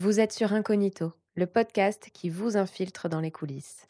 Vous 0.00 0.20
êtes 0.20 0.32
sur 0.32 0.52
Incognito, 0.52 1.12
le 1.34 1.46
podcast 1.46 2.10
qui 2.14 2.30
vous 2.30 2.56
infiltre 2.56 3.08
dans 3.08 3.18
les 3.18 3.32
coulisses. 3.32 3.88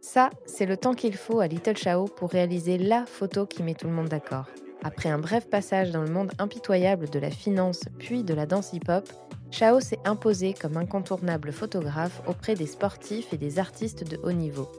Ça, 0.00 0.30
c'est 0.46 0.64
le 0.64 0.78
temps 0.78 0.94
qu'il 0.94 1.18
faut 1.18 1.40
à 1.40 1.46
Little 1.46 1.76
Chao 1.76 2.06
pour 2.06 2.30
réaliser 2.30 2.78
la 2.78 3.04
photo 3.04 3.44
qui 3.44 3.62
met 3.62 3.74
tout 3.74 3.88
le 3.88 3.92
monde 3.92 4.08
d'accord. 4.08 4.46
Après 4.82 5.10
un 5.10 5.18
bref 5.18 5.50
passage 5.50 5.90
dans 5.90 6.00
le 6.00 6.10
monde 6.10 6.32
impitoyable 6.38 7.10
de 7.10 7.18
la 7.18 7.30
finance 7.30 7.82
puis 7.98 8.24
de 8.24 8.32
la 8.32 8.46
danse 8.46 8.72
hip-hop, 8.72 9.06
Chao 9.50 9.80
s'est 9.80 9.98
imposé 10.06 10.54
comme 10.54 10.78
incontournable 10.78 11.52
photographe 11.52 12.22
auprès 12.26 12.54
des 12.54 12.66
sportifs 12.66 13.34
et 13.34 13.36
des 13.36 13.58
artistes 13.58 14.08
de 14.08 14.16
haut 14.22 14.32
niveau. 14.32 14.72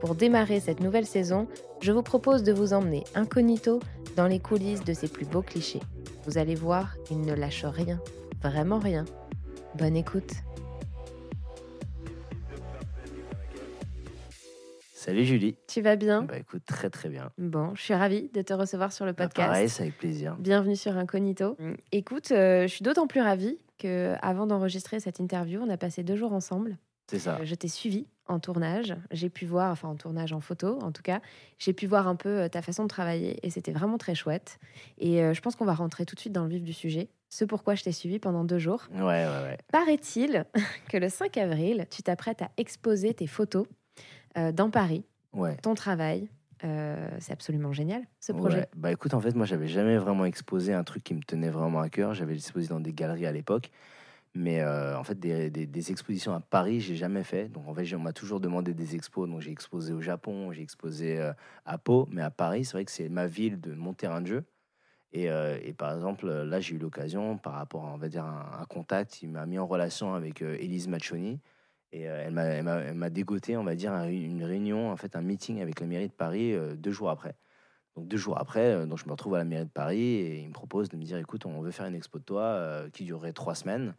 Pour 0.00 0.16
démarrer 0.16 0.58
cette 0.58 0.80
nouvelle 0.80 1.06
saison, 1.06 1.46
je 1.80 1.92
vous 1.92 2.02
propose 2.02 2.42
de 2.42 2.52
vous 2.52 2.72
emmener 2.72 3.04
incognito 3.14 3.78
dans 4.16 4.26
les 4.26 4.40
coulisses 4.40 4.82
de 4.82 4.92
ses 4.92 5.06
plus 5.06 5.24
beaux 5.24 5.42
clichés. 5.42 5.82
Vous 6.24 6.36
allez 6.36 6.56
voir, 6.56 6.96
il 7.12 7.20
ne 7.20 7.34
lâche 7.34 7.64
rien, 7.64 8.00
vraiment 8.42 8.80
rien. 8.80 9.04
Bonne 9.78 9.96
écoute. 9.96 10.32
Salut 14.94 15.24
Julie. 15.24 15.56
Tu 15.68 15.82
vas 15.82 15.96
bien? 15.96 16.22
Bah 16.22 16.38
écoute, 16.38 16.62
très 16.66 16.90
très 16.90 17.08
bien. 17.08 17.30
Bon, 17.38 17.74
je 17.74 17.82
suis 17.82 17.94
ravie 17.94 18.28
de 18.34 18.42
te 18.42 18.52
recevoir 18.52 18.92
sur 18.92 19.04
le 19.06 19.12
Bah, 19.12 19.24
podcast. 19.24 19.48
pareil, 19.48 19.68
c'est 19.68 19.82
avec 19.84 19.98
plaisir. 19.98 20.36
Bienvenue 20.38 20.76
sur 20.76 20.96
Incognito. 20.96 21.56
Écoute, 21.92 22.32
euh, 22.32 22.62
je 22.62 22.66
suis 22.68 22.82
d'autant 22.82 23.06
plus 23.06 23.20
ravie 23.20 23.58
que 23.78 24.14
avant 24.22 24.46
d'enregistrer 24.46 24.98
cette 25.00 25.20
interview, 25.20 25.60
on 25.62 25.70
a 25.70 25.76
passé 25.76 26.02
deux 26.02 26.16
jours 26.16 26.32
ensemble. 26.32 26.76
C'est 27.08 27.20
ça. 27.20 27.38
Euh, 27.40 27.44
Je 27.44 27.54
t'ai 27.54 27.68
suivi 27.68 28.08
en 28.26 28.40
tournage. 28.40 28.96
J'ai 29.12 29.30
pu 29.30 29.46
voir, 29.46 29.70
enfin 29.70 29.88
en 29.88 29.94
tournage 29.94 30.32
en 30.32 30.40
photo 30.40 30.80
en 30.82 30.90
tout 30.90 31.02
cas, 31.02 31.20
j'ai 31.58 31.72
pu 31.72 31.86
voir 31.86 32.08
un 32.08 32.16
peu 32.16 32.40
euh, 32.40 32.48
ta 32.48 32.62
façon 32.62 32.82
de 32.82 32.88
travailler 32.88 33.38
et 33.46 33.50
c'était 33.50 33.70
vraiment 33.72 33.98
très 33.98 34.16
chouette. 34.16 34.58
Et 34.98 35.22
euh, 35.22 35.34
je 35.34 35.40
pense 35.40 35.54
qu'on 35.54 35.66
va 35.66 35.74
rentrer 35.74 36.04
tout 36.04 36.16
de 36.16 36.20
suite 36.20 36.32
dans 36.32 36.42
le 36.44 36.50
vif 36.50 36.62
du 36.64 36.72
sujet. 36.72 37.08
Ce 37.28 37.44
pourquoi 37.44 37.74
je 37.74 37.82
t'ai 37.84 37.92
suivi 37.92 38.18
pendant 38.18 38.44
deux 38.44 38.58
jours. 38.58 38.86
Ouais, 38.92 39.00
ouais, 39.00 39.26
ouais. 39.44 39.58
Paraît-il 39.72 40.46
que 40.88 40.96
le 40.96 41.08
5 41.08 41.36
avril, 41.38 41.86
tu 41.90 42.02
t'apprêtes 42.02 42.42
à 42.42 42.50
exposer 42.56 43.14
tes 43.14 43.26
photos 43.26 43.66
euh, 44.38 44.52
dans 44.52 44.70
Paris, 44.70 45.04
Ouais. 45.32 45.56
ton 45.56 45.74
travail. 45.74 46.28
Euh, 46.64 47.10
c'est 47.20 47.32
absolument 47.32 47.72
génial 47.72 48.02
ce 48.18 48.32
projet. 48.32 48.60
Ouais. 48.60 48.68
Bah 48.76 48.90
écoute, 48.90 49.12
en 49.12 49.20
fait, 49.20 49.34
moi, 49.34 49.44
j'avais 49.44 49.68
jamais 49.68 49.98
vraiment 49.98 50.24
exposé 50.24 50.72
un 50.72 50.84
truc 50.84 51.04
qui 51.04 51.12
me 51.14 51.20
tenait 51.20 51.50
vraiment 51.50 51.80
à 51.80 51.90
cœur. 51.90 52.14
J'avais 52.14 52.34
exposé 52.34 52.68
dans 52.68 52.80
des 52.80 52.94
galeries 52.94 53.26
à 53.26 53.32
l'époque. 53.32 53.70
Mais 54.34 54.60
euh, 54.60 54.98
en 54.98 55.04
fait, 55.04 55.18
des, 55.18 55.50
des- 55.50 55.66
des 55.66 55.90
expositions 55.90 56.32
à 56.34 56.40
Paris, 56.40 56.80
j'ai 56.80 56.94
jamais 56.96 57.24
fait. 57.24 57.48
Donc 57.48 57.68
en 57.68 57.74
fait, 57.74 57.94
on 57.94 57.98
m'a 57.98 58.12
toujours 58.14 58.40
demandé 58.40 58.72
des 58.72 58.94
expos. 58.94 59.28
Donc 59.28 59.40
j'ai 59.42 59.50
exposé 59.50 59.92
au 59.92 60.00
Japon, 60.00 60.50
j'ai 60.52 60.62
exposé 60.62 61.30
à 61.66 61.76
Pau. 61.78 62.06
Mais 62.10 62.22
à 62.22 62.30
Paris, 62.30 62.64
c'est 62.64 62.72
vrai 62.72 62.84
que 62.86 62.90
c'est 62.92 63.08
ma 63.10 63.26
ville, 63.26 63.60
de 63.60 63.74
mon 63.74 63.92
terrain 63.92 64.20
de 64.22 64.26
jeu. 64.26 64.44
Et, 65.16 65.30
euh, 65.30 65.58
et 65.62 65.72
par 65.72 65.94
exemple, 65.94 66.30
là, 66.30 66.60
j'ai 66.60 66.74
eu 66.74 66.78
l'occasion, 66.78 67.38
par 67.38 67.54
rapport 67.54 67.86
à 67.86 67.94
on 67.94 67.96
va 67.96 68.08
dire, 68.08 68.24
un, 68.24 68.66
contact, 68.68 69.22
il 69.22 69.30
m'a 69.30 69.46
mis 69.46 69.58
en 69.58 69.66
relation 69.66 70.12
avec 70.12 70.42
euh, 70.42 70.58
Élise 70.60 70.88
Machoni. 70.88 71.40
Et 71.92 72.06
euh, 72.06 72.24
elle 72.26 72.94
m'a- 72.94 73.08
dégoté, 73.10 73.56
on 73.56 73.64
va 73.64 73.74
dire, 73.76 73.92
un- 73.94 74.08
une 74.10 74.44
réunion, 74.44 74.90
en 74.90 74.96
fait, 74.98 75.16
un 75.16 75.22
meeting 75.22 75.62
avec 75.62 75.80
la 75.80 75.86
mairie 75.86 76.08
de 76.08 76.12
Paris 76.12 76.52
euh, 76.52 76.76
deux 76.76 76.90
jours 76.90 77.08
après. 77.08 77.34
Donc 77.96 78.08
deux 78.08 78.18
jours 78.18 78.38
après, 78.38 78.74
euh, 78.74 78.84
donc 78.84 78.98
je 78.98 79.06
me 79.06 79.12
retrouve 79.12 79.36
à 79.36 79.38
la 79.38 79.44
mairie 79.44 79.64
de 79.64 79.70
Paris 79.70 80.02
et 80.02 80.40
il 80.40 80.48
me 80.48 80.52
propose 80.52 80.90
de 80.90 80.98
me 80.98 81.04
dire, 81.04 81.16
écoute, 81.16 81.46
on 81.46 81.62
veut 81.62 81.70
faire 81.70 81.86
une 81.86 81.94
expo 81.94 82.18
de 82.18 82.24
toi 82.24 82.42
euh, 82.42 82.90
qui 82.90 83.04
durerait 83.04 83.32
trois 83.32 83.54
semaines. 83.54 83.94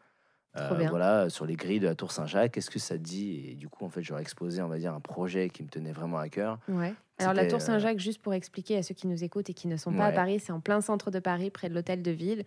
Bien. 0.55 0.89
Voilà, 0.89 1.29
sur 1.29 1.45
les 1.45 1.55
grilles 1.55 1.79
de 1.79 1.85
la 1.85 1.95
Tour 1.95 2.11
Saint-Jacques, 2.11 2.53
qu'est-ce 2.53 2.71
que 2.71 2.79
ça 2.79 2.97
te 2.97 3.03
dit 3.03 3.45
Et 3.47 3.55
du 3.55 3.69
coup, 3.69 3.85
en 3.85 3.89
fait, 3.89 4.01
j'aurais 4.01 4.21
exposé, 4.21 4.61
on 4.61 4.67
va 4.67 4.79
dire, 4.79 4.93
un 4.93 4.99
projet 4.99 5.49
qui 5.49 5.61
me 5.61 5.69
tenait 5.69 5.91
vraiment 5.91 6.17
à 6.17 6.29
cœur. 6.29 6.57
Ouais. 6.67 6.93
Alors 7.19 7.33
la 7.33 7.47
Tour 7.47 7.57
euh, 7.57 7.61
Saint-Jacques, 7.61 7.99
juste 7.99 8.21
pour 8.21 8.33
expliquer 8.33 8.77
à 8.77 8.83
ceux 8.83 8.93
qui 8.93 9.07
nous 9.07 9.23
écoutent 9.23 9.49
et 9.49 9.53
qui 9.53 9.67
ne 9.67 9.77
sont 9.77 9.91
pas 9.91 10.05
à. 10.05 10.11
Paris, 10.11 10.39
c'est 10.39 10.51
en 10.51 10.59
plein 10.59 10.81
centre 10.81 11.09
de 11.09 11.19
Paris, 11.19 11.49
près 11.49 11.69
de 11.69 11.73
l'hôtel 11.73 12.03
de 12.03 12.11
ville. 12.11 12.43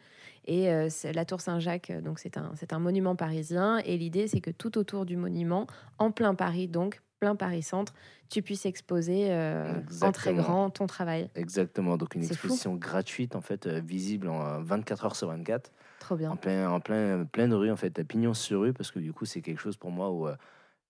Et 0.47 0.71
euh, 0.71 0.89
la 1.13 1.25
Tour 1.25 1.41
Saint-Jacques, 1.41 1.91
euh, 1.91 2.01
donc 2.01 2.19
c'est 2.19 2.37
un, 2.37 2.53
c'est 2.55 2.73
un 2.73 2.79
monument 2.79 3.17
parisien. 3.17 3.79
Et 3.79 3.97
l'idée, 3.97 4.29
c'est 4.29 4.41
que 4.41 4.51
tout 4.51 4.79
autour 4.79 5.07
du 5.07 5.17
monument, 5.17 5.67
en 5.99 6.13
plein 6.13 6.35
Paris, 6.35 6.69
donc 6.69 7.01
plein 7.21 7.37
Paris 7.37 7.63
centre, 7.63 7.95
tu 8.29 8.43
puisses 8.43 8.67
exposer 8.67 9.29
euh, 9.31 9.81
en 10.03 10.13
très 10.13 10.35
grand 10.35 10.71
ton 10.71 10.87
travail. 10.87 11.31
Exactement, 11.35 11.97
donc 11.97 12.15
une 12.15 12.23
fou. 12.23 12.33
exposition 12.33 12.75
gratuite, 12.75 13.37
en 13.37 13.41
fait, 13.41 13.67
euh, 13.67 13.81
visible 13.81 14.29
en 14.29 14.45
euh, 14.45 14.61
24 14.63 15.05
heures 15.05 15.17
sur 15.17 15.29
24. 15.29 15.71
Trop 16.01 16.17
bien. 16.17 16.31
en 16.31 16.37
plein, 16.37 16.71
en 16.71 16.81
plein, 16.81 17.25
pleine 17.25 17.55
rue, 17.55 17.71
en 17.71 17.77
fait, 17.77 17.99
à 17.99 18.05
pignon 18.05 18.35
sur 18.35 18.63
rue, 18.63 18.73
parce 18.73 18.91
que 18.91 18.99
du 18.99 19.13
coup, 19.13 19.27
c'est 19.27 19.43
quelque 19.43 19.61
chose 19.61 19.77
pour 19.77 19.91
moi 19.91 20.11
où 20.11 20.27
euh, 20.27 20.35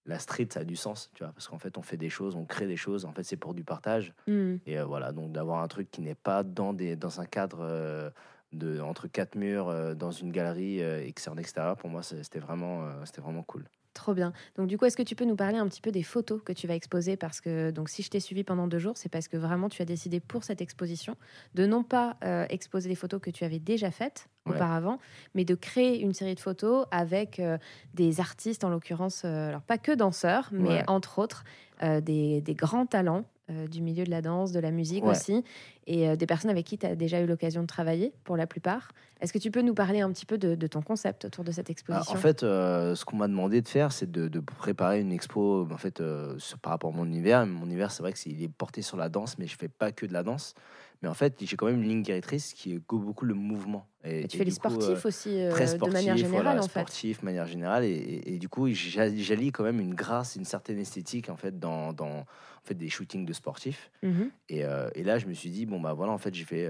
la 0.07 0.19
street, 0.19 0.49
ça 0.53 0.61
a 0.61 0.65
du 0.65 0.77
sens, 0.77 1.11
tu 1.15 1.25
vois, 1.25 1.33
parce 1.33 1.49
qu'en 1.49 1.59
fait, 1.59 1.77
on 1.77 1.83
fait 1.83 1.97
des 1.97 2.11
choses, 2.11 2.37
on 2.37 2.45
crée 2.45 2.67
des 2.67 2.77
choses, 2.77 3.05
en 3.05 3.13
fait, 3.13 3.23
c'est 3.23 3.37
pour 3.37 3.55
du 3.55 3.65
partage. 3.65 4.15
Hmm. 4.27 4.57
Et 4.67 4.79
euh, 4.79 4.85
voilà, 4.85 5.13
donc 5.13 5.33
d'avoir 5.33 5.63
un 5.63 5.69
truc 5.69 5.91
qui 5.91 6.01
n'est 6.01 6.15
pas 6.15 6.43
dans, 6.43 6.73
des, 6.73 6.97
dans 6.97 7.21
un 7.21 7.27
cadre 7.27 7.61
euh, 7.61 8.11
de, 8.53 8.81
entre 8.81 9.09
quatre 9.09 9.37
murs, 9.37 9.69
euh, 9.69 9.95
dans 9.95 10.11
une 10.11 10.33
galerie 10.33 10.83
euh, 10.83 11.05
et 11.05 11.13
que 11.13 11.21
c'est 11.21 11.31
en 11.31 11.37
extérieur, 11.37 11.77
pour 11.77 11.91
moi, 11.91 12.03
c'était 12.03 12.39
vraiment, 12.39 12.85
euh, 12.85 13.05
c'était 13.05 13.21
vraiment 13.21 13.43
cool. 13.43 13.65
Trop 13.93 14.15
bien. 14.15 14.33
Donc 14.57 14.69
du 14.69 14.79
coup, 14.79 14.85
est-ce 14.85 14.97
que 14.97 15.03
tu 15.03 15.17
peux 15.17 15.25
nous 15.25 15.35
parler 15.35 15.59
un 15.59 15.67
petit 15.67 15.81
peu 15.81 15.91
des 15.91 16.05
photos 16.05 16.41
que 16.45 16.53
tu 16.53 16.69
vas 16.69 16.75
exposer? 16.77 17.17
Parce 17.17 17.41
que 17.41 17.73
donc 17.73 17.89
si 17.89 18.03
je 18.05 18.11
t'ai 18.11 18.21
suivi 18.21 18.45
pendant 18.45 18.69
deux 18.69 18.79
jours, 18.79 18.97
c'est 18.97 19.09
parce 19.09 19.27
que 19.27 19.37
vraiment 19.37 19.69
tu 19.69 19.83
as 19.83 19.85
décidé 19.85 20.21
pour 20.21 20.45
cette 20.45 20.61
exposition 20.61 21.17
de 21.55 21.67
non 21.67 21.83
pas 21.83 22.17
euh, 22.25 22.47
exposer 22.51 22.89
des 22.89 22.95
photos 22.95 23.21
que 23.21 23.31
tu 23.31 23.45
avais 23.45 23.59
déjà 23.59 23.91
faites 23.91 24.29
Ouais. 24.47 24.55
auparavant, 24.55 24.99
mais 25.35 25.45
de 25.45 25.55
créer 25.55 26.01
une 26.01 26.15
série 26.15 26.35
de 26.35 26.41
photos 26.41 26.87
avec 26.91 27.39
euh, 27.41 27.59
des 27.93 28.21
artistes, 28.21 28.65
en 28.65 28.71
l'occurrence, 28.71 29.23
euh, 29.27 29.49
alors 29.49 29.61
pas 29.61 29.77
que 29.77 29.93
danseurs, 29.93 30.49
mais 30.53 30.69
Ouais. 30.69 30.85
entre 30.87 31.19
autres 31.19 31.45
des, 31.83 32.41
des 32.43 32.55
grands 32.55 32.85
talents 32.87 33.25
euh, 33.51 33.67
du 33.67 33.83
milieu 33.83 34.05
de 34.05 34.11
la 34.11 34.23
danse, 34.23 34.53
de 34.53 34.61
la 34.61 34.71
musique 34.71 35.05
Ouais. 35.05 35.11
aussi, 35.11 35.45
et 35.87 36.09
euh, 36.09 36.17
des 36.17 36.27
personnes 36.27 36.51
avec 36.51 36.65
qui 36.67 36.79
tu 36.79 36.87
as 36.87 36.95
déjà 36.95 37.21
eu 37.21 37.27
l'occasion 37.27 37.63
de 37.63 37.67
travailler 37.67 38.13
pour 38.25 38.37
la 38.37 38.47
plupart. 38.47 38.93
Est-ce 39.21 39.33
que 39.33 39.39
tu 39.39 39.51
peux 39.51 39.61
nous 39.63 39.75
parler 39.75 40.01
un 40.01 40.11
petit 40.13 40.25
peu 40.27 40.39
de, 40.39 40.55
de 40.55 40.67
ton 40.67 40.81
concept 40.83 41.25
autour 41.27 41.45
de 41.45 41.53
cette 41.53 41.69
Ah, 41.69 41.73
exposition? 41.73 42.15
en 42.15 42.21
fait, 42.23 42.43
euh, 42.43 42.95
ce 42.95 43.05
qu'on 43.05 43.17
m'a 43.17 43.29
demandé 43.29 43.61
de 43.61 43.69
faire, 43.69 43.93
c'est 43.93 44.11
de, 44.11 44.29
de 44.29 44.41
préparer 44.41 45.01
une 45.01 45.13
expo 45.13 45.67
en 45.71 45.77
fait, 45.77 46.03
sur- 46.39 46.59
par 46.59 46.71
rapport 46.73 46.93
à 46.95 46.97
mon 46.97 47.05
univers. 47.05 47.45
Mon 47.47 47.67
univers, 47.67 47.91
c'est 47.91 48.03
vrai 48.03 48.13
qu'il 48.13 48.43
est 48.43 48.49
porté 48.49 48.81
sur 48.83 48.97
la 48.97 49.09
danse, 49.09 49.37
mais 49.39 49.47
je 49.47 49.57
fais 49.57 49.69
pas 49.69 49.91
que 49.93 50.07
de 50.07 50.13
la 50.13 50.23
danse. 50.23 50.55
Mais 51.03 51.09
en 51.09 51.15
fait, 51.15 51.37
j'ai 51.45 51.57
quand 51.57 51.67
même 51.67 51.83
une 51.83 51.89
ligne 51.89 52.03
directrice 52.03 52.53
qui 52.53 52.75
est 52.75 52.79
beaucoup 52.79 53.25
le 53.25 53.35
mouvement. 53.35 53.87
Et, 54.05 54.21
Et 54.21 54.29
tu 54.29 54.37
et 54.37 54.39
fais 54.39 54.45
les 54.45 54.51
euh, 54.51 54.55
sportifs 54.55 55.07
aussi 55.07 55.41
euh, 55.41 55.51
très 55.51 55.65
de 55.65 55.69
sportif, 55.69 55.93
manière 55.93 56.17
générale 56.17 56.45
voilà, 56.45 56.63
en 56.65 56.69
fait. 56.69 56.81
sportif, 56.81 57.21
de 57.21 57.25
manière 57.25 57.47
générale, 57.47 57.85
et, 57.85 58.23
et- 58.27 58.39
du 58.39 58.49
coup, 58.49 58.69
j'a- 58.69 59.15
j'allie 59.15 59.51
quand 59.53 59.65
même 59.65 59.81
une 59.81 59.95
grâce, 59.95 60.37
une 60.37 60.45
certaine 60.45 60.79
esthétique 60.79 61.29
en 61.31 61.37
fait 61.37 61.59
dans, 61.59 61.93
dans 61.93 62.21
en 62.21 62.27
fait 62.65 62.75
des 62.75 62.89
shootings 62.91 63.25
de 63.25 63.33
sportifs. 63.33 63.91
Mhm. 64.03 64.31
Et, 64.49 64.65
euh, 64.65 64.91
et 64.95 65.05
là, 65.05 65.19
je 65.19 65.27
me 65.27 65.33
suis 65.35 65.51
dit 65.51 65.67
bon 65.67 65.81
bah 65.81 65.93
voilà, 65.95 66.13
en 66.13 66.19
fait, 66.19 66.35
je 66.35 66.45
vais 66.45 66.69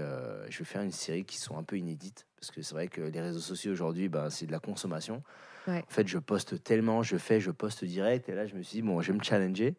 je 0.49 0.57
vais 0.59 0.65
faire 0.65 0.81
une 0.81 0.91
série 0.91 1.25
qui 1.25 1.37
sont 1.37 1.57
un 1.57 1.63
peu 1.63 1.77
inédites 1.77 2.27
parce 2.37 2.51
que 2.51 2.61
c'est 2.61 2.73
vrai 2.75 2.87
que 2.87 3.01
les 3.01 3.21
réseaux 3.21 3.39
sociaux 3.39 3.71
aujourd'hui, 3.71 4.09
bah, 4.09 4.29
c'est 4.29 4.45
de 4.47 4.51
la 4.51 4.59
consommation. 4.59 5.23
Ouais. 5.67 5.85
En 5.89 5.93
fait, 5.93 6.07
je 6.07 6.17
poste 6.19 6.63
tellement, 6.63 7.03
je 7.03 7.17
fais, 7.17 7.39
je 7.39 7.51
poste 7.51 7.83
direct, 7.85 8.29
et 8.29 8.35
là, 8.35 8.45
je 8.47 8.55
me 8.55 8.61
suis 8.63 8.77
dit 8.77 8.81
bon, 8.81 9.01
je 9.01 9.11
vais 9.11 9.17
me 9.17 9.23
challenger. 9.23 9.75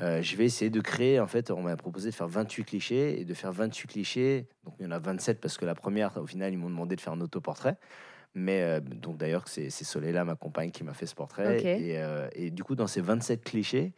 Euh, 0.00 0.22
je 0.22 0.36
vais 0.36 0.44
essayer 0.44 0.70
de 0.70 0.80
créer, 0.80 1.20
en 1.20 1.26
fait, 1.26 1.50
on 1.50 1.62
m'a 1.62 1.76
proposé 1.76 2.10
de 2.10 2.14
faire 2.14 2.26
28 2.26 2.64
clichés 2.64 3.20
et 3.20 3.24
de 3.24 3.34
faire 3.34 3.52
28 3.52 3.88
clichés. 3.88 4.48
Donc, 4.64 4.74
il 4.78 4.84
y 4.84 4.86
en 4.86 4.90
a 4.90 4.98
27 4.98 5.40
parce 5.40 5.58
que 5.58 5.64
la 5.64 5.74
première, 5.74 6.16
au 6.16 6.26
final, 6.26 6.52
ils 6.52 6.56
m'ont 6.56 6.70
demandé 6.70 6.96
de 6.96 7.00
faire 7.00 7.12
un 7.12 7.20
autoportrait. 7.20 7.76
Mais 8.34 8.62
euh, 8.62 8.80
donc, 8.80 9.18
d'ailleurs, 9.18 9.46
c'est 9.46 9.70
Soleila, 9.70 10.24
ma 10.24 10.34
compagne, 10.34 10.70
qui 10.70 10.82
m'a 10.82 10.94
fait 10.94 11.06
ce 11.06 11.14
portrait. 11.14 11.62
Et, 11.62 11.98
euh, 11.98 12.28
et 12.32 12.50
du 12.50 12.64
coup, 12.64 12.74
dans 12.74 12.86
ces 12.86 13.00
27 13.02 13.44
clichés, 13.44 13.92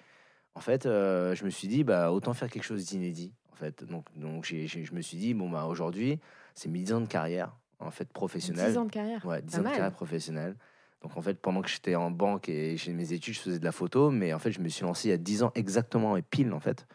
en 0.55 0.61
fait, 0.61 0.85
je 0.85 1.45
me 1.45 1.51
suis 1.51 1.69
dit, 1.69 1.85
bah, 1.85 2.13
autant 2.13 2.35
faire 2.35 2.51
quelque 2.51 2.65
chose 2.65 2.85
d'inédit. 2.85 3.33
En 3.53 3.57
fait. 3.57 3.85
Donc, 3.85 4.07
donc 4.17 4.45
je 4.45 4.95
me 4.95 5.01
suis 5.01 5.17
dit, 5.17 5.33
bon, 5.33 5.49
bah, 5.49 5.67
aujourd'hui, 5.67 6.19
c'est 6.55 6.69
mes 6.69 6.81
10 6.81 6.93
ans 6.95 7.01
de 7.01 7.07
carrière, 7.07 7.57
en 7.79 7.93
fait, 7.93 8.13
professionnelle. 8.13 8.73
10 8.73 8.79
ans 8.79 8.85
de 8.85 8.91
carrière. 8.91 9.25
Ouais, 9.25 9.43
10 9.43 9.53
Pas 9.53 9.61
ans 9.61 9.63
de 9.63 9.69
carrière 9.69 9.93
professionnelle. 9.93 10.57
Donc 11.05 11.19
en 11.19 11.21
fait, 11.21 11.35
pendant 11.35 11.61
que 11.61 11.69
j'étais 11.69 11.97
en 11.97 12.11
banque 12.11 12.49
et 12.49 12.79
j'ai 12.79 12.95
mes 12.95 13.13
études, 13.13 13.35
je 13.35 13.41
faisais 13.41 13.59
de 13.59 13.65
la 13.65 13.73
photo, 13.73 14.11
mais 14.11 14.33
en 14.33 14.39
fait, 14.39 14.51
je 14.51 14.61
me 14.61 14.69
suis 14.69 14.85
lancé 14.85 15.09
il 15.09 15.11
y 15.11 15.15
a 15.15 15.19
10 15.19 15.43
ans 15.43 15.53
exactement 15.55 16.17
et 16.17 16.23
pile 16.23 16.51
en 16.55 16.61
fait. 16.61 16.87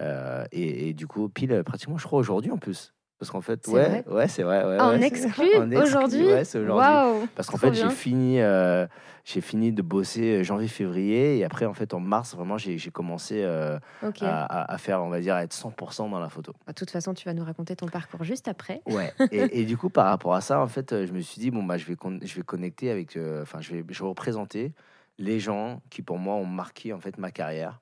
Euh, 0.00 0.44
et, 0.50 0.88
et 0.88 0.92
du 0.92 1.06
coup, 1.06 1.28
pile 1.28 1.52
euh, 1.52 1.62
pratiquement, 1.62 1.96
je 1.96 2.04
crois 2.04 2.18
aujourd'hui 2.18 2.50
en 2.50 2.58
plus. 2.58 2.92
Parce 3.24 3.30
qu'en 3.30 3.40
fait, 3.40 3.66
ouais, 3.68 3.88
vrai 3.88 4.04
ouais, 4.06 4.28
c'est 4.28 4.42
vrai. 4.42 4.62
Ouais, 4.66 4.76
Ah, 4.78 4.88
en 4.88 4.90
ouais, 4.90 4.98
c'est- 5.00 5.06
exclu 5.06 5.46
aujourd'hui 5.78 6.26
Ouais, 6.26 6.44
c'est 6.44 6.58
aujourd'hui. 6.58 6.86
Waouh 6.92 7.26
Parce 7.34 7.48
qu'en 7.48 7.56
fait, 7.56 7.72
j'ai 7.72 7.88
fini, 7.88 8.38
euh, 8.42 8.86
j'ai 9.24 9.40
fini 9.40 9.72
de 9.72 9.80
bosser 9.80 10.44
janvier-février 10.44 11.38
et 11.38 11.44
après, 11.44 11.64
en 11.64 11.72
fait, 11.72 11.94
en 11.94 12.00
mars, 12.00 12.34
vraiment, 12.36 12.58
j'ai 12.58 12.76
commencé 12.90 13.42
euh, 13.42 13.78
à, 14.20 14.76
faire, 14.76 15.02
on 15.02 15.08
va 15.08 15.20
dire, 15.20 15.34
à 15.36 15.42
être 15.42 15.54
100% 15.54 16.10
dans 16.10 16.20
la 16.20 16.28
photo. 16.28 16.52
Bah, 16.66 16.72
De 16.72 16.74
toute 16.74 16.90
façon, 16.90 17.14
tu 17.14 17.24
vas 17.24 17.32
nous 17.32 17.44
raconter 17.44 17.74
ton 17.76 17.86
parcours 17.88 18.24
juste 18.24 18.46
après. 18.46 18.82
Ouais. 18.84 19.10
et, 19.30 19.60
et 19.60 19.64
du 19.64 19.78
coup, 19.78 19.88
par 19.88 20.04
rapport 20.04 20.34
à 20.34 20.42
ça, 20.42 20.60
en 20.60 20.66
fait, 20.66 20.92
euh, 20.92 21.06
je 21.06 21.12
me 21.12 21.20
suis 21.20 21.40
dit 21.40 21.50
bon 21.50 21.62
bah 21.62 21.78
je 21.78 21.86
vais 21.86 21.96
je 22.22 22.34
vais 22.34 22.42
connecter 22.42 22.90
avec, 22.90 23.16
euh, 23.16 23.40
enfin 23.42 23.62
je 23.62 23.72
vais 23.74 23.84
je 23.88 24.02
vais 24.02 24.08
représenter 24.08 24.72
les 25.18 25.40
gens 25.40 25.80
qui 25.88 26.02
pour 26.02 26.18
moi 26.18 26.34
ont 26.34 26.44
marqué 26.44 26.92
en 26.92 27.00
fait 27.00 27.16
ma 27.16 27.30
carrière, 27.30 27.80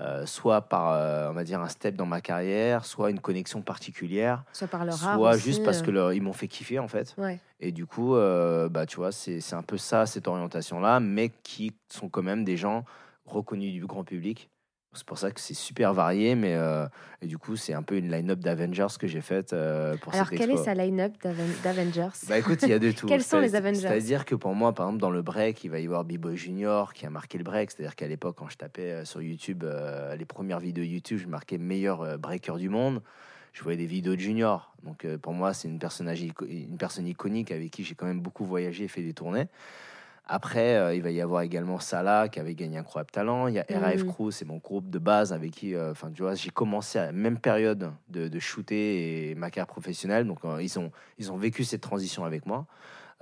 euh, 0.00 0.26
soit 0.26 0.62
par 0.62 0.92
euh, 0.92 1.30
on 1.30 1.32
va 1.34 1.44
dire 1.44 1.60
un 1.60 1.68
step 1.68 1.94
dans 1.96 2.06
ma 2.06 2.20
carrière, 2.20 2.84
soit 2.84 3.10
une 3.10 3.20
connexion 3.20 3.62
particulière, 3.62 4.42
Soit 4.52 4.66
par 4.68 4.84
leur 4.84 4.94
art. 5.04 5.16
soit 5.18 5.30
aussi, 5.34 5.42
juste 5.44 5.64
parce 5.64 5.80
euh, 5.80 5.84
que 5.84 5.90
leur- 5.90 6.12
ils 6.12 6.22
m'ont 6.22 6.32
fait 6.32 6.48
kiffer 6.48 6.78
en 6.78 6.88
fait. 6.88 7.14
Ouais. 7.18 7.38
Et 7.60 7.70
du 7.72 7.86
coup, 7.86 8.16
euh, 8.16 8.68
bah 8.68 8.86
tu 8.86 8.96
vois, 8.96 9.12
c'est 9.12 9.40
c'est 9.40 9.54
un 9.54 9.62
peu 9.62 9.78
ça 9.78 10.06
cette 10.06 10.26
orientation 10.28 10.80
là, 10.80 10.98
mais 11.00 11.30
qui 11.42 11.72
sont 11.88 12.08
quand 12.08 12.22
même 12.22 12.44
des 12.44 12.56
gens 12.56 12.84
reconnus 13.24 13.72
du 13.72 13.86
grand 13.86 14.04
public. 14.04 14.50
C'est 14.94 15.04
pour 15.06 15.18
ça 15.18 15.30
que 15.30 15.40
c'est 15.40 15.54
super 15.54 15.92
varié, 15.92 16.34
mais 16.34 16.54
euh, 16.54 16.86
et 17.20 17.26
du 17.26 17.36
coup, 17.38 17.56
c'est 17.56 17.72
un 17.74 17.82
peu 17.82 17.96
une 17.96 18.10
line-up 18.10 18.38
d'Avengers 18.38 18.86
que 18.98 19.06
j'ai 19.06 19.20
faite 19.20 19.52
euh, 19.52 19.96
pour 19.96 20.14
Alors, 20.14 20.28
cette 20.28 20.38
quelle 20.38 20.50
est 20.52 20.56
sa 20.56 20.74
line-up 20.74 21.12
d'Aven- 21.22 21.62
d'Avengers? 21.62 22.10
Bah 22.28 22.38
écoute, 22.38 22.60
il 22.62 22.68
y 22.68 22.72
a 22.72 22.78
de 22.78 22.92
tout. 22.92 23.06
Quels 23.08 23.22
sont 23.24 23.40
les 23.40 23.50
C'est- 23.50 23.56
Avengers? 23.56 23.80
C'est-à-dire 23.80 24.24
que 24.24 24.34
pour 24.34 24.54
moi, 24.54 24.72
par 24.72 24.86
exemple, 24.86 25.00
dans 25.00 25.10
le 25.10 25.22
break, 25.22 25.64
il 25.64 25.70
va 25.70 25.80
y 25.80 25.84
avoir 25.86 26.04
B-Boy 26.04 26.36
Junior 26.36 26.92
qui 26.94 27.06
a 27.06 27.10
marqué 27.10 27.38
le 27.38 27.44
break. 27.44 27.70
C'est-à-dire 27.72 27.96
qu'à 27.96 28.06
l'époque, 28.06 28.36
quand 28.38 28.48
je 28.48 28.56
tapais 28.56 28.90
euh, 28.92 29.04
sur 29.04 29.20
YouTube, 29.20 29.64
euh, 29.64 30.14
les 30.16 30.24
premières 30.24 30.60
vidéos 30.60 30.84
YouTube, 30.84 31.18
je 31.18 31.26
marquais 31.26 31.58
meilleur 31.58 32.18
breaker 32.18 32.56
du 32.58 32.68
monde. 32.68 33.02
Je 33.52 33.62
voyais 33.62 33.78
des 33.78 33.86
vidéos 33.86 34.14
de 34.16 34.20
Junior. 34.20 34.74
Donc 34.82 35.06
pour 35.18 35.32
moi, 35.32 35.54
c'est 35.54 35.68
une, 35.68 35.78
personnage 35.78 36.20
une 36.22 36.76
personne 36.76 37.06
iconique 37.06 37.52
avec 37.52 37.70
qui 37.70 37.84
j'ai 37.84 37.94
quand 37.94 38.06
même 38.06 38.20
beaucoup 38.20 38.44
voyagé 38.44 38.84
et 38.84 38.88
fait 38.88 39.02
des 39.02 39.12
tournées. 39.14 39.46
Après, 40.26 40.76
euh, 40.76 40.94
il 40.94 41.02
va 41.02 41.10
y 41.10 41.20
avoir 41.20 41.42
également 41.42 41.78
Salah 41.78 42.28
qui 42.28 42.40
avait 42.40 42.54
gagné 42.54 42.78
Incroyable 42.78 43.10
Talent. 43.10 43.46
Il 43.48 43.54
y 43.54 43.58
a 43.58 43.66
RAF 43.68 44.02
Mhm. 44.04 44.10
Crew, 44.12 44.30
c'est 44.30 44.46
mon 44.46 44.56
groupe 44.56 44.88
de 44.88 44.98
base 44.98 45.32
avec 45.34 45.50
qui, 45.50 45.74
euh, 45.74 45.90
enfin, 45.90 46.10
tu 46.10 46.22
vois, 46.22 46.34
j'ai 46.34 46.48
commencé 46.50 46.98
à 46.98 47.06
la 47.06 47.12
même 47.12 47.38
période 47.38 47.92
de, 48.08 48.28
de 48.28 48.38
shooter 48.38 49.30
et 49.30 49.34
ma 49.34 49.50
carrière 49.50 49.66
professionnelle. 49.66 50.26
Donc, 50.26 50.38
euh, 50.46 50.62
ils, 50.62 50.78
ont, 50.78 50.90
ils 51.18 51.30
ont 51.30 51.36
vécu 51.36 51.62
cette 51.64 51.82
transition 51.82 52.24
avec 52.24 52.46
moi. 52.46 52.66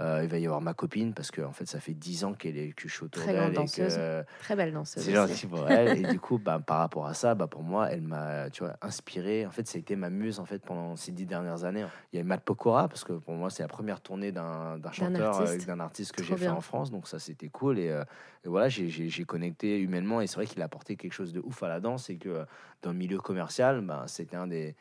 Euh, 0.02 0.20
il 0.24 0.28
va 0.28 0.38
y 0.38 0.44
avoir 0.46 0.60
ma 0.60 0.74
copine 0.74 1.14
parce 1.14 1.30
que 1.30 1.42
en 1.42 1.52
fait, 1.52 1.66
ça 1.66 1.78
fait 1.78 1.94
10 1.94 2.24
ans 2.24 2.34
qu'elle 2.34 2.58
est 2.58 2.72
que 2.72 2.88
je 2.88 2.94
suis 2.94 3.04
autour 3.04 3.22
Très 3.22 3.34
grande 3.34 3.50
que, 3.50 3.56
danseuse. 3.56 3.98
Très 4.40 4.56
belle 4.56 4.72
danseuse. 4.72 5.02
c'est 5.02 5.12
gentil 5.12 5.46
pour 5.46 5.70
elle. 5.70 5.98
Et 5.98 6.12
du 6.12 6.18
coup, 6.18 6.38
bah, 6.38 6.60
par 6.64 6.78
rapport 6.78 7.06
à 7.06 7.14
ça, 7.14 7.34
bah, 7.34 7.46
pour 7.46 7.62
moi, 7.62 7.90
elle 7.90 8.02
m'a, 8.02 8.50
tu 8.50 8.64
vois, 8.64 8.76
inspiré. 8.82 9.46
En 9.46 9.50
fait, 9.50 9.66
ça 9.66 9.76
a 9.76 9.80
été 9.80 9.94
ma 9.96 10.10
muse 10.10 10.40
en 10.40 10.44
fait 10.44 10.58
pendant 10.64 10.96
ces 10.96 11.12
dix 11.12 11.26
dernières 11.26 11.64
années. 11.64 11.84
Il 12.12 12.16
y 12.16 12.20
a 12.20 12.24
Matt 12.24 12.42
Pokora 12.42 12.88
parce 12.88 13.04
que 13.04 13.12
pour 13.12 13.34
moi, 13.34 13.50
c'est 13.50 13.62
la 13.62 13.68
première 13.68 14.00
tournée 14.00 14.32
d'un, 14.32 14.80
chanteur, 14.92 15.40
euh, 15.40 15.44
artiste. 15.44 15.66
d'un 15.66 15.80
artiste 15.80 16.12
que 16.12 16.24
j'ai 16.24 16.36
fait 16.36 16.48
en 16.48 16.60
France. 16.60 16.90
Donc 16.90 17.06
ça, 17.06 17.18
c'était 17.18 17.48
cool. 17.48 17.78
Et, 17.78 17.90
euh, 17.90 18.02
et 18.44 18.48
voilà, 18.48 18.68
j'ai, 18.68 19.24
connecté 19.24 19.78
humainement. 19.78 20.20
Et 20.20 20.26
c'est 20.26 20.36
vrai 20.36 20.46
qu'il 20.46 20.60
a 20.62 20.64
apporté 20.64 20.96
quelque 20.96 21.12
chose 21.12 21.32
de 21.32 21.40
ouf 21.40 21.62
à 21.62 21.68
la 21.68 21.80
danse. 21.80 22.10
Et 22.10 22.16
que 22.16 22.44
dans 22.82 22.90
le 22.90 22.98
milieu 22.98 23.18
commercial, 23.18 23.80
bah, 23.82 24.04
c'était 24.06 24.36
un 24.36 24.46
des 24.46 24.74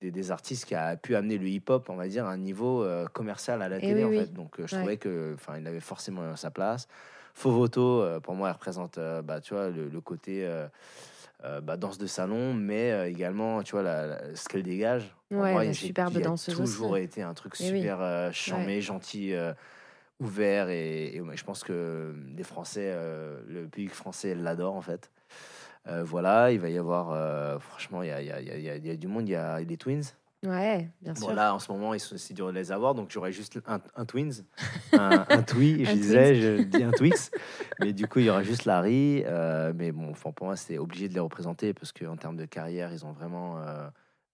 des, 0.00 0.10
des 0.10 0.30
artistes 0.30 0.64
qui 0.66 0.74
a 0.74 0.96
pu 0.96 1.16
amener 1.16 1.38
le 1.38 1.48
hip-hop, 1.48 1.88
on 1.88 1.96
va 1.96 2.08
dire, 2.08 2.26
à 2.26 2.30
un 2.32 2.36
niveau 2.36 2.82
euh, 2.84 3.06
commercial 3.06 3.62
à 3.62 3.68
la 3.68 3.80
Et 3.80 3.88
télé, 3.88 4.04
oui, 4.04 4.18
en 4.18 4.22
fait. 4.22 4.32
Donc, 4.32 4.60
euh, 4.60 4.66
je 4.66 4.72
Ouais. 4.74 4.78
trouvais 4.78 4.96
que, 4.96 5.32
enfin, 5.34 5.58
il 5.58 5.66
avait 5.66 5.80
forcément 5.80 6.36
sa 6.36 6.50
place. 6.50 6.86
Fovoto, 7.34 8.02
euh, 8.02 8.20
pour 8.20 8.34
moi, 8.34 8.48
elle 8.48 8.54
représente, 8.54 8.98
euh, 8.98 9.22
bah, 9.22 9.40
tu 9.40 9.54
vois, 9.54 9.68
le, 9.68 9.88
le 9.88 10.00
côté 10.00 10.48
bah, 11.62 11.76
danse 11.76 11.98
de 11.98 12.06
salon, 12.06 12.54
mais 12.54 13.10
également, 13.10 13.62
tu 13.62 13.72
vois, 13.72 13.82
la, 13.82 14.06
la- 14.06 14.34
ce 14.36 14.48
qu'elle 14.48 14.62
dégage. 14.62 15.14
Ouais, 15.30 15.64
moi, 15.64 15.72
superbe 15.72 16.14
il 16.14 16.22
a 16.22 16.26
danseuse 16.26 16.60
toujours 16.60 16.92
aussi. 16.92 17.02
été 17.04 17.22
un 17.22 17.34
truc 17.34 17.56
Eh 17.60 17.64
super 17.64 18.30
charmé, 18.32 18.80
gentil, 18.80 19.34
ouvert. 20.20 20.68
Et, 20.70 21.20
je 21.34 21.44
pense 21.44 21.62
que 21.62 22.14
les 22.36 22.42
Français, 22.42 22.94
le 23.48 23.66
public 23.66 23.94
français 23.94 24.34
l'adore, 24.34 24.74
en 24.74 24.82
fait. 24.82 25.10
Euh, 25.88 26.02
voilà, 26.04 26.50
il 26.52 26.58
va 26.58 26.68
y 26.68 26.78
avoir, 26.78 27.10
euh, 27.12 27.58
franchement, 27.58 28.02
il 28.02 28.08
y 28.08 28.10
a, 28.10 28.20
il 28.20 28.26
y, 28.26 28.32
a, 28.32 28.40
il 28.40 28.62
y 28.62 28.70
a- 28.70 28.76
il 28.76 28.86
y 28.86 28.90
a 28.90 28.96
du 28.96 29.06
monde, 29.06 29.28
il 29.28 29.32
y 29.32 29.36
a 29.36 29.60
les 29.60 29.76
Twins. 29.76 30.02
Ouais, 30.44 30.88
bien 31.00 31.14
sûr. 31.14 31.28
Bon, 31.28 31.34
là, 31.34 31.54
en 31.54 31.58
ce 31.58 31.72
moment, 31.72 31.92
c'est 31.98 32.34
dur 32.34 32.48
de 32.48 32.52
les 32.52 32.70
avoir, 32.70 32.94
donc 32.94 33.10
j'aurais 33.10 33.32
juste 33.32 33.58
un, 33.66 33.80
un 33.96 34.04
Twins, 34.04 34.44
un, 34.92 35.24
un 35.28 35.42
Twi, 35.42 35.84
je 35.84 35.90
Un 35.90 35.94
disais, 35.94 36.34
je 36.34 36.62
dis 36.62 36.82
un 36.82 36.92
Twix. 36.92 37.30
Mais 37.80 37.92
du 37.92 38.06
coup, 38.06 38.18
il 38.18 38.26
y 38.26 38.30
aura 38.30 38.42
juste 38.42 38.64
Larry. 38.64 39.22
euh, 39.26 39.72
mais 39.74 39.92
bon, 39.92 40.10
enfin, 40.10 40.30
pour 40.32 40.46
moi, 40.46 40.56
c'était 40.56 40.78
obligé 40.78 41.08
de 41.08 41.14
les 41.14 41.20
représenter 41.20 41.72
parce 41.72 41.92
qu'en 41.92 42.16
termes 42.16 42.36
de 42.36 42.44
carrière, 42.44 42.92
ils 42.92 43.04
ont 43.06 43.12
vraiment, 43.12 43.56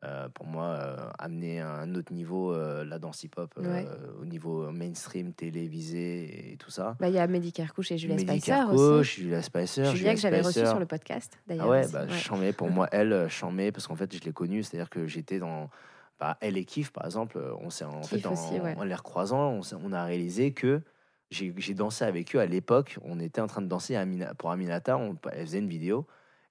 euh, 0.05 0.29
pour 0.31 0.47
moi, 0.47 0.65
euh, 0.65 0.97
amené 1.19 1.61
à 1.61 1.71
un 1.71 1.95
autre 1.95 2.13
niveau 2.13 2.53
euh, 2.53 2.85
la 2.85 2.99
danse 2.99 3.23
hip-hop, 3.23 3.55
Ouais. 3.57 3.87
au 4.21 4.25
niveau 4.25 4.69
mainstream, 4.73 5.33
télévisé 5.33 6.53
et 6.53 6.57
tout 6.57 6.71
ça. 6.71 6.97
Bah, 6.99 7.09
Il 7.09 7.15
y 7.15 7.19
a 7.19 7.27
Mehdi 7.29 7.53
Kerkouche 7.53 7.93
et 7.93 7.99
Julia 7.99 8.17
Mehdi 8.17 8.29
Spicer 8.29 8.53
Kerkouche, 8.53 8.81
aussi. 8.81 9.23
Julia 9.23 9.43
Spicer. 9.43 9.85
Julia 9.95 10.15
que 10.15 10.21
j'avais 10.21 10.41
reçue 10.41 10.67
sur 10.67 10.81
le 10.81 10.87
podcast, 10.87 11.39
d'ailleurs. 11.47 11.67
Ah 11.67 11.71
ouais, 11.71 11.87
bah, 11.93 12.07
ouais. 12.33 12.53
Pour 12.53 12.71
moi, 12.71 12.89
elle, 12.91 13.29
Chambé, 13.29 13.71
parce 13.71 13.87
qu'en 13.87 13.95
fait, 13.95 14.13
je 14.13 14.21
l'ai 14.25 14.33
connue, 14.33 14.65
c'est-à-dire 14.65 14.91
que 14.91 15.07
j'étais 15.07 15.39
dans. 15.39 15.71
Bah, 16.19 16.37
elle 16.41 16.57
et 16.57 16.65
Kif, 16.65 16.91
par 16.91 17.05
exemple, 17.05 17.41
on 17.61 17.71
s'est 17.71 17.85
en 17.85 18.01
Kif 18.01 18.23
fait, 18.23 18.27
en, 18.27 18.33
aussi, 18.33 18.59
ouais. 18.59 18.75
en 18.77 18.85
les 18.85 18.95
recroisant, 18.95 19.61
on, 19.85 19.93
a 19.93 20.05
réalisé 20.05 20.53
que 20.53 20.81
j'ai 21.31 21.75
dansé 21.75 22.05
avec 22.05 22.35
eux 22.35 22.41
à 22.41 22.47
l'époque. 22.47 22.99
On 23.03 23.21
était 23.21 23.41
en 23.41 23.47
train 23.47 23.63
de 23.63 23.69
danser 23.69 23.95
à 23.95 24.05
pour 24.37 24.51
Aminata, 24.51 24.99
on, 24.99 25.17
elle 25.31 25.47
faisait 25.47 25.59
une 25.61 25.69
vidéo 25.69 26.07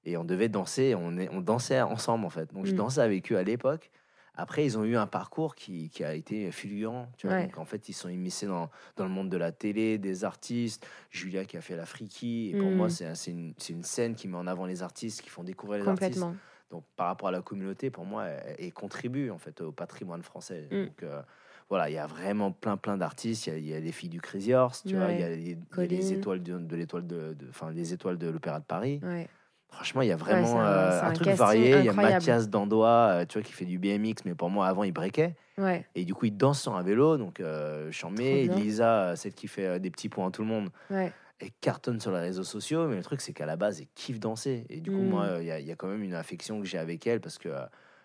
et 0.06 0.18
on 0.18 0.24
devait 0.24 0.50
danser, 0.50 0.96
on, 0.96 1.18
est, 1.18 1.30
on 1.30 1.42
dansait 1.42 1.82
ensemble 1.82 2.26
en 2.26 2.30
fait. 2.30 2.54
Donc 2.54 2.66
je 2.66 2.74
Mm. 2.74 2.78
dansais 2.78 3.02
avec 3.02 3.32
eux 3.32 3.38
à 3.38 3.44
l'époque. 3.44 3.92
Après, 4.34 4.64
ils 4.66 4.78
ont 4.78 4.86
eu 4.86 4.96
un 4.96 5.08
parcours 5.08 5.56
qui, 5.56 5.90
qui 5.90 6.06
a 6.06 6.14
été 6.16 6.52
fulgurant. 6.52 7.10
Tu 7.18 7.28
vois. 7.28 7.36
Ouais. 7.36 7.44
Donc, 7.48 7.58
en 7.58 7.66
fait, 7.66 7.90
ils 7.90 7.94
sont 7.94 8.08
immiscés 8.08 8.48
dans, 8.48 8.70
dans 8.96 9.04
le 9.04 9.12
monde 9.12 9.30
de 9.30 9.36
la 9.36 9.52
télé, 9.52 9.98
des 9.98 10.24
artistes. 10.24 10.88
Julia 11.10 11.44
qui 11.44 11.58
a 11.58 11.62
fait 11.62 11.76
la 11.76 11.86
Friki. 11.86 12.52
Et 12.54 12.58
pour 12.58 12.70
Mm. 12.72 12.76
moi, 12.76 12.90
c'est 12.90 13.14
c'est 13.16 13.32
une, 13.32 13.54
une 13.70 13.84
scène 13.84 14.16
qui 14.16 14.30
met 14.30 14.38
en 14.38 14.48
avant 14.48 14.66
les 14.66 14.84
artistes, 14.84 15.22
qui 15.22 15.30
font 15.30 15.44
découvrir 15.44 15.84
les 15.84 15.88
artistes. 15.90 16.24
Donc, 16.72 16.86
par 16.96 17.08
rapport 17.08 17.28
à 17.28 17.32
la 17.32 17.42
communauté, 17.42 17.90
pour 17.90 18.06
moi, 18.06 18.24
elle, 18.26 18.56
elle 18.58 18.74
contribue 18.74 19.30
en 19.32 19.38
fait 19.38 19.60
au 19.60 19.74
patrimoine 19.74 20.24
français. 20.24 20.70
Mm. 20.72 20.86
Donc, 20.86 21.04
euh, 21.04 21.22
voilà, 21.68 21.90
il 21.90 21.94
y 21.94 21.98
a 22.00 22.08
vraiment 22.08 22.54
plein, 22.54 22.78
plein 22.78 22.96
d'artistes. 22.96 23.48
Il 23.48 23.50
y 23.50 23.54
a- 23.54 23.58
il 23.60 23.68
y, 23.68 23.74
a 23.74 23.80
les 23.82 23.92
filles 23.92 24.10
du 24.10 24.22
Crazy 24.22 24.54
Horse, 24.54 24.84
tu 24.88 24.96
vois. 24.96 25.12
Il 25.12 25.20
y 25.20 25.24
a, 25.24 25.30
les- 25.30 25.42
il 25.42 25.50
y 25.50 25.54
a 25.54 25.58
Colline. 25.76 26.00
les 26.00 26.14
étoiles 26.14 26.42
de, 26.42 26.58
de 26.58 26.76
l'étoile 26.78 27.06
de, 27.06 27.34
de- 27.34 27.70
les 27.74 27.92
étoiles 27.94 28.18
de 28.18 28.30
l'Opéra 28.30 28.62
de 28.62 28.66
Paris. 28.66 29.02
Ouais. 29.04 29.28
Franchement, 29.72 30.02
il 30.02 30.10
y 30.10 30.12
a 30.12 30.16
vraiment 30.18 30.60
un- 30.62 30.66
euh, 30.66 31.02
un, 31.02 31.08
un 31.08 31.14
truc 31.14 31.30
varié. 31.30 31.80
Il 31.80 31.86
y 31.86 31.90
a. 31.90 31.94
Mathias 31.94 32.50
Dandois, 32.50 32.88
euh, 32.90 33.26
tu 33.26 33.40
vois, 33.40 33.44
qui 33.46 33.54
fait 33.54 33.66
du 33.66 33.80
BMX, 33.80 34.24
mais 34.26 34.36
pour 34.36 34.50
moi, 34.50 34.68
avant, 34.68 34.84
il 34.84 34.92
breakait. 34.92 35.34
Ouais. 35.58 35.86
Et 35.96 36.06
du 36.06 36.14
coup, 36.14 36.26
il 36.26 36.36
danse 36.38 36.62
sur 36.62 36.76
un 36.76 36.84
vélo. 36.84 37.18
Donc, 37.18 37.40
euh, 37.40 37.88
j'en 37.92 38.12
mets. 38.12 38.44
Lisa, 38.48 39.04
euh, 39.04 39.16
celle 39.16 39.34
qui 39.34 39.48
fait 39.48 39.80
des 39.80 39.90
petits 39.90 40.10
points 40.10 40.28
à 40.28 40.32
tout 40.32 40.42
le 40.42 40.48
monde, 40.50 40.70
Ouais. 40.90 41.12
elle 41.40 41.50
cartonne 41.62 42.00
sur 42.00 42.12
les 42.12 42.20
réseaux 42.20 42.44
sociaux, 42.44 42.88
mais 42.88 42.98
le 42.98 43.04
truc, 43.04 43.22
c'est 43.22 43.34
qu'à 43.34 43.46
la 43.46 43.56
base, 43.56 43.80
elle 43.80 43.88
kiffe 43.96 44.20
danser. 44.20 44.66
Et 44.70 44.82
du 44.82 44.92
coup, 44.92 44.98
Mm. 45.02 45.10
moi, 45.10 45.28
il 45.40 45.46
y, 45.48 45.52
a- 45.52 45.60
il 45.60 45.66
y 45.66 45.72
a 45.72 45.76
quand 45.76 45.88
même 45.88 46.04
une 46.04 46.14
affection 46.16 46.60
que 46.60 46.68
j'ai 46.68 46.78
avec 46.78 47.08
elle 47.08 47.22
parce 47.22 47.38
que 47.38 47.50
euh, 47.50 47.60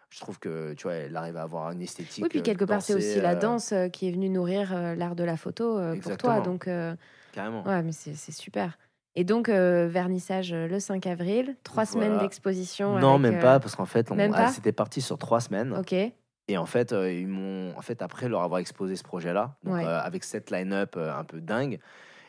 je 0.09 0.21
trouve 0.21 0.39
que, 0.39 0.73
tu 0.75 0.85
vois, 0.85 0.95
elle 0.95 1.17
arrive 1.17 1.37
à 1.37 1.43
avoir 1.43 1.71
une 1.73 1.83
esthétique. 1.83 2.23
Oui, 2.23 2.29
puis 2.31 2.39
euh, 2.39 2.43
quelque 2.43 2.65
part, 2.65 2.81
c'est 2.81 2.95
aussi 2.95 3.21
la 3.21 3.35
danse 3.35 3.75
qui 3.93 4.09
est 4.09 4.13
venue 4.13 4.29
nourrir 4.31 4.73
l'art 4.97 5.17
de 5.17 5.25
la 5.25 5.37
photo 5.37 5.81
pour 6.01 6.17
toi. 6.17 6.41
Donc, 6.41 6.69
Carrément. 7.33 7.67
ouais, 7.67 7.83
mais 7.83 7.93
c'est 7.93 8.15
c'est 8.15 8.33
super. 8.33 8.79
Et 9.19 9.25
donc, 9.25 9.49
euh, 9.49 9.89
vernissage 9.89 10.53
euh, 10.53 10.69
le 10.69 10.79
5 10.79 11.07
avril, 11.07 11.57
trois 11.65 11.87
semaines 11.87 12.19
d'exposition. 12.19 12.99
Non, 12.99 13.13
avec, 13.15 13.23
même 13.23 13.35
euh, 13.37 13.43
pas, 13.43 13.59
parce 13.61 13.75
qu'en 13.75 13.87
fait, 13.87 14.11
on- 14.13 14.19
ah, 14.33 14.49
c'était 14.49 14.73
parti 14.73 15.01
sur 15.01 15.17
trois 15.19 15.41
semaines. 15.41 15.73
Ok, 15.77 15.95
Et 16.49 16.59
en 16.59 16.67
fait, 16.67 16.93
euh, 16.93 17.11
ils 17.11 17.27
m'ont, 17.27 17.75
en 17.77 17.81
fait, 17.83 18.03
après 18.03 18.29
leur 18.29 18.43
avoir 18.43 18.61
exposé 18.61 18.95
ce 18.95 19.03
projet-là, 19.03 19.57
Ouais. 19.65 19.85
euh, 19.85 19.99
avec 20.01 20.23
cette 20.23 20.51
line-up 20.51 20.95
euh, 20.97 21.13
un 21.13 21.25
peu 21.25 21.41
dingue, 21.41 21.81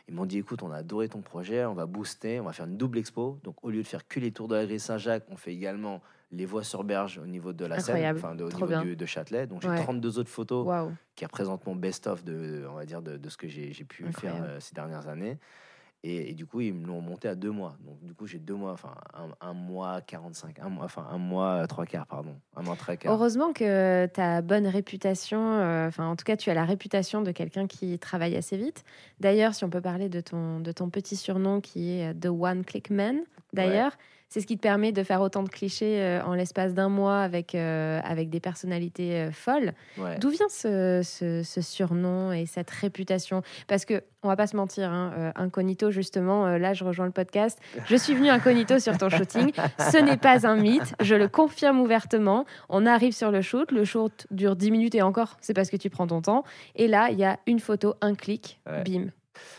ils 0.08 0.14
m'ont 0.14 0.24
dit 0.26 0.38
écoute, 0.38 0.62
on 0.62 0.72
a 0.72 0.78
adoré 0.78 1.08
ton 1.10 1.20
projet, 1.20 1.64
on 1.66 1.74
va 1.74 1.84
booster, 1.86 2.40
on 2.40 2.44
va 2.44 2.52
faire 2.52 2.66
une 2.66 2.78
double 2.78 2.98
expo. 2.98 3.38
Donc, 3.44 3.56
au 3.62 3.70
lieu 3.70 3.82
de 3.82 3.86
faire 3.86 4.08
que 4.08 4.18
les 4.18 4.32
tours 4.32 4.48
de 4.48 4.54
la 4.56 4.64
grille 4.64 4.80
Saint-Jacques, 4.80 5.24
on 5.30 5.36
fait 5.36 5.52
également 5.52 6.00
les 6.32 6.46
voies 6.46 6.64
sur 6.64 6.82
berge 6.84 7.18
au 7.22 7.26
niveau 7.26 7.52
de 7.52 7.64
la 7.66 7.78
Seine, 7.80 7.96
Incroyable. 7.96 8.18
enfin, 8.18 8.34
de, 8.34 8.44
au 8.44 8.48
Trop 8.48 8.66
niveau 8.66 8.80
du- 8.82 8.96
de 8.96 9.06
Châtelet. 9.06 9.46
Donc, 9.46 9.60
j'ai 9.62 9.68
Ouais. 9.68 9.82
32 9.82 10.18
autres 10.18 10.30
photos 10.30 10.66
qui 11.14 11.24
représentent 11.26 11.66
mon 11.66 11.76
best-of 11.76 12.24
de, 12.24 12.66
on 12.70 12.74
va 12.74 12.86
dire, 12.86 13.02
de, 13.02 13.18
de 13.18 13.28
ce 13.28 13.36
que 13.36 13.46
j'ai, 13.48 13.72
pu 13.84 14.02
faire 14.12 14.34
Incroyable. 14.34 14.60
ces 14.60 14.74
dernières 14.74 15.06
années. 15.08 15.38
Et, 16.04 16.30
et 16.30 16.34
du 16.34 16.46
coup, 16.46 16.60
ils 16.60 16.72
me 16.72 16.86
l'ont 16.86 17.00
monté 17.00 17.26
à 17.28 17.34
deux 17.34 17.50
mois. 17.50 17.76
Donc, 17.84 18.02
du 18.04 18.14
coup, 18.14 18.26
j'ai 18.26 18.38
deux 18.38 18.54
mois, 18.54 18.72
enfin, 18.72 18.94
un, 19.14 19.48
un 19.48 19.52
mois 19.52 20.00
45, 20.00 20.60
un 20.60 20.68
mois, 20.68 20.84
enfin, 20.84 21.06
un 21.10 21.18
mois 21.18 21.62
euh, 21.62 21.66
trois 21.66 21.86
quarts, 21.86 22.06
pardon. 22.06 22.36
Un 22.56 22.62
mois 22.62 22.76
trois 22.76 22.96
quarts. 22.96 23.12
Heureusement 23.12 23.52
que 23.52 24.06
tu 24.06 24.20
as 24.20 24.40
bonne 24.42 24.66
réputation, 24.68 25.40
euh, 25.54 25.88
enfin 25.88 26.06
en 26.06 26.14
tout 26.14 26.24
cas 26.24 26.36
tu 26.36 26.50
as 26.50 26.54
la 26.54 26.64
réputation 26.64 27.22
de 27.22 27.32
quelqu'un 27.32 27.66
qui 27.66 27.98
travaille 27.98 28.36
assez 28.36 28.56
vite. 28.56 28.84
D'ailleurs, 29.18 29.54
si 29.54 29.64
on 29.64 29.70
peut 29.70 29.80
parler 29.80 30.08
de 30.08 30.20
ton, 30.20 30.60
de 30.60 30.70
ton 30.70 30.88
petit 30.88 31.16
surnom 31.16 31.60
qui 31.60 31.98
est 31.98 32.14
The 32.14 32.26
One 32.26 32.64
Click 32.64 32.90
Man, 32.90 33.20
d'ailleurs, 33.52 33.96
c'est 34.28 34.40
ce 34.40 34.46
qui 34.46 34.56
te 34.56 34.62
permet 34.62 34.92
de 34.92 35.02
faire 35.02 35.20
autant 35.20 35.42
de 35.42 35.48
clichés 35.48 36.00
euh, 36.02 36.22
en 36.24 36.34
l'espace 36.34 36.74
d'un 36.74 36.88
mois 36.88 37.20
avec, 37.20 37.54
euh, 37.54 38.00
avec 38.04 38.28
des 38.30 38.40
personnalités 38.40 39.14
euh, 39.14 39.30
folles. 39.32 39.72
Ouais. 39.96 40.18
D'où 40.18 40.28
vient 40.30 40.48
ce, 40.50 41.00
ce- 41.04 41.42
ce 41.42 41.60
surnom 41.60 42.32
et 42.32 42.46
cette 42.46 42.70
réputation? 42.70 43.42
Parce 43.66 43.84
que, 43.84 44.02
on 44.22 44.28
va 44.28 44.36
pas 44.36 44.46
se 44.48 44.56
mentir, 44.56 44.90
hein, 44.90 45.32
incognito, 45.36 45.90
justement, 45.92 46.46
là 46.58 46.74
je 46.74 46.82
rejoins 46.84 47.06
le 47.06 47.12
podcast. 47.12 47.58
Je 47.86 47.94
suis 47.94 48.14
venue 48.14 48.28
incognito 48.30 48.78
sur 48.80 48.98
ton 48.98 49.08
shooting. 49.08 49.52
Ce 49.78 49.96
n'est 49.98 50.16
pas 50.16 50.44
un 50.46 50.56
mythe, 50.56 50.94
je 51.00 51.14
le 51.14 51.28
confirme 51.28 51.80
ouvertement. 51.80 52.44
On 52.68 52.84
arrive 52.84 53.12
sur 53.14 53.30
le 53.30 53.42
shoot, 53.42 53.70
le 53.70 53.84
shoot 53.84 54.26
dure 54.32 54.56
10 54.56 54.70
minutes 54.72 54.94
et 54.96 55.02
encore, 55.02 55.36
c'est 55.40 55.54
parce 55.54 55.70
que 55.70 55.76
tu 55.76 55.88
prends 55.88 56.08
ton 56.08 56.20
temps. 56.20 56.42
Et 56.74 56.88
là, 56.88 57.10
il 57.12 57.18
y 57.18 57.24
a 57.24 57.38
une 57.46 57.60
photo, 57.60 57.94
un 58.00 58.14
clic, 58.16 58.60
Ouais. 58.66 58.82
bim. 58.82 59.06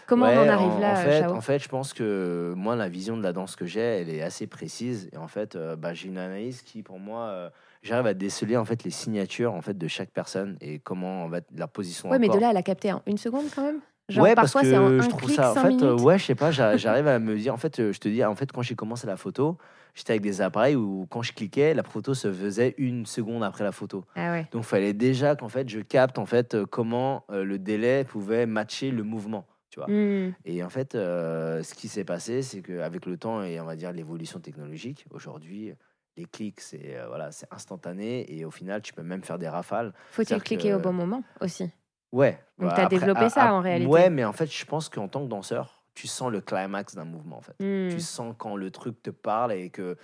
Comment 0.07 0.25
Ouais, 0.25 0.38
on 0.38 0.41
en 0.41 0.50
arrive 0.50 0.79
là, 0.79 0.91
en 0.91 0.95
fait, 0.95 1.19
Chao 1.21 1.33
en 1.33 1.41
fait, 1.41 1.59
je 1.59 1.67
pense 1.69 1.93
que 1.93 2.53
moi, 2.57 2.75
la 2.75 2.89
vision 2.89 3.15
de 3.17 3.24
la 3.24 3.33
danse 3.33 3.55
que 3.55 3.65
j'ai, 3.65 3.79
elle 3.79 4.09
est 4.09 4.21
assez 4.21 4.48
précise. 4.48 5.09
Et 5.13 5.17
en 5.17 5.27
fait, 5.27 5.55
euh, 5.55 5.75
bah, 5.75 5.93
j'ai 5.93 6.07
une 6.07 6.17
analyse 6.17 6.62
qui, 6.62 6.83
pour 6.83 7.00
moi, 7.00 7.27
euh, 7.27 7.50
j'arrive 7.83 8.07
à 8.07 8.13
déceler 8.13 8.57
en 8.57 8.65
fait 8.65 8.83
les 8.83 8.91
signatures 8.91 9.53
en 9.53 9.62
fait 9.62 9.77
de 9.77 9.88
chaque 9.88 10.12
personne 10.12 10.57
et 10.62 10.79
comment 10.79 11.24
en 11.25 11.29
fait 11.29 11.45
la 11.55 11.67
position. 11.67 12.09
Ouais, 12.09 12.19
mais 12.19 12.29
de 12.29 12.38
là 12.39 12.50
à 12.50 12.53
la 12.53 12.63
capter 12.63 12.91
en 12.91 13.01
une 13.05 13.17
seconde 13.17 13.45
quand 13.55 13.63
même? 13.63 13.79
Genre, 14.09 14.24
ouais, 14.24 14.33
parce 14.33 14.53
parfois 14.53 14.62
que 14.62 14.67
c'est 14.71 14.77
en 14.77 14.88
un 14.88 15.01
je 15.01 15.09
trouve 15.09 15.21
clic, 15.21 15.36
ça. 15.36 15.51
En 15.51 15.55
fait, 15.55 15.67
minutes. 15.67 16.01
ouais, 16.01 16.17
je 16.17 16.25
sais 16.25 16.33
pas, 16.36 16.50
j'a- 16.50 16.77
j'arrive 16.77 17.07
à 17.07 17.19
me 17.19 17.38
dire. 17.38 17.53
En 17.53 17.57
fait, 17.57 17.91
je 17.91 18.00
te 18.00 18.07
dis, 18.09 18.25
en 18.25 18.33
fait, 18.36 18.51
quand 18.51 18.63
j'ai 18.63 18.74
commencé 18.75 19.05
la 19.05 19.17
photo, 19.17 19.57
j'étais 19.93 20.13
avec 20.13 20.24
des 20.24 20.41
appareils 20.41 20.75
où 20.75 21.05
quand 21.12 21.21
je 21.21 21.31
cliquais, 21.31 21.75
la 21.75 21.83
photo 21.83 22.15
se 22.15 22.33
faisait 22.33 22.74
une 22.79 23.05
seconde 23.05 23.43
après 23.43 23.63
la 23.63 23.71
photo. 23.71 24.03
Ah 24.15 24.31
ouais. 24.31 24.48
Donc, 24.51 24.63
il 24.63 24.67
fallait 24.67 24.93
déjà 24.93 25.36
qu'en 25.36 25.48
fait, 25.48 25.69
je 25.69 25.79
capte 25.81 26.17
en 26.17 26.25
fait 26.25 26.55
euh, 26.55 26.65
comment 26.65 27.24
euh, 27.29 27.43
le 27.43 27.59
délai 27.59 28.03
pouvait 28.03 28.48
matcher 28.48 28.89
le 28.89 29.03
mouvement. 29.03 29.45
Tu 29.69 29.79
vois. 29.79 29.88
Hmm. 29.89 30.31
Et 30.45 30.63
en 30.63 30.69
fait, 30.69 30.95
euh, 30.95 31.61
ce 31.63 31.73
qui 31.75 31.88
s'est 31.88 32.03
passé, 32.05 32.41
c'est 32.41 32.61
qu'avec 32.61 33.05
le 33.05 33.17
temps 33.17 33.43
et 33.43 33.59
on 33.59 33.65
va 33.65 33.75
dire 33.75 33.91
l'évolution 33.91 34.39
technologique, 34.39 35.05
aujourd'hui, 35.11 35.73
les 36.17 36.25
clics, 36.25 36.59
c'est 36.59 36.97
euh, 36.97 37.07
voilà, 37.07 37.31
c'est 37.31 37.47
instantané 37.51 38.25
et 38.35 38.45
au 38.45 38.51
final, 38.51 38.81
tu 38.81 38.93
peux 38.93 39.03
même 39.03 39.23
faire 39.23 39.38
des 39.38 39.47
rafales. 39.47 39.93
Faut-il 40.11 40.41
cliquer 40.41 40.69
que- 40.71 40.75
au 40.75 40.79
bon 40.79 40.93
moment 40.93 41.23
aussi 41.41 41.69
Ouais. 42.11 42.39
Donc, 42.57 42.69
bah, 42.69 42.73
t'as 42.75 42.83
après, 42.83 42.97
développé 42.97 43.21
ah, 43.25 43.29
ça, 43.29 43.43
ah, 43.49 43.53
en 43.53 43.61
réalité. 43.61 43.88
Ouais, 43.89 44.09
mais 44.09 44.25
en 44.25 44.33
fait, 44.33 44.51
je 44.51 44.65
pense 44.65 44.89
qu'en 44.89 45.07
tant 45.07 45.23
que 45.23 45.29
danseur, 45.29 45.83
tu 45.93 46.07
sens 46.07 46.31
le 46.31 46.41
climax 46.41 46.95
d'un 46.95 47.05
mouvement, 47.05 47.38
en 47.38 47.41
fait. 47.41 47.55
Tu 47.59 47.99
sens 47.99 48.33
quand 48.38 48.55
le 48.55 48.71
truc 48.71 49.01
te 49.03 49.11
parle 49.11 49.53
et 49.53 49.69
que. 49.69 49.97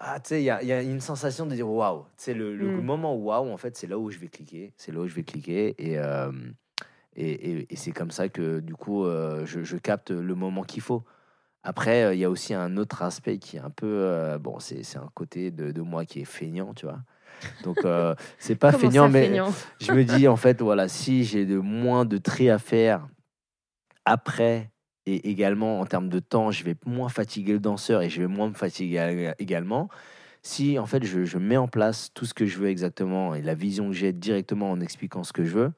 Ah, 0.00 0.18
tu 0.18 0.30
sais, 0.30 0.40
il 0.40 0.44
y 0.44 0.46
y 0.46 0.72
a 0.72 0.82
une 0.82 1.00
sensation 1.00 1.46
de 1.46 1.54
dire 1.54 1.68
waouh. 1.68 2.02
Tu 2.16 2.24
sais, 2.24 2.34
le, 2.34 2.56
le 2.56 2.66
Mm. 2.70 2.80
moment 2.82 3.14
waouh, 3.14 3.50
en 3.52 3.56
fait, 3.56 3.76
c'est 3.76 3.86
là 3.86 3.98
où 3.98 4.10
je 4.10 4.18
vais 4.18 4.26
cliquer. 4.28 4.74
C'est 4.76 4.90
là 4.90 4.98
où 5.00 5.06
je 5.06 5.14
vais 5.14 5.22
cliquer. 5.22 5.74
Et, 5.78 5.96
euh, 5.98 6.32
et, 7.16 7.30
et- 7.30 7.72
et 7.72 7.76
c'est 7.76 7.92
comme 7.92 8.10
ça 8.10 8.28
que, 8.28 8.60
du 8.60 8.74
coup, 8.74 9.04
euh, 9.04 9.44
je, 9.46 9.62
je 9.62 9.76
capte 9.76 10.10
le 10.10 10.34
moment 10.34 10.62
qu'il 10.62 10.82
faut. 10.82 11.04
Après, 11.62 12.04
euh, 12.04 12.14
il 12.14 12.20
y 12.20 12.24
a 12.24 12.30
aussi 12.30 12.54
un 12.54 12.76
autre 12.76 13.02
aspect 13.02 13.38
qui 13.38 13.56
est 13.56 13.60
un 13.60 13.70
peu. 13.70 13.86
euh, 13.86 14.38
bon, 14.38 14.58
c'est 14.60 14.96
un 14.96 15.10
côté 15.14 15.50
de, 15.50 15.70
de 15.70 15.80
moi 15.82 16.04
qui 16.04 16.20
est 16.20 16.24
feignant, 16.24 16.74
tu 16.74 16.86
vois. 16.86 17.00
Donc, 17.62 17.84
euh, 17.84 18.14
c'est 18.38 18.56
pas 18.56 18.72
feignant, 18.72 19.08
mais 19.08 19.26
feignant 19.26 19.52
je 19.80 19.92
me 19.92 20.04
dis, 20.04 20.26
en 20.28 20.36
fait, 20.36 20.60
voilà, 20.60 20.88
si 20.88 21.24
j'ai 21.24 21.46
de 21.46 21.58
moins 21.58 22.04
de 22.04 22.18
tri 22.18 22.50
à 22.50 22.58
faire 22.58 23.06
après 24.04 24.70
et 25.06 25.30
également 25.30 25.80
en 25.80 25.86
termes 25.86 26.08
de 26.08 26.20
temps, 26.20 26.50
je 26.50 26.64
vais 26.64 26.76
moins 26.86 27.08
fatiguer 27.08 27.52
le 27.54 27.58
danseur 27.60 28.02
et 28.02 28.10
je 28.10 28.20
vais 28.20 28.28
moins 28.28 28.48
me 28.48 28.54
fatiguer 28.54 28.96
ég- 28.98 29.34
également. 29.38 29.88
Si 30.42 30.78
en 30.78 30.86
fait 30.86 31.04
je, 31.04 31.24
je 31.24 31.38
mets 31.38 31.56
en 31.56 31.68
place 31.68 32.10
tout 32.14 32.24
ce 32.24 32.34
que 32.34 32.46
je 32.46 32.58
veux 32.58 32.68
exactement 32.68 33.34
et 33.34 33.42
la 33.42 33.54
vision 33.54 33.88
que 33.88 33.92
j'ai 33.94 34.12
directement 34.12 34.70
en 34.70 34.80
expliquant 34.80 35.22
ce 35.24 35.32
que 35.32 35.44
je 35.44 35.50
veux 35.54 35.72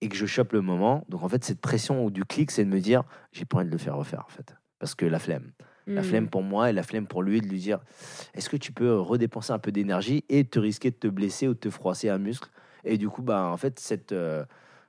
et 0.00 0.08
que 0.08 0.16
je 0.16 0.26
chope 0.26 0.52
le 0.52 0.62
moment, 0.62 1.04
donc 1.08 1.22
en 1.22 1.28
fait 1.28 1.44
cette 1.44 1.60
pression 1.60 2.04
ou 2.04 2.10
du 2.10 2.24
clic, 2.24 2.50
c'est 2.50 2.64
de 2.64 2.70
me 2.70 2.80
dire 2.80 3.02
j'ai 3.32 3.44
pas 3.44 3.58
envie 3.58 3.66
de 3.66 3.70
le 3.72 3.78
faire 3.78 3.96
refaire 3.96 4.24
en 4.26 4.30
fait 4.30 4.54
parce 4.78 4.94
que 4.94 5.06
la 5.06 5.18
flemme. 5.18 5.52
La 5.96 6.02
Hmm. 6.02 6.02
flemme 6.04 6.28
pour 6.28 6.42
moi 6.42 6.70
et 6.70 6.72
la 6.72 6.84
flemme 6.84 7.06
pour 7.08 7.22
lui 7.22 7.40
de 7.40 7.48
lui 7.48 7.58
dire 7.58 7.80
est-ce 8.34 8.48
que 8.48 8.56
tu 8.56 8.72
peux 8.72 8.98
redépenser 8.98 9.52
un 9.52 9.58
peu 9.58 9.72
d'énergie 9.72 10.24
et 10.28 10.44
te 10.44 10.58
risquer 10.58 10.90
de 10.90 10.96
te 10.96 11.08
blesser 11.08 11.48
ou 11.48 11.54
de 11.54 11.58
te 11.58 11.70
froisser 11.70 12.08
un 12.08 12.18
muscle? 12.18 12.48
Et 12.84 12.96
du 12.98 13.08
coup 13.08 13.22
bah 13.22 13.46
en 13.46 13.56
fait 13.56 13.78
cette 13.80 14.12
euh, 14.12 14.44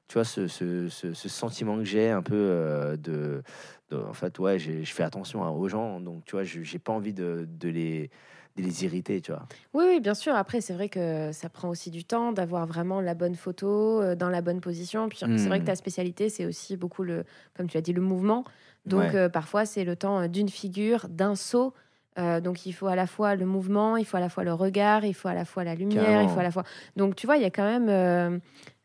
tu 0.07 0.13
vois 0.15 0.23
ce, 0.25 0.47
ce, 0.47 0.89
ce- 0.89 1.13
ce 1.13 1.29
sentiment 1.29 1.77
que 1.77 1.83
j'ai 1.85 2.09
un 2.09 2.21
peu 2.21 2.35
euh, 2.35 2.97
de, 2.97 3.43
de- 3.89 3.97
en 3.97 4.13
fait 4.13 4.37
ouais 4.39 4.59
je 4.59 4.83
fais 4.93 5.03
attention 5.03 5.43
hein, 5.43 5.49
aux 5.49 5.67
gens 5.67 5.99
donc 6.01 6.25
tu 6.25 6.33
vois 6.33 6.43
je- 6.43 6.61
j'ai 6.63 6.79
pas 6.79 6.91
envie 6.93 7.13
de, 7.13 7.45
de 7.49 7.69
les 7.69 8.09
de 8.57 8.63
les 8.63 8.83
irriter 8.85 9.21
tu 9.21 9.31
vois 9.31 9.47
Oui, 9.73 9.85
oui, 9.87 9.99
bien 9.99 10.13
sûr. 10.13 10.35
Après, 10.35 10.61
c'est 10.61 10.73
vrai 10.73 10.89
que 10.89 11.31
ça 11.31 11.49
prend 11.49 11.69
aussi 11.69 11.89
du 11.91 12.03
temps 12.03 12.31
d'avoir 12.31 12.65
vraiment 12.67 13.01
la 13.01 13.13
bonne 13.13 13.35
photo 13.35 14.01
euh, 14.01 14.15
dans 14.15 14.29
la 14.29 14.41
bonne 14.41 14.61
position. 14.61 15.07
Puis 15.09 15.19
c'est 15.35 15.47
vrai 15.49 15.59
que 15.59 15.63
Hmm. 15.63 15.67
ta 15.67 15.75
spécialité, 15.75 16.29
c'est 16.29 16.45
aussi 16.45 16.77
beaucoup 16.77 17.03
le, 17.03 17.23
comme 17.55 17.67
tu 17.67 17.77
as 17.77 17.81
dit, 17.81 17.93
le 17.93 18.01
mouvement. 18.01 18.43
Donc 18.85 18.99
Ouais. 18.99 19.15
euh, 19.15 19.29
parfois, 19.29 19.65
c'est 19.65 19.83
le 19.83 19.95
temps 19.95 20.21
euh, 20.21 20.27
d'une 20.27 20.49
figure, 20.49 21.07
d'un 21.09 21.35
saut. 21.35 21.73
Euh, 22.19 22.41
donc 22.41 22.65
il 22.65 22.73
faut 22.73 22.87
à 22.87 22.95
la 22.97 23.07
fois 23.07 23.35
le 23.35 23.45
mouvement, 23.45 23.95
il 23.95 24.03
faut 24.05 24.17
à 24.17 24.19
la 24.19 24.27
fois 24.27 24.43
le 24.43 24.53
regard, 24.53 25.05
il 25.05 25.13
faut 25.13 25.29
à 25.29 25.33
la 25.33 25.45
fois 25.45 25.63
la 25.63 25.75
lumière, 25.75 26.21
il 26.21 26.27
faut 26.27 26.39
à 26.41 26.43
la 26.43 26.51
fois. 26.51 26.63
Donc 26.97 27.15
tu 27.15 27.25
vois, 27.25 27.37
il 27.37 27.41
y 27.41 27.45
a 27.45 27.49
quand 27.51 27.63
même, 27.63 28.41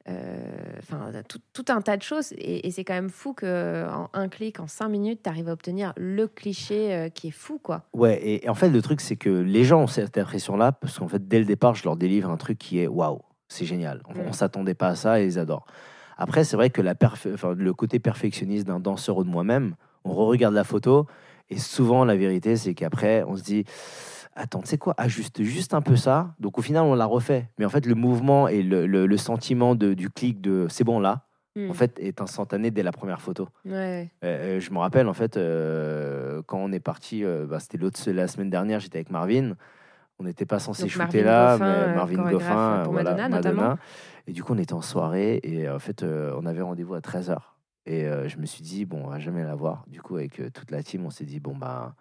euh, 0.09 0.13
euh, 0.13 0.79
enfin 0.79 1.11
tout, 1.29 1.41
tout 1.53 1.65
un 1.69 1.81
tas 1.81 1.97
de 1.97 2.03
choses. 2.03 2.33
Et, 2.33 2.67
et 2.67 2.71
c'est 2.71 2.85
quand 2.85 2.95
même 2.95 3.11
fou 3.11 3.33
que 3.33 3.87
en 3.89 4.09
un 4.13 4.29
clic, 4.29 4.61
en 4.61 4.67
cinq 4.67 4.89
minutes, 4.89 5.21
tu 5.25 5.29
arrives 5.31 5.49
à 5.49 5.53
obtenir 5.53 5.93
le 5.97 6.27
cliché 6.29 6.95
euh, 6.95 7.09
qui 7.09 7.29
est 7.29 7.33
fou, 7.33 7.59
quoi. 7.63 7.83
ouais 7.93 8.17
et, 8.23 8.45
et 8.45 8.49
en 8.49 8.55
fait 8.55 8.69
le 8.69 8.83
truc 8.83 9.01
c'est 9.01 9.17
que 9.17 9.31
les 9.31 9.65
gens 9.65 9.83
ont 9.83 9.87
cette 9.87 10.17
impression 10.19 10.57
là 10.57 10.73
parce 10.73 10.99
qu'en 10.99 11.09
fait 11.09 11.27
dès 11.27 11.39
le 11.39 11.45
départ 11.45 11.75
je 11.75 11.85
leur 11.85 11.97
délivre 11.97 12.31
un 12.31 12.37
truc 12.37 12.59
qui 12.59 12.79
est 12.81 12.87
waouh 12.87 13.21
c'est 13.49 13.65
génial 13.67 14.03
on, 14.09 14.15
Mm. 14.15 14.29
on 14.29 14.33
s'attendait 14.33 14.75
pas 14.75 14.89
à 14.89 14.95
ça 14.95 15.21
et 15.21 15.27
ils 15.27 15.39
adorent 15.39 15.67
après 16.17 16.45
c'est 16.45 16.57
vrai 16.57 16.71
que 16.71 16.83
la 16.83 16.95
le 17.57 17.73
côté 17.75 17.99
perfectionniste 17.99 18.67
d'un 18.67 18.81
danseur 18.81 19.17
ou 19.19 19.25
de 19.25 19.29
moi-même 19.29 19.75
on 20.05 20.13
re-regarde 20.13 20.55
la 20.55 20.65
photo 20.65 21.07
et 21.51 21.59
souvent 21.59 22.05
la 22.05 22.17
vérité 22.17 22.57
c'est 22.57 22.75
qu'après 22.75 23.25
on 23.27 23.37
se 23.37 23.43
dit 23.43 23.65
attends 24.37 24.61
tu 24.61 24.69
sais 24.69 24.79
quoi? 24.79 24.95
Ajuste 24.99 25.43
juste 25.43 25.75
un 25.75 25.83
peu 25.83 25.97
ça 25.97 26.35
donc 26.39 26.59
au 26.59 26.63
final 26.63 26.85
on 26.85 26.95
l'a 26.95 27.07
refait 27.07 27.49
mais 27.59 27.65
en 27.65 27.69
fait 27.71 27.85
le 27.87 27.95
mouvement 27.95 28.47
et 28.49 28.63
le, 28.63 28.87
le- 28.87 29.07
le 29.07 29.17
sentiment 29.17 29.75
de, 29.75 29.95
du 29.95 30.09
clic 30.11 30.41
de 30.41 30.67
c'est 30.71 30.85
bon 30.85 31.01
là 31.01 31.23
Hmm. 31.59 31.71
en 31.71 31.73
fait 31.73 31.99
est 32.01 32.21
instantané 32.21 32.71
dès 32.71 32.83
la 32.83 32.93
première 32.93 33.23
photo 33.23 33.49
Ouais. 33.65 34.11
euh, 34.23 34.57
euh, 34.57 34.61
je 34.61 34.71
me 34.73 34.77
rappelle 34.79 35.09
en 35.09 35.15
fait 35.15 35.39
euh, 35.39 36.43
quand 36.47 36.59
on 36.59 36.71
est 36.71 36.81
parti, 36.81 37.25
euh, 37.25 37.47
bah, 37.47 37.61
c'était 37.61 37.79
l'autre 37.79 37.99
la 38.11 38.29
semaine 38.29 38.51
dernière, 38.51 38.79
j'étais 38.79 38.99
avec 38.99 39.09
Marvin. 39.11 39.55
On 40.19 40.25
n'était 40.25 40.45
pas 40.45 40.59
censé 40.59 40.87
shooter 40.87 41.23
Marvin 41.23 41.25
là, 41.25 41.53
Goffin, 41.53 41.65
mais 41.89 41.95
Marvin 41.95 42.31
Goffin, 42.31 42.81
pour 42.85 42.93
voilà, 42.93 43.11
Madonna, 43.13 43.29
notamment. 43.37 43.79
Et 44.27 44.33
du 44.33 44.43
coup, 44.43 44.53
on 44.53 44.59
était 44.59 44.75
en 44.75 44.83
soirée 44.83 45.41
et 45.45 45.67
en 45.69 45.79
fait, 45.79 46.03
on 46.03 46.45
avait 46.45 46.61
rendez-vous 46.61 46.93
à 46.95 47.01
13h. 47.01 47.37
Et 47.87 48.07
je 48.27 48.37
me 48.39 48.45
suis 48.45 48.63
dit, 48.63 48.85
bon, 48.85 49.05
on 49.07 49.09
va 49.09 49.19
jamais 49.19 49.43
la 49.43 49.55
voir. 49.55 49.85
Du 49.89 50.03
coup, 50.03 50.17
avec 50.17 50.35
toute 50.53 50.71
la 50.71 50.83
team, 50.83 51.07
on 51.07 51.11
s'est 51.11 51.25
dit, 51.25 51.41
bon, 51.41 51.57
bah, 51.57 51.95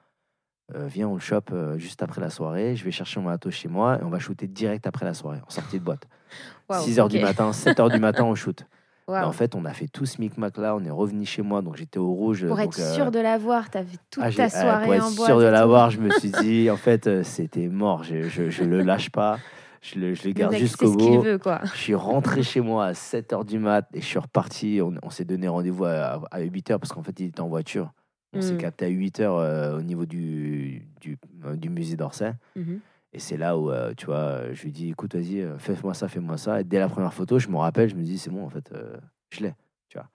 euh, 0.73 0.87
viens, 0.87 1.07
on 1.07 1.13
le 1.13 1.19
chope 1.19 1.51
euh, 1.53 1.77
juste 1.77 2.01
après 2.01 2.21
la 2.21 2.29
soirée. 2.29 2.75
Je 2.75 2.83
vais 2.83 2.91
chercher 2.91 3.19
mon 3.19 3.27
matos 3.27 3.53
chez 3.53 3.67
moi 3.67 3.99
et 3.99 4.03
on 4.03 4.09
va 4.09 4.17
shooter 4.17 4.47
direct 4.47 4.87
après 4.87 5.05
la 5.05 5.13
soirée, 5.13 5.39
en 5.45 5.49
sortie 5.49 5.79
de 5.79 5.83
boîte. 5.83 6.07
Waouh, 6.69 6.83
6h 6.83 7.09
du 7.09 7.19
matin, 7.19 7.51
7h 7.51 7.91
du 7.91 7.99
matin, 7.99 8.23
on 8.23 8.35
shoot. 8.35 8.63
En 9.07 9.33
fait, 9.33 9.53
on 9.53 9.65
a 9.65 9.73
fait 9.73 9.87
tout 9.87 10.07
ce 10.07 10.19
micmac 10.19 10.57
là, 10.57 10.75
on 10.75 10.83
est 10.83 10.89
revenu 10.89 11.27
chez 11.27 11.43
moi, 11.43 11.61
donc 11.61 11.75
j'étais 11.75 11.99
au 11.99 12.11
rouge. 12.11 12.47
Pour 12.47 12.57
donc, 12.57 12.65
être 12.65 12.79
euh, 12.79 12.93
sûr 12.95 13.11
de 13.11 13.19
l'avoir, 13.19 13.69
tu 13.69 13.77
avais 13.77 13.97
toute 14.09 14.23
ah, 14.25 14.31
ta 14.31 14.49
soirée 14.49 14.85
pour 14.85 14.93
être 14.95 15.05
en 15.05 15.11
boîte. 15.11 15.27
sûr 15.27 15.39
de 15.39 15.45
l'avoir, 15.45 15.91
je 15.91 15.99
me 15.99 16.09
suis 16.19 16.31
dit, 16.31 16.71
en 16.71 16.75
fait, 16.75 17.21
c'était 17.21 17.67
mort. 17.67 18.03
Je, 18.03 18.23
je, 18.23 18.49
je 18.49 18.63
le 18.63 18.81
lâche 18.81 19.11
pas. 19.11 19.37
Je 19.83 19.99
le, 19.99 20.15
je 20.15 20.23
le 20.23 20.29
Le 20.29 20.33
garde 20.33 20.55
jusqu'au 20.55 20.91
bout. 20.91 21.21
veut, 21.21 21.37
quoi. 21.37 21.61
Je 21.65 21.77
suis 21.77 21.93
rentré 21.93 22.41
chez 22.41 22.61
moi 22.61 22.85
à 22.85 22.91
7h 22.93 23.45
du 23.45 23.59
mat 23.59 23.87
et 23.93 24.01
je 24.01 24.05
suis 24.07 24.17
reparti. 24.17 24.81
On, 24.81 24.95
on 25.03 25.11
s'est 25.11 25.25
donné 25.25 25.47
rendez-vous 25.47 25.85
à, 25.85 26.23
à 26.31 26.41
8h 26.41 26.79
parce 26.79 26.91
qu'en 26.91 27.03
fait, 27.03 27.19
il 27.19 27.27
était 27.27 27.41
en 27.41 27.47
voiture. 27.47 27.91
On 28.35 28.41
s'est 28.41 28.53
Mm. 28.53 28.57
capté 28.57 28.85
à 28.85 28.89
8h 28.89 29.75
au 29.77 29.81
niveau 29.81 30.05
du, 30.05 30.83
du, 31.01 31.17
euh, 31.45 31.55
du 31.55 31.69
musée 31.69 31.95
d'Orsay. 31.95 32.33
Mhm. 32.55 32.79
Et 33.13 33.19
c'est 33.19 33.37
là 33.37 33.57
où, 33.57 33.71
euh, 33.71 33.93
tu 33.95 34.07
vois, 34.07 34.51
je 34.51 34.63
lui 34.63 34.71
dis, 34.71 34.89
écoute, 34.89 35.15
vas-y, 35.15 35.39
euh, 35.41 35.57
fais-moi 35.57 35.93
ça, 35.93 36.07
fais-moi 36.09 36.37
ça. 36.37 36.59
Et 36.59 36.63
dès 36.65 36.79
la 36.79 36.89
première 36.89 37.13
photo, 37.13 37.39
je 37.39 37.47
me 37.47 37.55
rappelle, 37.57 37.87
je 37.89 37.95
me 37.95 38.03
dis, 38.03 38.17
c'est 38.17 38.29
bon, 38.29 38.43
en 38.45 38.49
fait, 38.49 38.71
euh, 38.73 38.97
je 39.29 39.41
l'ai. 39.43 39.53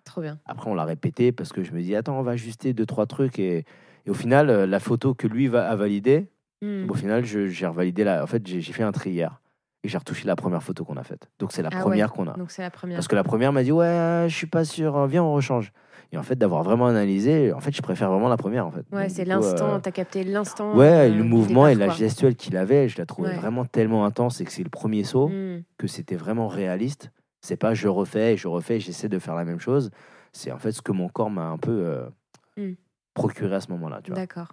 Trop 0.04 0.20
bien. 0.20 0.38
Après, 0.44 0.68
on 0.70 0.74
l'a 0.74 0.84
répété 0.84 1.32
parce 1.32 1.54
que 1.54 1.62
je 1.62 1.72
me 1.72 1.80
dis, 1.80 1.96
attends, 1.96 2.18
on 2.18 2.22
va 2.22 2.32
ajuster 2.32 2.74
deux, 2.74 2.84
trois 2.84 3.06
trucs. 3.06 3.38
Et, 3.38 3.64
et 4.04 4.10
au 4.10 4.14
final, 4.14 4.50
euh, 4.50 4.66
la 4.66 4.78
photo 4.78 5.14
que 5.14 5.26
lui 5.26 5.48
va, 5.48 5.68
a 5.70 5.74
validée, 5.76 6.28
Hmm. 6.62 6.90
au 6.90 6.92
final, 6.92 7.24
j'ai 7.24 7.66
revalidé 7.66 8.04
la. 8.04 8.22
En 8.22 8.26
fait, 8.26 8.46
j'ai 8.46 8.60
fait 8.60 8.82
un 8.82 8.92
tri 8.92 9.12
hier 9.12 9.40
et 9.82 9.88
j'ai 9.88 9.96
retouché 9.96 10.26
la 10.26 10.36
première 10.36 10.62
photo 10.62 10.84
qu'on 10.84 10.98
a 10.98 11.02
faite. 11.02 11.30
Donc, 11.38 11.52
c'est 11.52 11.62
la 11.62 11.70
Ah 11.72 11.76
ouais. 11.76 11.82
première 11.84 12.12
qu'on 12.12 12.24
a. 12.28 12.36
La. 12.36 12.70
Parce 12.96 13.08
que 13.08 13.16
la 13.16 13.24
première 13.24 13.50
m'a 13.54 13.62
dit, 13.62 13.72
ouais, 13.72 14.26
je 14.28 14.36
suis 14.36 14.46
pas 14.46 14.66
sûr, 14.66 14.94
euh, 14.98 15.06
viens, 15.06 15.24
on 15.24 15.32
rechange. 15.32 15.72
Et 16.12 16.18
en 16.18 16.22
fait, 16.24 16.34
d'avoir 16.36 16.62
vraiment 16.64 16.86
analysé, 16.86 17.52
en 17.52 17.60
fait, 17.60 17.72
je 17.74 17.82
préfère 17.82 18.10
vraiment 18.10 18.28
la 18.28 18.36
première. 18.36 18.66
En 18.66 18.70
fait. 18.72 18.84
Ouais, 18.92 19.08
c'est 19.08 19.24
l'instant, 19.24 19.74
euh, 19.74 19.78
t'as 19.78 19.92
capté 19.92 20.24
l'instant. 20.24 20.76
Ouais, 20.76 21.08
euh, 21.08 21.14
le 21.14 21.22
mouvement 21.22 21.68
et 21.68 21.74
la 21.76 21.86
quoi. 21.86 21.94
gestuelle 21.94 22.34
qu'il 22.34 22.56
avait, 22.56 22.88
je 22.88 22.98
la 22.98 23.06
trouvais 23.06 23.28
Ouais. 23.30 23.36
vraiment 23.36 23.64
tellement 23.64 24.04
intense 24.04 24.40
et 24.40 24.44
que 24.44 24.50
c'est 24.52 24.64
le 24.64 24.70
premier 24.70 25.04
saut 25.04 25.28
Hmm. 25.28 25.62
que 25.78 25.86
c'était 25.86 26.16
vraiment 26.16 26.48
réaliste. 26.48 27.10
C'est 27.42 27.56
pas 27.56 27.74
je 27.74 27.86
refais, 27.88 28.36
je 28.36 28.48
refais, 28.48 28.80
j'essaie 28.80 29.08
de 29.08 29.18
faire 29.20 29.34
la 29.36 29.44
même 29.44 29.60
chose. 29.60 29.90
C'est 30.32 30.50
en 30.52 30.58
fait 30.58 30.72
ce 30.72 30.82
que 30.82 30.92
mon 30.92 31.08
corps 31.08 31.30
m'a 31.30 31.46
un 31.46 31.58
peu 31.58 31.70
euh, 31.86 32.06
Mm. 32.56 32.72
procuré 33.14 33.54
à 33.54 33.60
ce 33.60 33.70
moment-là. 33.70 34.00
Tu. 34.02 34.10
D'accord. 34.10 34.48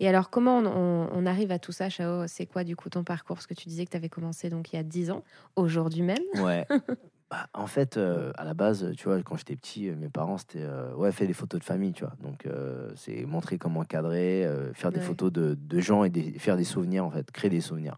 Et 0.00 0.08
alors, 0.08 0.30
comment 0.30 0.58
on, 0.58 0.66
on- 0.66 1.08
on 1.12 1.26
arrive 1.26 1.50
à 1.50 1.58
tout 1.58 1.72
ça, 1.72 1.88
Chao? 1.88 2.26
C'est 2.28 2.46
quoi, 2.46 2.62
du 2.62 2.76
coup, 2.76 2.88
ton 2.90 3.04
parcours? 3.04 3.36
Parce 3.36 3.46
que 3.46 3.54
tu 3.54 3.68
disais 3.68 3.84
que 3.86 3.90
tu 3.90 3.96
avais 3.96 4.08
commencé 4.10 4.50
donc 4.50 4.72
il 4.72 4.76
y 4.76 4.78
a 4.78 4.82
10 4.82 5.10
ans, 5.10 5.24
aujourd'hui 5.56 6.02
même. 6.02 6.22
Ouais. 6.36 6.66
Bah, 7.32 7.46
en 7.54 7.66
fait, 7.66 7.96
euh, 7.96 8.30
à 8.36 8.44
la 8.44 8.52
base, 8.52 8.92
tu 8.94 9.04
vois, 9.08 9.22
quand 9.22 9.36
j'étais 9.38 9.56
petit, 9.56 9.88
euh, 9.88 9.96
mes 9.96 10.10
parents, 10.10 10.36
c'était 10.36 10.58
euh, 10.60 10.92
ouais, 10.96 11.10
fais 11.12 11.26
des 11.26 11.32
photos 11.32 11.60
de 11.60 11.64
famille, 11.64 11.92
tu 11.94 12.04
vois. 12.04 12.12
Donc, 12.22 12.46
c'est 12.94 13.24
montrer 13.24 13.56
comment 13.56 13.84
cadrer, 13.84 14.46
faire 14.74 14.92
des 14.92 15.00
photos 15.00 15.32
de, 15.32 15.54
de 15.58 15.80
gens 15.80 16.04
et 16.04 16.10
des- 16.10 16.32
faire 16.38 16.58
des 16.58 16.64
souvenirs, 16.64 17.06
en 17.06 17.10
fait, 17.10 17.30
créer 17.30 17.48
des 17.48 17.62
souvenirs. 17.62 17.96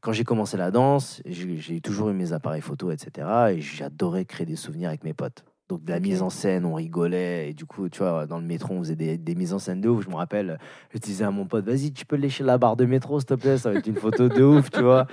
Quand 0.00 0.12
j'ai 0.12 0.24
commencé 0.24 0.56
la 0.56 0.72
danse, 0.72 1.22
j'ai 1.26 1.80
toujours 1.80 2.10
eu 2.10 2.12
mes 2.12 2.32
appareils 2.32 2.60
photo, 2.60 2.90
etc. 2.90 3.52
Et 3.52 3.60
j'adorais 3.60 4.24
créer 4.24 4.46
des 4.46 4.56
souvenirs 4.56 4.88
avec 4.88 5.04
mes 5.04 5.14
potes. 5.14 5.44
Donc, 5.68 5.84
de 5.84 5.92
la 5.92 6.00
mise 6.00 6.20
en 6.20 6.28
scène, 6.28 6.64
on 6.66 6.74
rigolait. 6.74 7.48
Et 7.50 7.54
du 7.54 7.64
coup, 7.66 7.88
tu 7.88 8.00
vois, 8.00 8.26
dans 8.26 8.38
le 8.38 8.44
métro, 8.44 8.74
on 8.74 8.80
faisait 8.80 8.96
des, 8.96 9.16
des 9.16 9.34
mises 9.36 9.54
en 9.54 9.58
scène 9.60 9.80
de 9.80 9.88
ouf. 9.88 10.04
Je 10.04 10.10
me 10.10 10.16
rappelle, 10.16 10.58
je 10.92 10.98
disais 10.98 11.24
à 11.24 11.30
mon 11.30 11.46
pote, 11.46 11.64
vas-y, 11.64 11.92
tu 11.92 12.04
peux 12.04 12.16
lécher 12.16 12.42
la 12.44 12.58
barre 12.58 12.76
de 12.76 12.84
métro, 12.84 13.18
s'il 13.20 13.28
te 13.28 13.34
plaît, 13.34 13.56
ça 13.56 13.70
va 13.70 13.76
être 13.76 13.86
une 13.86 13.96
photo 13.96 14.28
de 14.28 14.42
ouf, 14.42 14.70
tu 14.70 14.82
vois. 14.82 15.06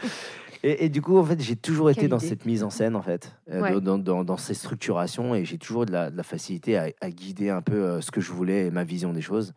Et, 0.63 0.85
et 0.85 0.89
du 0.89 1.01
coup, 1.01 1.17
en 1.17 1.23
fait, 1.23 1.39
j'ai 1.41 1.55
toujours 1.55 1.89
été 1.89 2.07
dans 2.07 2.17
idée. 2.19 2.27
cette 2.27 2.45
mise 2.45 2.63
en 2.63 2.69
scène, 2.69 2.95
en 2.95 3.01
fait, 3.01 3.35
euh, 3.49 3.61
Ouais. 3.61 3.81
dans, 3.81 3.97
dans, 3.97 4.23
dans 4.23 4.37
ces 4.37 4.53
structurations, 4.53 5.33
et 5.35 5.43
j'ai 5.45 5.57
toujours 5.57 5.85
de 5.85 5.91
la, 5.91 6.11
de 6.11 6.17
la 6.17 6.23
facilité 6.23 6.77
à, 6.77 6.87
à 7.01 7.09
guider 7.09 7.49
un 7.49 7.61
peu 7.61 7.73
euh, 7.75 8.01
ce 8.01 8.11
que 8.11 8.21
je 8.21 8.31
voulais 8.31 8.67
et 8.67 8.71
ma 8.71 8.83
vision 8.83 9.11
des 9.13 9.21
choses. 9.21 9.53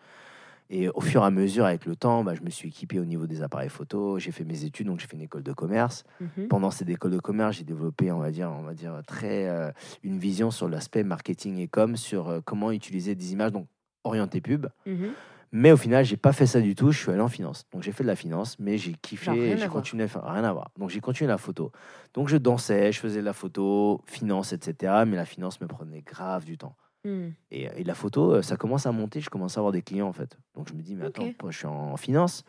Et 0.70 0.88
au 0.88 1.02
fur 1.02 1.22
et 1.22 1.26
à 1.26 1.30
mesure, 1.30 1.66
avec 1.66 1.84
le 1.84 1.94
temps, 1.94 2.24
bah, 2.24 2.34
je 2.34 2.40
me 2.40 2.48
suis 2.48 2.68
équipé 2.70 2.98
au 2.98 3.04
niveau 3.04 3.26
des 3.26 3.42
appareils 3.42 3.68
photo. 3.68 4.18
J'ai 4.18 4.32
fait 4.32 4.44
mes 4.44 4.64
études, 4.64 4.86
donc 4.86 4.98
j'ai 4.98 5.06
fait 5.06 5.14
une 5.16 5.22
école 5.22 5.42
de 5.42 5.52
commerce. 5.52 6.04
Mhm. 6.20 6.48
Pendant 6.48 6.70
cette 6.70 6.88
école 6.88 7.10
de 7.10 7.18
commerce, 7.18 7.56
j'ai 7.58 7.64
développé, 7.64 8.10
on 8.10 8.18
va 8.18 8.30
dire, 8.30 8.50
on 8.50 8.62
va 8.62 8.72
dire 8.72 8.98
très 9.06 9.46
euh, 9.46 9.70
une 10.02 10.18
vision 10.18 10.50
sur 10.50 10.66
l'aspect 10.70 11.04
marketing 11.04 11.58
et 11.58 11.68
com, 11.68 11.96
sur 11.96 12.28
euh, 12.30 12.40
comment 12.42 12.72
utiliser 12.72 13.14
des 13.14 13.34
images 13.34 13.52
donc 13.52 13.66
orientées 14.04 14.40
pub. 14.40 14.66
Mhm. 14.86 15.10
Mais 15.56 15.70
au 15.70 15.76
final, 15.76 16.04
j'ai 16.04 16.16
pas 16.16 16.32
fait 16.32 16.46
ça 16.46 16.60
du 16.60 16.74
tout. 16.74 16.90
Je 16.90 16.98
suis 16.98 17.10
allé 17.12 17.20
en 17.20 17.28
finance. 17.28 17.64
Donc 17.72 17.82
j'ai 17.84 17.92
fait 17.92 18.02
de 18.02 18.08
la 18.08 18.16
finance, 18.16 18.58
mais 18.58 18.76
j'ai 18.76 18.92
kiffé. 18.94 19.56
J'ai 19.56 19.68
continué 19.68 20.02
à 20.02 20.08
faire 20.08 20.24
rien 20.24 20.42
à 20.42 20.52
voir. 20.52 20.70
Donc 20.78 20.90
j'ai 20.90 20.98
continué 21.00 21.28
la 21.28 21.38
photo. 21.38 21.70
Donc 22.12 22.28
je 22.28 22.36
dansais, 22.36 22.90
je 22.90 22.98
faisais 22.98 23.20
de 23.20 23.24
la 23.24 23.32
photo, 23.32 24.00
finance, 24.04 24.52
etc. 24.52 25.04
Mais 25.06 25.14
la 25.16 25.24
finance 25.24 25.60
me 25.60 25.68
prenait 25.68 26.00
grave 26.02 26.44
du 26.44 26.58
temps. 26.58 26.74
Hmm. 27.04 27.28
Et, 27.52 27.68
et 27.76 27.84
la 27.84 27.94
photo, 27.94 28.32
euh, 28.34 28.42
ça 28.42 28.56
commence 28.56 28.86
à 28.86 28.90
monter, 28.92 29.20
je 29.20 29.30
commence 29.30 29.56
à 29.56 29.60
avoir 29.60 29.72
des 29.72 29.82
clients 29.82 30.08
en 30.08 30.12
fait. 30.12 30.36
Donc 30.56 30.68
je 30.68 30.74
me 30.74 30.82
dis, 30.82 30.96
mais 30.96 31.06
attends, 31.06 31.22
Ok. 31.22 31.34
moi, 31.42 31.50
je 31.52 31.58
suis 31.58 31.66
en 31.66 31.96
finance. 31.96 32.42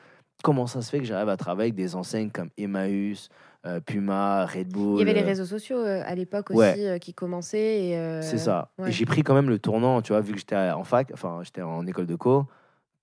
Comment 0.44 0.66
ça 0.66 0.82
se 0.82 0.90
fait 0.90 0.98
que 1.00 1.06
j'arrive 1.06 1.30
à 1.30 1.38
travailler 1.38 1.68
avec 1.68 1.76
des 1.76 1.96
enseignes 1.96 2.32
comme 2.32 2.50
Emmaüs, 2.58 3.30
euh, 3.68 3.80
Puma, 3.82 4.46
Red 4.48 4.70
Bull 4.70 4.96
Il 4.96 5.00
y 5.00 5.02
avait 5.04 5.14
les 5.14 5.24
euh, 5.24 5.28
réseaux 5.28 5.46
sociaux 5.46 5.78
euh, 5.78 6.02
à 6.06 6.16
l'époque 6.16 6.50
aussi 6.50 6.58
Ouais. 6.60 6.76
euh, 6.88 6.98
qui 6.98 7.14
commençaient. 7.14 7.96
euh, 7.96 8.22
C'est 8.22 8.38
ça. 8.40 8.72
ouais. 8.80 8.90
Et 8.90 8.92
j'ai 8.92 9.06
pris 9.06 9.22
quand 9.24 9.34
même 9.36 9.50
le 9.50 9.60
tournant, 9.60 10.02
tu 10.02 10.12
vois, 10.14 10.22
vu 10.22 10.34
que 10.34 10.40
j'étais 10.40 10.56
en 10.56 10.84
fac, 10.84 11.10
enfin, 11.14 11.42
j'étais 11.44 11.62
en 11.62 11.86
école 11.86 12.08
de 12.08 12.16
co. 12.16 12.46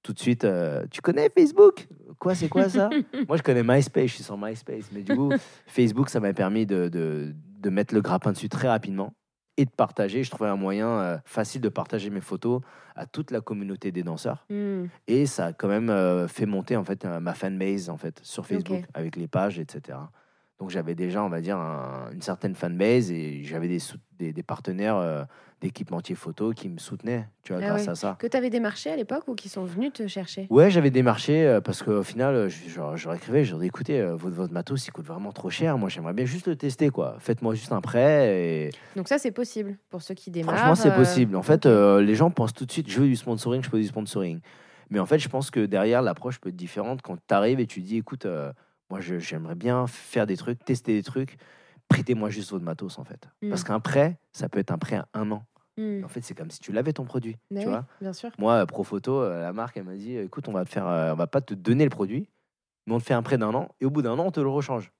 Tout 0.02 0.12
de 0.12 0.18
suite, 0.18 0.44
euh, 0.44 0.84
tu 0.90 1.00
connais 1.00 1.30
Facebook? 1.30 1.86
Quoi, 2.18 2.34
c'est 2.34 2.48
quoi 2.48 2.68
ça? 2.68 2.90
Moi, 3.28 3.36
je 3.36 3.42
connais 3.42 3.62
MySpace, 3.62 4.06
je 4.06 4.14
suis 4.14 4.24
sur 4.24 4.36
MySpace. 4.36 4.90
Mais 4.92 5.02
du 5.02 5.14
coup, 5.16 5.32
Facebook, 5.66 6.08
ça 6.08 6.18
m'a 6.20 6.32
permis 6.32 6.66
de, 6.66 6.88
de, 6.88 7.34
de 7.60 7.70
mettre 7.70 7.94
le 7.94 8.00
grappin 8.00 8.32
dessus 8.32 8.48
très 8.48 8.68
rapidement 8.68 9.14
et 9.56 9.64
de 9.64 9.70
partager. 9.70 10.24
Je 10.24 10.30
trouvais 10.30 10.48
un 10.50 10.56
moyen 10.56 10.88
euh, 10.88 11.18
facile 11.24 11.60
de 11.60 11.68
partager 11.68 12.10
mes 12.10 12.20
photos 12.20 12.60
à 12.96 13.06
toute 13.06 13.30
la 13.30 13.40
communauté 13.40 13.92
des 13.92 14.02
danseurs. 14.02 14.44
Hmm. 14.50 14.86
Et 15.06 15.26
ça 15.26 15.46
a 15.46 15.52
quand 15.52 15.68
même 15.68 15.90
euh, 15.90 16.26
fait 16.26 16.46
monter 16.46 16.76
en 16.76 16.84
fait 16.84 17.04
ma 17.04 17.34
fanbase 17.34 17.88
en 17.88 17.96
fait 17.96 18.20
sur 18.22 18.44
Facebook 18.46 18.80
Ok. 18.80 18.88
avec 18.94 19.16
les 19.16 19.28
pages, 19.28 19.58
etc. 19.58 19.98
Donc 20.62 20.70
j'avais 20.70 20.94
déjà, 20.94 21.24
on 21.24 21.28
va 21.28 21.40
dire, 21.40 21.56
un- 21.58 22.08
une 22.12 22.22
certaine 22.22 22.54
fanbase 22.54 23.10
et 23.10 23.42
j'avais 23.42 23.66
des, 23.66 23.80
sou- 23.80 23.96
des, 24.16 24.32
des 24.32 24.44
partenaires 24.44 24.94
euh, 24.94 25.24
d'équipementiers 25.60 26.14
photo 26.14 26.52
qui 26.52 26.68
me 26.68 26.78
soutenaient, 26.78 27.26
tu 27.42 27.52
vois, 27.52 27.60
Ah 27.60 27.66
grâce 27.66 27.86
ouais. 27.86 27.88
à 27.88 27.94
ça. 27.96 28.16
Que 28.20 28.28
tu 28.28 28.36
avais 28.36 28.48
démarché 28.48 28.88
à 28.88 28.94
l'époque 28.94 29.24
ou 29.26 29.34
qui 29.34 29.48
sont 29.48 29.64
venus 29.64 29.92
te 29.92 30.06
chercher? 30.06 30.46
Ouais, 30.50 30.70
j'avais 30.70 30.92
démarché 30.92 31.44
euh, 31.48 31.60
parce 31.60 31.82
qu'au 31.82 32.04
final, 32.04 32.36
euh, 32.36 32.48
je, 32.48 32.68
je, 32.68 32.80
je 32.94 33.06
leur 33.08 33.14
écrivais, 33.16 33.42
je 33.42 33.50
leur 33.54 33.62
écoutez, 33.64 34.00
euh, 34.00 34.14
votre, 34.14 34.36
votre 34.36 34.52
matos, 34.52 34.86
il 34.86 34.92
coûte 34.92 35.04
vraiment 35.04 35.32
trop 35.32 35.50
cher. 35.50 35.76
Moi, 35.78 35.88
j'aimerais 35.88 36.12
bien 36.12 36.26
juste 36.26 36.46
le 36.46 36.54
tester, 36.54 36.90
quoi. 36.90 37.16
Faites-moi 37.18 37.56
juste 37.56 37.72
un 37.72 37.80
prêt 37.80 38.38
et 38.38 38.70
Donc 38.94 39.08
ça, 39.08 39.18
c'est 39.18 39.32
possible 39.32 39.76
pour 39.90 40.00
ceux 40.00 40.14
qui 40.14 40.30
démarrent. 40.30 40.56
Franchement, 40.58 40.76
c'est 40.76 40.90
euh, 40.92 40.94
possible. 40.94 41.34
En 41.34 41.42
fait, 41.42 41.66
les 41.66 42.14
gens 42.14 42.30
pensent 42.30 42.54
tout 42.54 42.66
de 42.66 42.70
suite, 42.70 42.88
je 42.88 43.00
veux 43.00 43.08
du 43.08 43.16
sponsoring, 43.16 43.64
je 43.64 43.68
peux 43.68 43.80
du 43.80 43.86
sponsoring. 43.88 44.38
Mais 44.90 45.00
en 45.00 45.06
fait, 45.06 45.18
je 45.18 45.28
pense 45.28 45.50
que 45.50 45.66
derrière, 45.66 46.02
l'approche 46.02 46.38
peut 46.38 46.50
être 46.50 46.56
différente 46.56 47.02
quand 47.02 47.16
tu 47.16 47.34
arrives 47.34 47.58
et 47.58 47.66
tu 47.66 47.80
dis, 47.80 47.96
écoute, 47.96 48.26
moi, 48.92 49.00
j'aimerais 49.00 49.54
bien 49.54 49.86
faire 49.86 50.26
des 50.26 50.36
trucs, 50.36 50.62
tester 50.66 50.92
des 50.92 51.02
trucs, 51.02 51.38
prêtez-moi 51.88 52.28
juste 52.28 52.50
votre 52.50 52.62
matos, 52.62 52.98
en 52.98 53.04
fait. 53.04 53.26
Mm. 53.40 53.48
Parce 53.48 53.64
qu'un 53.64 53.80
prêt, 53.80 54.18
ça 54.32 54.50
peut 54.50 54.58
être 54.58 54.70
un 54.70 54.76
prêt 54.76 54.96
à 54.96 55.08
un 55.14 55.30
an. 55.30 55.46
Hmm. 55.78 56.04
En 56.04 56.08
fait, 56.08 56.20
c'est 56.20 56.34
comme 56.34 56.50
si 56.50 56.60
tu 56.60 56.70
l'avais 56.72 56.92
ton 56.92 57.06
produit, 57.06 57.38
Mais 57.50 57.60
tu 57.60 57.66
oui, 57.68 57.72
vois. 57.72 57.86
bien 58.02 58.12
sûr. 58.12 58.28
Moi, 58.36 58.52
euh, 58.52 58.66
Profoto, 58.66 59.22
euh, 59.22 59.40
la 59.40 59.54
marque, 59.54 59.78
elle 59.78 59.84
m'a 59.84 59.94
dit, 59.94 60.18
écoute, 60.18 60.46
on 60.46 60.52
va 60.52 60.66
te 60.66 60.68
faire, 60.68 60.86
euh, 60.86 61.12
on 61.12 61.16
va 61.16 61.26
pas 61.26 61.40
te 61.40 61.54
donner 61.54 61.84
le 61.84 61.88
produit, 61.88 62.28
mais 62.86 62.92
on 62.92 62.98
te 62.98 63.04
fait 63.04 63.14
un 63.14 63.22
prêt 63.22 63.38
d'un 63.38 63.54
an, 63.54 63.70
et 63.80 63.86
au 63.86 63.90
bout 63.90 64.02
d'un 64.02 64.18
an, 64.18 64.26
on 64.26 64.30
te 64.30 64.40
le 64.40 64.50
rechange. 64.50 64.92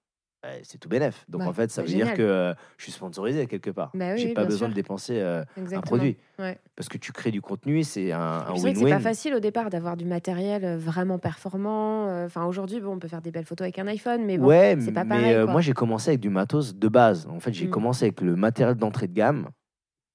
C'est 0.65 0.79
tout 0.79 0.89
bénef. 0.89 1.25
Donc 1.29 1.43
Bah, 1.43 1.49
en 1.49 1.53
fait, 1.53 1.71
ça 1.71 1.83
veut 1.83 1.89
dire 1.89 2.15
que 2.15 2.23
euh, 2.23 2.53
je 2.77 2.85
suis 2.85 2.93
sponsorisé 2.93 3.47
quelque 3.47 3.71
part. 3.71 3.91
Bah 3.95 4.13
oui, 4.15 4.19
J'ai 4.19 4.35
pas 4.35 4.45
besoin 4.45 4.67
sûr. 4.67 4.69
de 4.71 4.75
dépenser 4.75 5.21
euh, 5.21 5.45
un 5.57 5.81
produit. 5.81 6.17
Ouais. 6.39 6.59
Parce 6.75 6.89
que 6.89 6.99
tu 6.99 7.13
crées 7.13 7.31
du 7.31 7.41
contenu, 7.41 7.85
c'est 7.85 8.11
un, 8.13 8.21
un 8.21 8.53
puis 8.53 8.61
C'est 8.61 8.67
win-win. 8.73 8.91
pas 8.91 8.99
facile 9.01 9.35
au 9.35 9.41
départ 9.41 9.71
d'avoir 9.71 9.97
du 9.97 10.05
matériel 10.05 10.65
euh, 10.65 10.77
vraiment 10.79 11.19
performant. 11.19 12.25
Enfin, 12.25 12.45
aujourd'hui, 12.47 12.81
bon, 12.81 12.95
on 12.95 12.99
peut 12.99 13.09
faire 13.09 13.23
des 13.23 13.31
belles 13.31 13.45
photos 13.45 13.67
avec 13.67 13.79
un 13.79 13.87
iPhone, 13.87 14.25
mais 14.25 14.37
bon, 14.39 14.47
ouais, 14.47 14.77
c'est 14.81 14.91
pas 14.93 15.05
mais 15.05 15.09
pareil, 15.11 15.33
euh, 15.35 15.45
quoi. 15.45 15.53
moi 15.53 15.61
j'ai 15.61 15.75
commencé 15.75 16.09
avec 16.11 16.21
du 16.21 16.31
matos 16.31 16.75
de 16.75 16.89
base. 16.89 17.27
En 17.29 17.39
fait, 17.41 17.53
j'ai 17.53 17.67
Mm. 17.67 17.71
commencé 17.71 18.05
avec 18.07 18.21
le 18.21 18.35
matériel 18.35 18.75
d'entrée 18.77 19.07
de 19.07 19.13
gamme 19.15 19.49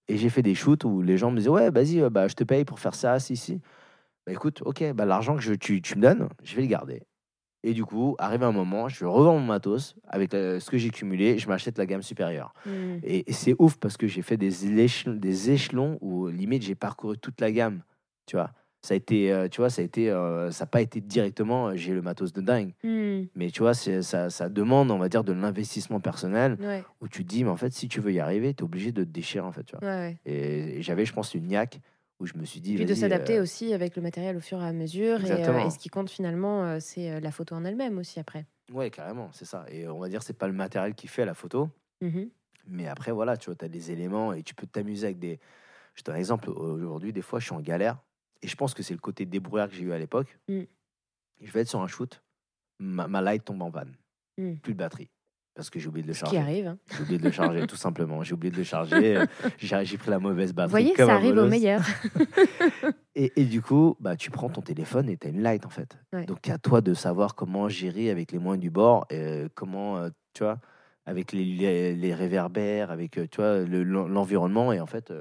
et 0.09 0.17
j'ai 0.17 0.29
fait 0.29 0.41
des 0.41 0.55
shoots 0.55 0.83
où 0.83 1.01
les 1.01 1.17
gens 1.17 1.31
me 1.31 1.37
disaient 1.37 1.49
Ouais, 1.49 1.69
vas-y, 1.69 2.01
bah, 2.09 2.27
je 2.27 2.33
te 2.35 2.43
paye 2.43 2.65
pour 2.65 2.79
faire 2.79 2.95
ça, 2.95 3.19
si, 3.19 3.37
si. 3.37 3.61
Bah 4.25 4.33
écoute, 4.33 4.61
ok, 4.65 4.91
bah, 4.93 5.05
l'argent 5.05 5.35
que 5.37 5.41
je- 5.41 5.53
tu, 5.53 5.81
tu 5.81 5.95
me 5.97 6.01
donnes, 6.01 6.27
je 6.43 6.55
vais 6.55 6.63
le 6.63 6.67
garder. 6.67 7.03
Et 7.63 7.73
du 7.73 7.83
coup, 7.85 8.15
arrive 8.19 8.43
un 8.43 8.51
moment, 8.51 8.87
je 8.87 9.03
revends 9.05 9.33
mon 9.39 9.45
matos 9.45 9.95
avec 10.07 10.31
ce 10.31 10.69
que 10.69 10.77
j'ai 10.77 10.89
cumulé, 10.89 11.37
je 11.39 11.47
m'achète 11.47 11.77
la 11.77 11.85
gamme 11.85 12.03
supérieure. 12.03 12.53
Hmm. 12.65 12.99
Et, 13.03 13.29
et 13.29 13.33
c'est 13.33 13.55
ouf 13.59 13.77
parce 13.77 13.97
que 13.97 14.07
j'ai 14.07 14.21
fait 14.21 14.37
des 14.37 14.79
échelons, 14.79 15.15
des 15.15 15.51
échelons 15.51 15.97
où 16.01 16.27
limite 16.27 16.61
j'ai 16.63 16.75
parcouru 16.75 17.17
toute 17.17 17.41
la 17.41 17.51
gamme. 17.51 17.81
Tu 18.27 18.35
vois, 18.35 18.51
ça 18.81 18.93
a 18.93 18.97
été, 18.97 19.33
euh, 19.33 19.47
tu 19.49 19.59
vois, 19.59 19.69
ça 19.71 19.81
a 19.81 19.85
été, 19.85 20.09
euh, 20.11 20.51
ça 20.51 20.63
n'a 20.65 20.67
pas 20.69 20.81
été 20.81 21.01
directement. 21.01 21.69
euh, 21.69 21.75
J'ai 21.75 21.93
le 21.93 22.01
matos 22.01 22.31
de 22.31 22.41
dingue, 22.41 22.73
Hmm. 22.83 23.23
mais 23.35 23.49
tu 23.49 23.61
vois, 23.63 23.73
ça, 23.73 24.29
ça 24.29 24.49
demande, 24.49 24.91
on 24.91 24.97
va 24.99 25.09
dire, 25.09 25.23
de 25.23 25.33
l'investissement 25.33 25.99
personnel 25.99 26.57
Ouais, 26.61 26.83
où 27.01 27.07
tu 27.07 27.23
te 27.25 27.29
dis, 27.29 27.43
mais 27.43 27.49
en 27.49 27.57
fait, 27.57 27.73
si 27.73 27.87
tu 27.89 27.99
veux 28.01 28.13
y 28.13 28.19
arriver, 28.19 28.53
tu 28.53 28.61
es 28.61 28.63
obligé 28.63 28.91
de 28.91 29.03
te 29.03 29.09
déchirer 29.09 29.45
en 29.45 29.51
fait. 29.51 29.63
Tu 29.63 29.75
vois. 29.75 29.87
ouais, 29.89 29.95
ouais. 29.95 30.17
Et, 30.25 30.77
et 30.77 30.81
j'avais, 30.83 31.05
je 31.05 31.11
pense, 31.13 31.33
une 31.33 31.47
niaque 31.47 31.79
où 32.19 32.25
je 32.25 32.33
me 32.35 32.45
suis 32.45 32.59
dit, 32.59 32.75
Puis 32.75 32.85
de 32.85 32.93
s'adapter 32.95 33.37
euh, 33.37 33.43
aussi 33.43 33.73
avec 33.73 33.95
le 33.95 34.01
matériel 34.01 34.37
au 34.37 34.39
fur 34.39 34.61
et 34.61 34.65
à 34.65 34.73
mesure. 34.73 35.23
Et, 35.23 35.31
euh, 35.31 35.65
et 35.65 35.69
ce 35.69 35.77
qui 35.77 35.89
compte 35.89 36.09
finalement, 36.09 36.63
euh, 36.63 36.77
c'est 36.79 37.19
la 37.19 37.31
photo 37.31 37.55
en 37.55 37.63
elle-même 37.63 37.97
aussi 37.97 38.19
après. 38.19 38.45
Ouais, 38.71 38.89
carrément, 38.89 39.29
c'est 39.33 39.45
ça. 39.45 39.65
Et 39.69 39.87
on 39.87 39.99
va 39.99 40.09
dire, 40.09 40.23
c'est 40.23 40.37
pas 40.37 40.47
le 40.47 40.53
matériel 40.53 40.95
qui 40.95 41.07
fait 41.07 41.25
la 41.25 41.33
photo, 41.33 41.69
Mhm. 42.01 42.29
Mais 42.67 42.87
après, 42.87 43.11
voilà, 43.11 43.37
tu 43.37 43.49
vois, 43.49 43.55
as 43.61 43.69
des 43.69 43.91
éléments 43.91 44.33
et 44.33 44.43
tu 44.43 44.53
peux 44.53 44.67
t'amuser 44.67 45.05
avec 45.07 45.19
des. 45.19 45.39
Je 45.95 46.01
te 46.01 46.07
donne 46.07 46.17
un 46.17 46.19
exemple. 46.19 46.49
Aujourd'hui, 46.49 47.13
des 47.13 47.21
fois, 47.21 47.39
je 47.39 47.45
suis 47.45 47.55
en 47.55 47.61
galère. 47.61 47.97
Et 48.41 48.47
je 48.47 48.55
pense 48.55 48.73
que 48.73 48.83
c'est 48.83 48.93
le 48.93 48.99
côté 48.99 49.25
débrouillard 49.25 49.69
que 49.69 49.75
j'ai 49.75 49.83
eu 49.83 49.93
à 49.93 49.97
l'époque. 49.97 50.37
Mm. 50.47 50.63
Je 51.41 51.51
vais 51.51 51.61
être 51.61 51.69
sur 51.69 51.81
un 51.81 51.87
shoot. 51.87 52.21
Ma, 52.77 53.07
ma 53.07 53.21
light 53.21 53.43
tombe 53.43 53.61
en 53.61 53.71
panne. 53.71 53.95
Mm. 54.37 54.55
Plus 54.55 54.73
de 54.73 54.77
batterie. 54.77 55.09
Parce 55.57 55.71
que 55.71 55.79
j'ai 55.79 55.87
oublié 55.87 56.03
de 56.03 56.07
le 56.09 56.13
Ce 56.13 56.19
qui 56.19 56.35
charger. 56.35 56.37
arrive. 56.39 56.67
hein. 56.67 56.77
J'ai 56.95 57.01
oublié 57.01 57.17
de 57.17 57.23
le 57.23 57.31
charger, 57.31 57.65
tout 57.65 57.75
simplement. 57.75 58.21
J'ai 58.21 58.33
oublié 58.35 58.51
de 58.51 58.57
le 58.57 58.63
charger. 58.63 59.25
J'ai 59.57 59.97
pris 59.97 60.11
la 60.11 60.19
mauvaise 60.19 60.49
Vous 60.51 60.55
batterie. 60.55 60.69
voyez, 60.71 60.93
comme 60.93 61.07
ça 61.07 61.15
arrive 61.15 61.35
au 61.37 61.47
meilleur. 61.47 61.81
Et, 63.15 63.33
et 63.35 63.45
du 63.45 63.63
coup, 63.63 63.95
bah, 63.99 64.15
tu 64.15 64.29
prends 64.29 64.49
ton 64.49 64.61
téléphone 64.61 65.09
et 65.09 65.17
tu 65.17 65.25
as 65.25 65.31
une 65.31 65.41
light, 65.41 65.65
en 65.65 65.69
fait. 65.71 65.97
Ouais. 66.13 66.25
Donc, 66.27 66.47
à 66.49 66.59
toi 66.59 66.81
de 66.81 66.93
savoir 66.93 67.33
comment 67.33 67.67
gérer 67.67 68.11
avec 68.11 68.31
les 68.31 68.37
moyens 68.37 68.61
du 68.61 68.69
bord. 68.69 69.07
euh, 69.11 69.49
comment, 69.55 69.97
euh, 69.97 70.09
tu 70.33 70.43
vois, 70.43 70.59
avec 71.07 71.31
les, 71.31 71.43
les, 71.43 71.95
les 71.95 72.13
réverbères, 72.13 72.91
avec, 72.91 73.17
euh, 73.17 73.25
tu 73.27 73.37
vois, 73.37 73.61
le- 73.61 73.81
l'en- 73.83 74.07
l'environnement. 74.07 74.71
Et 74.71 74.79
en 74.79 74.85
fait, 74.85 75.11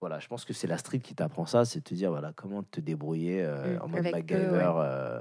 voilà, 0.00 0.18
je 0.18 0.26
pense 0.26 0.44
que 0.44 0.52
c'est 0.52 0.66
la 0.66 0.78
street 0.78 0.98
qui 0.98 1.14
t'apprend 1.14 1.46
ça. 1.46 1.64
C'est 1.64 1.78
de 1.78 1.84
te 1.84 1.94
dire, 1.94 2.10
voilà, 2.10 2.32
comment 2.34 2.64
te 2.64 2.80
débrouiller 2.80 3.44
euh, 3.44 3.76
Mm, 3.78 3.82
en 3.82 3.88
mode 3.88 3.98
avec 4.00 4.12
MacGyver 4.12 4.72
ouais. 4.76 5.20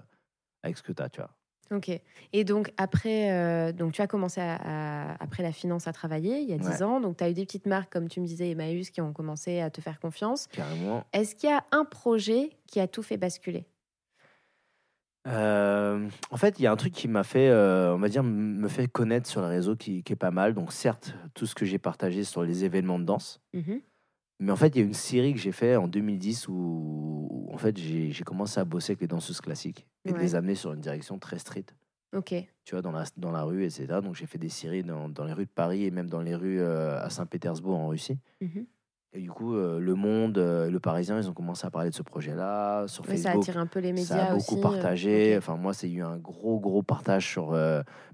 avec 0.64 0.78
ce 0.78 0.82
que 0.82 0.94
tu 0.94 1.04
as, 1.04 1.10
tu 1.10 1.22
vois. 1.22 1.30
Ok. 1.72 1.90
Et 2.34 2.44
donc 2.44 2.72
après, 2.78 3.32
euh, 3.32 3.72
donc 3.72 3.94
tu 3.94 4.02
as 4.02 4.08
commencé 4.08 4.40
à- 4.40 4.56
à- 5.12 5.24
après 5.24 5.42
la 5.42 5.52
finance 5.52 5.88
à 5.88 5.94
travailler 5.94 6.40
il 6.42 6.48
y 6.50 6.54
a 6.54 6.58
10 6.58 6.68
Ouais. 6.68 6.84
ans. 6.84 7.00
Donc 7.02 7.18
tu 7.18 7.24
as 7.24 7.30
eu 7.30 7.34
des 7.34 7.46
petites 7.46 7.66
marques 7.66 7.92
comme 7.92 8.08
tu 8.08 8.22
me 8.22 8.26
disais 8.28 8.50
Emmaüs 8.52 8.92
qui 8.92 9.02
ont 9.02 9.14
commencé 9.14 9.60
à 9.62 9.70
te 9.72 9.82
faire 9.82 10.00
confiance. 10.00 10.48
Carrément. 10.52 11.04
Est-ce 11.12 11.36
qu'il 11.36 11.50
y 11.50 11.54
a 11.54 11.64
un 11.72 11.84
projet 11.86 12.52
qui 12.68 12.80
a 12.80 12.88
tout 12.88 13.02
fait 13.04 13.18
basculer? 13.18 13.66
Euh, 15.28 16.08
en 16.30 16.38
fait, 16.38 16.60
il 16.60 16.64
y 16.64 16.68
a 16.68 16.72
un 16.72 16.76
truc 16.76 16.94
qui 16.94 17.08
m'a 17.08 17.24
fait, 17.24 17.50
euh, 17.50 17.96
on 17.96 17.98
va 17.98 18.10
dire, 18.10 18.22
me 18.24 18.68
fait 18.68 18.88
connaître 18.88 19.28
sur 19.28 19.42
le 19.42 19.48
réseau 19.48 19.76
qui, 19.76 20.04
qui 20.04 20.14
est 20.14 20.18
pas 20.18 20.30
mal. 20.30 20.54
Donc, 20.54 20.72
certes, 20.72 21.16
tout 21.34 21.48
ce 21.48 21.56
que 21.56 21.66
j'ai 21.66 21.80
partagé 21.80 22.24
sur 22.24 22.44
les 22.44 22.64
événements 22.64 23.00
de 23.00 23.06
danse, 23.06 23.42
Mhm. 23.54 23.82
Mais 24.40 24.52
en 24.52 24.56
fait, 24.56 24.68
il 24.76 24.80
y 24.80 24.82
a 24.82 24.86
une 24.86 24.94
série 24.94 25.34
que 25.34 25.40
j'ai 25.40 25.52
fait 25.52 25.76
en 25.76 25.88
2010 25.88 26.48
où, 26.50 26.54
où, 27.30 27.50
en 27.54 27.58
fait, 27.58 27.78
j'ai 27.78 28.24
commencé 28.24 28.60
à 28.60 28.66
bosser 28.66 28.92
avec 28.92 29.02
les 29.02 29.08
danseuses 29.08 29.42
classiques 29.42 29.88
et 30.04 30.12
de 30.12 30.18
les 30.18 30.36
amener 30.36 30.56
sur 30.56 30.74
une 30.74 30.82
direction 30.82 31.18
très 31.20 31.40
street, 31.40 31.66
Ok. 32.14 32.34
tu 32.66 32.72
vois, 32.76 32.82
dans 32.82 32.92
la, 32.92 33.06
dans 33.18 33.32
la 33.32 33.44
rue, 33.44 33.64
etc. 33.64 33.88
Donc, 34.04 34.16
j'ai 34.16 34.26
fait 34.26 34.38
des 34.38 34.50
séries 34.50 34.84
dans, 34.84 35.08
dans 35.10 35.24
les 35.26 35.34
rues 35.34 35.46
de 35.46 35.52
Paris 35.52 35.86
et 35.86 35.92
même 35.92 36.10
dans 36.10 36.22
les 36.22 36.36
rues 36.36 36.60
euh, 36.60 37.00
à 37.02 37.10
Saint-Pétersbourg 37.10 37.78
en 37.80 37.88
Russie. 37.88 38.18
Mhm. 38.42 38.66
Et 39.14 39.22
du 39.22 39.32
coup, 39.32 39.56
euh, 39.56 39.80
Le 39.80 39.96
Monde, 39.96 40.38
euh, 40.38 40.70
Le 40.70 40.80
Parisien, 40.82 41.18
ils 41.18 41.30
ont 41.30 41.34
commencé 41.34 41.66
à 41.66 41.72
parler 41.72 41.90
de 41.90 41.96
ce 41.96 42.04
projet-là 42.04 42.86
sur 42.90 43.08
Ouais, 43.08 43.16
ça 43.16 43.32
attire 43.32 43.58
un 43.58 43.66
peu 43.66 43.80
les 43.80 43.94
médias 43.94 44.06
Ça 44.08 44.26
a 44.26 44.36
beaucoup 44.36 44.56
aussi. 44.56 44.62
partagé. 44.62 45.38
Enfin, 45.38 45.56
moi, 45.56 45.74
c'est 45.74 45.90
eu 45.90 46.04
un 46.04 46.18
gros, 46.18 46.60
gros 46.60 46.84
partage 46.84 47.26
sur. 47.26 47.52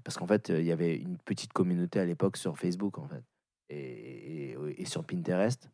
parce 0.04 0.16
qu'en 0.16 0.28
fait, 0.28 0.50
il 0.50 0.64
y 0.64 0.70
avait 0.70 0.94
une 0.94 1.16
petite 1.18 1.52
communauté 1.52 1.98
à 1.98 2.04
l'époque 2.04 2.36
sur 2.36 2.56
Facebook, 2.56 2.98
en 2.98 3.08
fait. 3.08 3.24
Et, 3.68 4.50
et, 4.52 4.56
et 4.80 4.84
sur 4.84 5.02
Pinterest, 5.02 5.68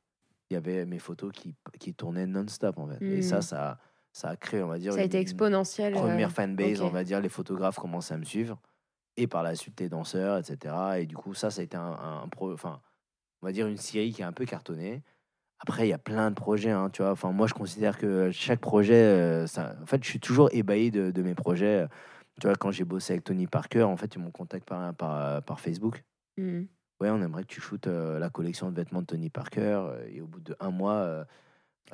il 0.50 0.54
y 0.54 0.56
avait 0.56 0.84
mes 0.86 0.98
photos 0.98 1.32
qui, 1.32 1.54
qui 1.78 1.94
tournaient 1.94 2.26
non-stop, 2.26 2.78
en 2.78 2.86
fait. 2.88 3.02
Et 3.04 3.22
ça, 3.22 3.38
Mm. 3.38 3.42
ça, 3.42 3.78
ça 4.12 4.28
a 4.30 4.36
créé, 4.36 4.62
on 4.62 4.68
va 4.68 4.78
dire. 4.78 4.92
Ça 4.94 5.00
a 5.00 5.02
été 5.02 5.16
une- 5.18 5.22
exponentiel. 5.22 5.92
Une 5.92 5.98
euh, 5.98 6.02
première 6.02 6.32
fanbase, 6.32 6.80
on 6.80 6.88
va 6.88 7.04
dire. 7.04 7.20
Les 7.20 7.28
photographes 7.28 7.78
commençaient 7.78 8.14
à 8.14 8.18
me 8.18 8.24
suivre. 8.24 8.58
Et 9.16 9.26
par 9.26 9.42
la 9.42 9.54
suite, 9.54 9.78
les 9.80 9.88
danseurs, 9.88 10.38
etc. 10.38 10.74
Et 10.98 11.06
du 11.06 11.16
coup, 11.16 11.34
ça, 11.34 11.50
ça 11.50 11.60
a 11.60 11.64
été 11.64 11.76
un, 11.76 11.92
un 12.22 12.28
pro. 12.28 12.52
Enfin, 12.52 12.80
on 13.42 13.46
va 13.46 13.52
dire 13.52 13.66
une 13.66 13.76
série 13.76 14.12
qui 14.12 14.22
a 14.22 14.28
un 14.28 14.32
peu 14.32 14.44
cartonné. 14.44 15.02
Après, 15.60 15.86
il 15.86 15.90
y 15.90 15.92
a 15.92 15.98
plein 15.98 16.30
de 16.30 16.36
projets, 16.36 16.70
hein, 16.70 16.88
tu 16.90 17.02
vois. 17.02 17.10
Enfin, 17.10 17.32
moi, 17.32 17.48
je 17.48 17.54
considère 17.54 17.98
que 17.98 18.30
chaque 18.30 18.60
projet, 18.60 18.94
euh, 18.94 19.46
ça... 19.48 19.74
en 19.82 19.86
fait, 19.86 20.02
je 20.04 20.08
suis 20.08 20.20
toujours 20.20 20.48
ébahi 20.52 20.90
de, 20.92 21.10
de 21.10 21.22
mes 21.22 21.34
projets. 21.34 21.86
Tu 22.40 22.46
vois, 22.46 22.54
quand 22.54 22.70
j'ai 22.70 22.84
bossé 22.84 23.14
avec 23.14 23.24
Tony 23.24 23.48
Parker, 23.48 23.82
en 23.82 23.96
fait, 23.96 24.14
ils 24.14 24.20
m'ont 24.20 24.30
contacté 24.30 24.64
par, 24.66 24.94
par, 24.94 25.42
par 25.42 25.58
Facebook. 25.60 26.04
Mhm. 26.36 26.68
Ouais, 27.00 27.10
on 27.10 27.22
aimerait 27.22 27.42
que 27.42 27.48
tu 27.48 27.60
shootes 27.60 27.86
euh, 27.86 28.18
la 28.18 28.28
collection 28.28 28.70
de 28.70 28.76
vêtements 28.76 29.02
de 29.02 29.06
Tony 29.06 29.30
Parker. 29.30 29.60
euh, 29.90 30.06
Et 30.12 30.20
au 30.20 30.26
bout 30.26 30.40
de 30.40 30.56
un 30.58 30.70
mois. 30.70 30.94
euh, 30.94 31.24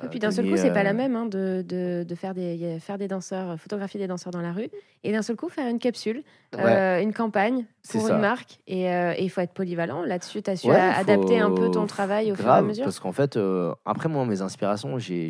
Et 0.03 0.07
puis 0.07 0.19
d'un 0.19 0.31
seul 0.31 0.49
coup, 0.49 0.57
c'est 0.57 0.73
pas 0.73 0.83
la 0.83 0.93
même 0.93 1.15
hein, 1.15 1.25
de, 1.25 1.63
de, 1.65 2.03
de 2.03 2.15
faire, 2.15 2.33
des, 2.33 2.79
faire 2.79 2.97
des 2.97 3.07
danseurs, 3.07 3.57
photographier 3.59 3.99
des 3.99 4.07
danseurs 4.07 4.31
dans 4.33 4.41
la 4.41 4.51
rue, 4.51 4.67
et 5.03 5.11
d'un 5.11 5.21
seul 5.21 5.35
coup 5.35 5.47
faire 5.47 5.69
une 5.69 5.79
capsule, 5.79 6.23
Ouais, 6.57 7.01
une 7.03 7.13
campagne 7.13 7.65
pour 7.89 8.07
une 8.09 8.19
marque. 8.19 8.59
Et 8.67 8.87
il 9.23 9.29
faut 9.29 9.41
être 9.41 9.53
polyvalent. 9.53 10.03
Là-dessus, 10.03 10.41
tu 10.41 10.49
as 10.49 10.57
su 10.57 10.67
Ouais, 10.67 10.75
adapter 10.75 11.39
un 11.39 11.51
peu 11.51 11.69
ton 11.71 11.85
travail 11.85 12.31
au 12.31 12.35
fur 12.35 12.47
et 12.47 12.49
à 12.49 12.61
mesure. 12.61 12.83
Parce 12.85 12.99
qu'en 12.99 13.13
fait, 13.13 13.39
après 13.85 14.09
moi, 14.09 14.25
mes 14.25 14.41
inspirations, 14.41 14.97
j'ai 14.97 15.29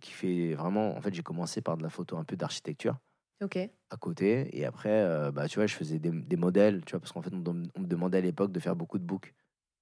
kiffé 0.00 0.54
vraiment. 0.54 0.96
En 0.96 1.00
fait, 1.00 1.12
j'ai 1.14 1.22
commencé 1.22 1.60
par 1.60 1.76
de 1.76 1.82
la 1.82 1.90
photo 1.90 2.16
un 2.16 2.24
peu 2.24 2.36
d'architecture 2.36 2.96
Ok. 3.40 3.56
à 3.90 3.96
côté. 3.96 4.56
Et 4.58 4.64
après, 4.64 4.90
euh, 4.90 5.30
bah, 5.32 5.48
tu 5.48 5.56
vois, 5.58 5.66
je 5.66 5.74
faisais 5.74 5.98
des, 5.98 6.10
des 6.10 6.36
modèles, 6.36 6.84
tu 6.84 6.92
vois, 6.92 7.00
parce 7.00 7.12
qu'en 7.12 7.22
fait, 7.22 7.32
on, 7.34 7.54
me 7.54 7.86
demandait 7.86 8.18
à 8.18 8.20
l'époque 8.20 8.52
de 8.52 8.60
faire 8.60 8.76
beaucoup 8.76 8.98
de 8.98 9.04
books. 9.04 9.34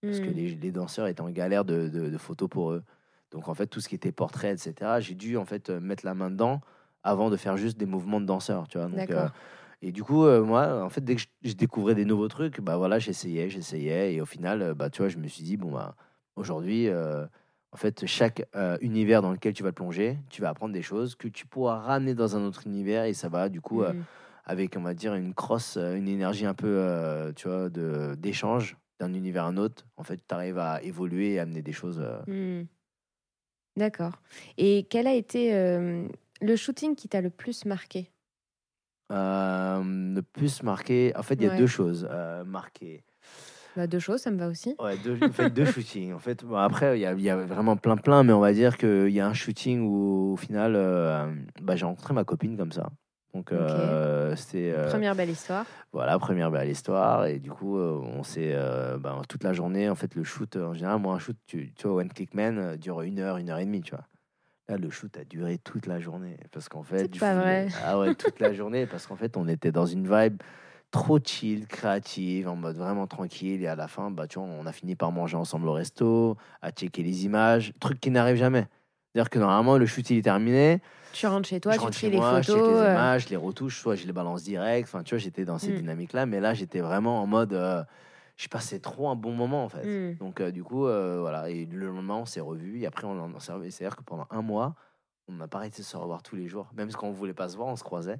Parce 0.07 0.21
que 0.21 0.31
Mhm. 0.31 0.33
les, 0.33 0.55
les 0.57 0.73
danseurs 0.73 1.07
étaient 1.09 1.23
en 1.23 1.31
galère 1.31 1.65
de, 1.65 1.89
de- 1.89 2.11
de 2.11 2.19
photos 2.19 2.49
pour 2.51 2.73
eux. 2.73 2.85
Donc 3.33 3.49
en 3.49 3.55
fait, 3.55 3.67
tout 3.69 3.81
ce 3.81 3.89
qui 3.89 3.97
était 3.97 4.13
portrait, 4.13 4.53
etc., 4.55 5.01
j'ai 5.01 5.15
dû 5.17 5.37
en 5.39 5.45
fait 5.47 5.71
euh, 5.71 5.81
mettre 5.81 6.07
la 6.07 6.15
main 6.15 6.31
dedans 6.31 6.61
avant 7.05 7.31
de 7.31 7.37
faire 7.37 7.57
juste 7.59 7.79
des 7.79 7.87
mouvements 7.87 8.21
de 8.21 8.27
danseur, 8.27 8.69
tu 8.69 8.79
vois. 8.79 8.89
Donc, 8.89 9.11
euh, 9.11 9.29
et 9.83 9.93
du 9.93 10.05
coup, 10.05 10.25
euh, 10.25 10.43
moi, 10.45 10.83
en 10.85 10.91
fait, 10.91 11.03
dès 11.03 11.17
que 11.17 11.23
je, 11.23 11.29
je 11.45 11.55
découvrais 11.55 11.95
des 11.95 12.05
nouveaux 12.05 12.29
trucs, 12.29 12.61
bah 12.61 12.77
voilà, 12.77 12.99
j'essayais, 12.99 13.51
j'essayais, 13.51 14.15
et 14.15 14.21
au 14.21 14.27
final, 14.27 14.75
bah 14.75 14.91
tu 14.91 15.03
vois, 15.03 15.09
je 15.09 15.19
me 15.19 15.29
suis 15.29 15.43
dit 15.45 15.57
bon 15.57 15.73
bah 15.73 15.97
aujourd'hui, 16.37 16.89
en 17.73 17.77
fait, 17.77 18.07
chaque 18.07 18.47
euh, 18.55 18.77
univers 18.81 19.23
dans 19.23 19.33
lequel 19.33 19.55
tu 19.55 19.63
vas 19.63 19.71
te 19.71 19.77
plonger, 19.77 20.19
tu 20.31 20.43
vas 20.43 20.51
apprendre 20.51 20.75
des 20.75 20.83
choses 20.83 21.15
que 21.17 21.29
tu 21.29 21.47
pourras 21.47 21.79
ramener 21.79 22.15
dans 22.15 22.37
un 22.37 22.45
autre 22.45 22.67
univers, 22.67 23.05
et 23.05 23.15
ça 23.15 23.29
va 23.29 23.49
du 23.49 23.61
coup 23.61 23.83
euh, 23.83 23.93
Mhm. 23.93 24.07
avec, 24.45 24.77
on 24.77 24.83
va 24.83 24.95
dire, 24.95 25.15
une 25.15 25.35
crosse, 25.35 25.77
euh, 25.79 25.95
une 25.97 26.09
énergie 26.09 26.47
un 26.47 26.55
peu, 26.55 26.67
euh, 26.69 27.33
tu 27.33 27.49
vois, 27.49 27.71
de 27.71 28.15
d'échange 28.19 28.77
d'un 29.01 29.15
univers 29.15 29.45
à 29.45 29.49
un 29.49 29.57
autre. 29.57 29.87
En 29.97 30.03
fait, 30.05 30.19
tu 30.29 30.35
arrives 30.35 30.59
à 30.59 30.83
évoluer 30.83 31.33
et 31.35 31.41
amener 31.41 31.63
des 31.63 31.73
choses. 31.73 32.05
Hmm. 32.27 32.65
D'accord. 33.77 34.21
Et 34.59 34.87
quel 34.91 35.07
a 35.07 35.15
été 35.15 35.51
le 36.41 36.57
shooting 36.57 36.95
qui 36.95 37.09
t'a 37.09 37.21
le 37.21 37.31
plus 37.31 37.65
marqué? 37.65 38.11
Le 39.11 40.21
plus 40.21 40.63
marqué, 40.63 41.13
en 41.17 41.23
fait, 41.23 41.35
il 41.35 41.43
y 41.43 41.47
a 41.47 41.51
Ouais. 41.51 41.57
deux 41.57 41.67
choses 41.67 42.09
marquées. 42.47 43.05
Bah, 43.77 43.87
Deux 43.87 43.99
choses, 43.99 44.21
ça 44.21 44.31
me 44.31 44.39
va 44.39 44.49
aussi. 44.49 44.75
Ouais, 44.79 44.97
deux, 44.99 45.19
en 45.23 45.31
fait, 45.33 45.51
deux 45.51 45.65
shootings. 45.67 46.13
En 46.13 46.19
fait, 46.19 46.45
bon, 46.45 46.57
après, 46.57 46.99
il 46.99 47.03
y, 47.21 47.23
y 47.23 47.31
a 47.31 47.37
vraiment 47.37 47.77
plein, 47.77 47.97
plein, 47.97 48.23
mais 48.23 48.33
on 48.33 48.41
va 48.41 48.53
dire 48.53 48.77
qu'il 48.77 49.11
y 49.11 49.21
a 49.21 49.27
un 49.27 49.35
shooting 49.35 49.81
où, 49.83 50.33
au 50.33 50.37
final, 50.37 50.75
euh, 50.77 51.33
bah, 51.61 51.77
j'ai 51.77 51.85
rencontré 51.87 52.15
ma 52.15 52.25
copine 52.25 52.57
comme 52.57 52.73
ça. 52.73 52.91
Donc, 53.35 53.51
euh, 53.51 54.37
c'était. 54.37 54.73
euh, 54.77 54.91
Première 54.91 55.15
belle 55.15 55.31
histoire. 55.31 55.65
Voilà, 55.93 56.19
première 56.19 56.51
belle 56.51 56.69
histoire. 56.69 57.25
Et 57.27 57.39
du 57.39 57.51
coup, 57.51 57.79
on 57.79 58.23
s'est. 58.23 58.55
bah, 59.01 59.21
toute 59.29 59.43
la 59.45 59.53
journée, 59.55 59.89
en 59.89 59.95
fait, 59.95 60.15
le 60.15 60.23
shoot, 60.25 60.55
en 60.57 60.75
général, 60.75 60.99
moi, 61.01 61.15
un 61.15 61.19
shoot, 61.19 61.37
tu, 61.47 61.73
tu 61.75 61.87
vois, 61.89 61.97
One 62.03 62.09
Click 62.11 62.35
Man 62.35 62.77
dure 62.77 63.01
une 63.03 63.19
heure, 63.21 63.39
une 63.39 63.49
heure 63.49 63.59
et 63.59 63.65
demie, 63.65 63.81
tu 63.81 63.93
vois. 63.95 64.05
Là, 64.69 64.77
le 64.77 64.91
shoot 64.91 65.17
a 65.17 65.25
duré 65.25 65.59
toute 65.59 65.87
la 65.87 65.99
journée. 65.99 66.37
Parce 66.53 66.69
qu'en 66.69 66.83
fait. 66.83 66.99
C'est 67.13 67.19
pas 67.19 67.35
vrai. 67.35 67.69
Ah 67.85 67.99
ouais, 67.99 68.15
toute 68.15 68.39
la 68.39 68.53
journée. 68.53 68.87
Parce 68.87 69.07
qu'en 69.07 69.17
fait, 69.17 69.37
on 69.37 69.49
était 69.49 69.73
dans 69.73 69.87
une 69.87 70.05
vibe 70.07 70.41
trop 70.93 71.19
chill, 71.19 71.67
créative, 71.67 72.47
en 72.49 72.55
mode 72.55 72.77
vraiment 72.77 73.09
tranquille. 73.09 73.63
Et 73.63 73.67
à 73.67 73.75
la 73.75 73.89
fin, 73.89 74.13
bah, 74.13 74.29
tu 74.29 74.39
vois, 74.39 74.47
on 74.47 74.67
a 74.67 74.73
fini 74.73 74.95
par 74.95 75.11
manger 75.11 75.37
ensemble 75.37 75.67
au 75.69 75.73
resto, 75.73 76.37
à 76.61 76.71
checker 76.71 77.03
les 77.03 77.25
images, 77.25 77.73
truc 77.81 77.99
qui 77.99 78.11
n'arrive 78.11 78.37
jamais. 78.37 78.69
C'est-à-dire 79.13 79.31
que 79.31 79.39
normalement, 79.41 79.77
le 79.79 79.87
shoot, 79.87 80.09
il 80.11 80.19
est 80.19 80.23
terminé. 80.23 80.81
Tu 81.13 81.27
rentres 81.27 81.49
chez 81.49 81.61
toi, 81.61 81.73
je 81.73 81.79
tu 81.79 81.85
rentre 81.85 81.97
chez 81.97 82.07
fais 82.07 82.13
les 82.13 82.19
moi, 82.19 82.41
je 82.41 82.47
check 82.47 82.55
photos. 82.57 82.69
les 82.69 82.81
euh, 82.81 82.93
images, 82.93 83.25
je 83.25 83.29
les 83.31 83.37
retouche, 83.37 83.81
soit 83.81 83.97
je 83.97 84.07
les 84.07 84.13
balance 84.13 84.43
direct. 84.45 84.89
Enfin, 84.89 85.03
tu 85.03 85.15
vois, 85.15 85.19
j'étais 85.19 85.45
dans 85.45 85.59
ces 85.59 85.73
Mm. 85.73 85.77
dynamiques-là. 85.79 86.27
Mais 86.27 86.41
là, 86.41 86.55
j'étais 86.55 86.81
vraiment 86.81 87.21
en 87.21 87.27
mode. 87.27 87.53
euh, 87.53 87.83
je 88.37 88.49
passais 88.49 88.79
trop 88.81 89.09
un 89.09 89.15
bon 89.15 89.33
moment, 89.33 89.63
en 89.65 89.69
fait. 89.69 89.85
Mm. 89.85 90.17
Donc, 90.17 90.41
euh, 90.41 90.51
du 90.51 90.65
coup, 90.65 90.87
euh, 90.87 91.19
voilà. 91.21 91.51
Et 91.51 91.67
le 91.67 91.89
lendemain, 91.89 92.17
on 92.17 92.25
s'est 92.27 92.41
revus. 92.41 92.81
Et 92.81 92.87
après, 92.87 93.07
on 93.07 93.19
en 93.19 93.39
C'est-à-dire 93.39 93.97
que 93.97 94.03
pendant 94.03 94.27
un 94.31 94.43
mois, 94.43 94.75
on 95.29 95.35
n'a 95.35 95.49
pas 95.49 95.59
arrêté 95.59 95.83
de 95.83 95.87
se 95.87 95.97
revoir 95.97 96.23
tous 96.23 96.37
les 96.37 96.49
jours. 96.49 96.71
Même 96.75 96.91
quand 96.93 97.07
on 97.07 97.13
voulait 97.13 97.35
pas 97.35 97.49
se 97.49 97.57
voir, 97.57 97.69
on 97.69 97.77
se 97.77 97.85
croisait. 97.85 98.19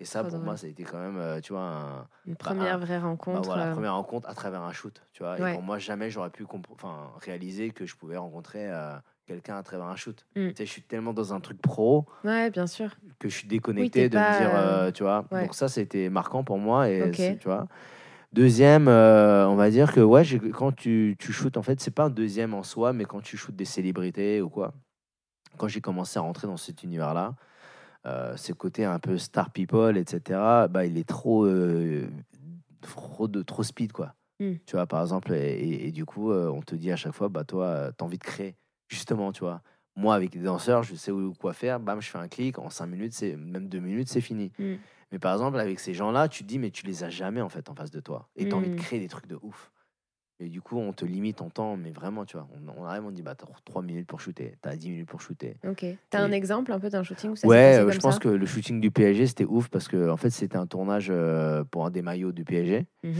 Et 0.00 0.04
ça, 0.04 0.20
Trop 0.20 0.30
pour 0.30 0.38
drôle. 0.38 0.44
moi, 0.46 0.56
ça 0.56 0.66
a 0.66 0.70
été 0.70 0.82
quand 0.82 0.98
même, 0.98 1.16
euh, 1.16 1.40
tu 1.40 1.52
vois, 1.52 1.62
un, 1.62 2.08
Une 2.26 2.34
première 2.36 2.74
un- 2.74 2.78
vraie 2.78 2.98
bah 2.98 3.06
rencontre. 3.06 3.42
voilà, 3.42 3.68
euh, 3.68 3.72
première 3.72 3.94
rencontre 3.94 4.28
à 4.28 4.34
travers 4.34 4.62
un 4.62 4.72
shoot, 4.72 5.00
tu 5.12 5.22
vois. 5.22 5.36
Ouais. 5.38 5.50
Et 5.52 5.54
pour 5.54 5.62
moi, 5.62 5.78
jamais 5.78 6.10
j'aurais 6.10 6.30
pu 6.30 6.44
enfin, 6.70 7.10
réaliser 7.20 7.70
que 7.70 7.86
je 7.86 7.94
pouvais 7.94 8.16
rencontrer 8.16 8.68
euh, 8.68 8.94
quelqu'un 9.26 9.56
à 9.56 9.62
travers 9.62 9.86
un 9.86 9.94
shoot. 9.96 10.26
Mm. 10.34 10.48
Tu 10.48 10.54
sais, 10.56 10.66
je 10.66 10.70
suis 10.70 10.82
tellement 10.82 11.12
dans 11.12 11.32
un 11.34 11.40
truc 11.40 11.60
pro 11.62 12.06
Ouais, 12.24 12.50
bien 12.50 12.66
sûr. 12.66 12.96
que 13.20 13.28
je 13.28 13.36
suis 13.36 13.46
déconnecté 13.46 14.08
de 14.08 14.18
pas, 14.18 14.32
me 14.32 14.38
dire, 14.38 14.50
euh, 14.56 14.90
tu 14.90 15.04
vois. 15.04 15.24
ouais. 15.30 15.42
Donc 15.42 15.54
ça, 15.54 15.68
c'était 15.68 16.08
marquant 16.08 16.42
pour 16.42 16.58
moi. 16.58 16.88
Et 16.88 17.12
tu 17.12 17.36
vois. 17.44 17.68
Deuxième, 18.32 18.88
euh, 18.88 19.46
on 19.46 19.56
va 19.56 19.70
dire 19.70 19.92
que 19.92 20.00
ouais, 20.00 20.22
quand 20.52 20.74
tu, 20.74 21.16
tu 21.18 21.32
shootes, 21.32 21.58
en 21.58 21.62
fait, 21.62 21.80
c'est 21.80 21.90
pas 21.90 22.04
un 22.04 22.10
deuxième 22.10 22.54
en 22.54 22.62
soi, 22.62 22.92
mais 22.92 23.04
quand 23.04 23.20
tu 23.20 23.36
shootes 23.36 23.54
des 23.56 23.66
célébrités 23.66 24.40
ou 24.40 24.48
quoi, 24.48 24.72
quand 25.58 25.68
j'ai 25.68 25.82
commencé 25.82 26.18
à 26.18 26.22
rentrer 26.22 26.46
dans 26.46 26.56
cet 26.56 26.82
univers-là, 26.82 27.34
ce 28.04 28.52
côté 28.52 28.84
un 28.84 28.98
peu 28.98 29.18
star 29.18 29.50
people, 29.50 29.96
etc., 29.96 30.68
bah, 30.68 30.84
il 30.86 30.96
est 30.98 31.08
trop, 31.08 31.44
euh, 31.46 32.08
trop, 32.80 33.28
de, 33.28 33.42
trop 33.42 33.62
speed, 33.62 33.92
quoi. 33.92 34.14
Mm. 34.40 34.52
Tu 34.66 34.76
vois, 34.76 34.86
par 34.86 35.02
exemple, 35.02 35.32
et, 35.32 35.52
et- 35.52 35.88
et 35.88 35.92
du 35.92 36.04
coup, 36.04 36.30
euh, 36.32 36.48
on 36.50 36.62
te 36.62 36.74
dit 36.74 36.90
à 36.90 36.96
chaque 36.96 37.12
fois, 37.14 37.28
bah, 37.28 37.44
toi, 37.44 37.90
tu 37.96 38.02
as 38.02 38.06
envie 38.06 38.18
de 38.18 38.24
créer, 38.24 38.56
justement, 38.88 39.32
tu 39.32 39.40
vois. 39.40 39.62
Moi, 39.94 40.14
avec 40.14 40.34
les 40.34 40.40
danseurs, 40.40 40.82
je 40.82 40.94
sais 40.94 41.10
où, 41.10 41.32
quoi 41.34 41.52
faire, 41.52 41.78
bam, 41.78 42.00
je 42.00 42.08
fais 42.08 42.18
un 42.18 42.28
clic, 42.28 42.58
en 42.58 42.70
5 42.70 42.86
minutes, 42.86 43.12
c'est 43.12 43.36
même 43.36 43.68
2 43.68 43.78
minutes, 43.80 44.08
c'est 44.08 44.20
fini. 44.22 44.50
Mm. 44.58 44.74
Mais 45.12 45.18
par 45.18 45.32
exemple, 45.34 45.58
avec 45.58 45.78
ces 45.78 45.92
gens-là, 45.92 46.28
tu 46.28 46.42
te 46.44 46.48
dis, 46.48 46.58
mais 46.58 46.70
tu 46.70 46.86
les 46.86 47.04
as 47.04 47.10
jamais, 47.10 47.42
en 47.42 47.48
fait, 47.50 47.68
en 47.68 47.74
face 47.74 47.90
de 47.90 48.00
toi. 48.00 48.28
Et 48.36 48.48
tu 48.48 48.54
as 48.54 48.58
envie 48.58 48.70
de 48.70 48.74
Mm. 48.74 48.78
créer 48.78 49.00
des 49.00 49.08
trucs 49.08 49.26
de 49.26 49.38
ouf. 49.42 49.70
Et 50.42 50.48
du 50.48 50.60
coup, 50.60 50.76
on 50.76 50.92
te 50.92 51.04
limite 51.04 51.40
en 51.40 51.50
temps, 51.50 51.76
mais 51.76 51.92
vraiment, 51.92 52.24
tu 52.24 52.36
vois. 52.36 52.48
On, 52.66 52.82
on 52.82 52.84
arrive, 52.84 53.04
on 53.04 53.12
dit, 53.12 53.22
bah, 53.22 53.36
t'as 53.36 53.46
3 53.64 53.80
minutes 53.80 54.08
pour 54.08 54.20
shooter, 54.20 54.56
t'as 54.60 54.74
10 54.74 54.90
minutes 54.90 55.08
pour 55.08 55.20
shooter. 55.20 55.56
Ok. 55.64 55.86
T'as 56.10 56.20
un 56.20 56.32
exemple 56.32 56.72
un 56.72 56.80
peu 56.80 56.90
d'un 56.90 57.04
shooting 57.04 57.30
où 57.30 57.36
ça 57.36 57.46
Ouais, 57.46 57.76
euh, 57.76 57.84
comme 57.84 57.92
je 57.92 57.98
pense 58.00 58.14
ça 58.14 58.20
que 58.20 58.28
le 58.28 58.44
shooting 58.44 58.80
du 58.80 58.90
PSG, 58.90 59.28
c'était 59.28 59.44
ouf 59.44 59.68
parce 59.68 59.86
que, 59.86 60.10
en 60.10 60.16
fait, 60.16 60.30
c'était 60.30 60.56
un 60.56 60.66
tournage 60.66 61.08
euh, 61.10 61.62
pour 61.62 61.86
un 61.86 61.90
des 61.90 62.02
maillots 62.02 62.32
du 62.32 62.44
PSG. 62.44 62.86
Mhm. 63.04 63.12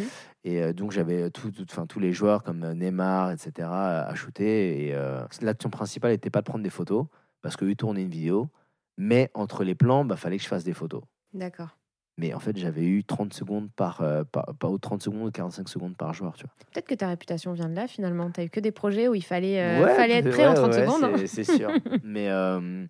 Et 0.42 0.61
euh, 0.62 0.72
donc, 0.72 0.90
j'avais 0.90 1.30
tout, 1.30 1.52
tout- 1.52 1.64
tous 1.87 2.00
les 2.00 2.12
joueurs 2.12 2.42
comme 2.42 2.72
Neymar, 2.72 3.30
etc., 3.30 3.68
à, 3.68 4.12
shooter. 4.16 4.87
Et 4.88 4.94
euh, 4.94 5.24
l'action 5.42 5.70
principale 5.70 6.11
n'était 6.11 6.30
pas 6.30 6.40
de 6.40 6.46
prendre 6.46 6.64
des 6.64 6.70
photos 6.70 7.06
parce 7.40 7.56
qu'eux 7.56 7.76
tournaient 7.76 8.02
une 8.02 8.11
vidéo. 8.11 8.48
Mais 8.98 9.30
entre 9.35 9.62
les 9.62 9.76
plans, 9.76 10.04
bah, 10.04 10.16
fallait 10.16 10.38
que 10.38 10.42
je 10.42 10.48
fasse 10.48 10.64
des 10.64 10.74
photos. 10.74 11.02
D'accord. 11.32 11.78
Mais 12.18 12.35
en 12.35 12.38
fait, 12.40 12.57
j'avais 12.59 12.85
eu 12.85 13.05
30 13.05 13.33
secondes 13.33 13.68
par, 13.75 14.03
euh, 14.03 14.22
par, 14.31 14.44
pas 14.59 14.68
ou 14.68 14.77
30 14.79 15.03
secondes 15.03 15.27
ou 15.29 15.31
45 15.31 15.68
secondes 15.68 15.96
par 15.96 16.12
joueur, 16.12 16.35
tu 16.35 16.44
vois. 16.44 16.53
Peut-être 16.72 16.87
que 16.87 16.94
ta 16.94 17.09
réputation 17.09 17.53
vient 17.53 17.68
de 17.70 17.75
là 17.75 17.87
finalement. 17.88 18.31
T'as 18.31 18.44
eu 18.44 18.51
que 18.51 18.61
des 18.61 18.70
projets 18.72 19.09
où 19.09 19.14
il 19.14 19.25
fallait, 19.25 19.61
euh, 19.61 19.83
Ouais, 19.85 19.94
fallait 19.94 20.14
être 20.18 20.31
prêt 20.31 20.46
en 20.46 20.51
ouais, 20.51 20.55
30 20.57 20.72
ouais, 20.72 20.81
secondes. 20.87 21.05
hein. 21.05 21.22
c'est- 21.27 21.44
sûr. 21.44 21.70
mais 22.05 22.29
euh, 22.29 22.85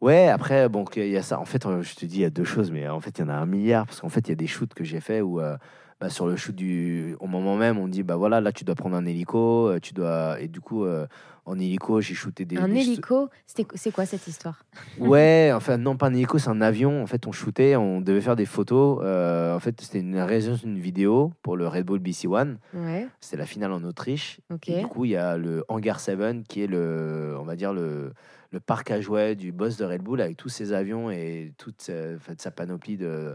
ouais, 0.00 0.28
après, 0.28 0.68
bon, 0.70 0.84
il 0.96 1.08
y 1.08 1.16
a 1.18 1.22
ça. 1.22 1.38
En 1.38 1.44
fait, 1.44 1.66
euh, 1.66 1.82
je 1.82 1.94
te 1.94 2.06
dis, 2.06 2.16
il 2.16 2.22
y 2.22 2.24
a 2.24 2.30
deux 2.30 2.44
choses, 2.44 2.70
mais 2.70 2.88
en 2.88 3.00
fait, 3.00 3.18
il 3.18 3.22
y 3.22 3.24
en 3.24 3.28
a 3.28 3.34
un 3.34 3.46
milliard. 3.46 3.84
Parce 3.86 4.00
qu'en 4.00 4.08
fait, 4.08 4.20
il 4.20 4.30
y 4.30 4.32
a 4.32 4.36
des 4.36 4.46
shoots 4.46 4.72
que 4.74 4.84
j'ai 4.84 5.00
fait 5.00 5.20
où, 5.20 5.38
euh, 5.40 5.56
bah, 6.02 6.10
sur 6.10 6.26
le 6.26 6.36
shoot 6.36 6.54
du. 6.54 7.16
Au 7.20 7.26
moment 7.26 7.56
même, 7.56 7.78
on 7.78 7.88
dit, 7.88 8.02
bah 8.02 8.16
voilà, 8.16 8.40
là, 8.40 8.52
tu 8.52 8.64
dois 8.64 8.74
prendre 8.74 8.96
un 8.96 9.06
hélico. 9.06 9.68
euh, 9.68 9.78
Tu 9.80 9.94
dois... 9.94 10.40
Et 10.40 10.48
du 10.48 10.60
coup, 10.60 10.84
euh, 10.84 11.06
en 11.46 11.58
hélico, 11.58 12.00
j'ai 12.00 12.14
shooté 12.14 12.44
des. 12.44 12.56
Un 12.58 12.68
des- 12.68 12.80
hélico, 12.80 13.28
c'est 13.46 13.90
quoi 13.92 14.04
cette 14.06 14.26
histoire? 14.26 14.64
Ouais, 14.98 15.50
enfin, 15.54 15.76
non, 15.78 15.96
pas 15.96 16.06
un 16.08 16.14
hélico, 16.14 16.38
c'est 16.38 16.50
un 16.50 16.60
avion. 16.60 17.02
En 17.02 17.06
fait, 17.06 17.26
on 17.26 17.32
shootait, 17.32 17.76
on 17.76 18.00
devait 18.00 18.20
faire 18.20 18.36
des 18.36 18.46
photos. 18.46 19.00
euh, 19.02 19.54
en 19.54 19.58
fait, 19.60 19.80
c'était 19.80 20.00
une 20.00 20.16
réalisation 20.18 20.66
d'une 20.68 20.78
vidéo 20.78 21.32
pour 21.42 21.56
le 21.56 21.66
Red 21.66 21.84
Bull 21.86 21.98
BC 22.00 22.26
One. 22.28 22.58
Ouais, 22.74 23.06
C'était 23.20 23.36
la 23.38 23.46
finale 23.46 23.72
en 23.72 23.82
Autriche. 23.84 24.40
ok. 24.52 24.68
Et 24.68 24.80
du 24.80 24.86
coup, 24.86 25.04
il 25.04 25.12
y 25.12 25.16
a 25.16 25.36
le 25.36 25.64
Hangar 25.68 26.00
7 26.00 26.46
qui 26.48 26.62
est 26.62 26.66
le, 26.66 27.36
on 27.40 27.44
va 27.44 27.56
dire 27.56 27.72
le, 27.72 28.12
le 28.50 28.60
parc 28.60 28.90
à 28.90 29.00
jouets 29.00 29.34
du 29.34 29.50
boss 29.52 29.76
de 29.76 29.84
Red 29.84 30.02
Bull 30.02 30.20
avec 30.20 30.36
tous 30.36 30.48
ses 30.48 30.72
avions 30.72 31.10
et 31.10 31.52
toute 31.58 31.80
sa, 31.82 31.92
en 31.92 32.18
fait, 32.20 32.40
sa 32.40 32.50
panoplie 32.50 32.96
de 32.96 33.34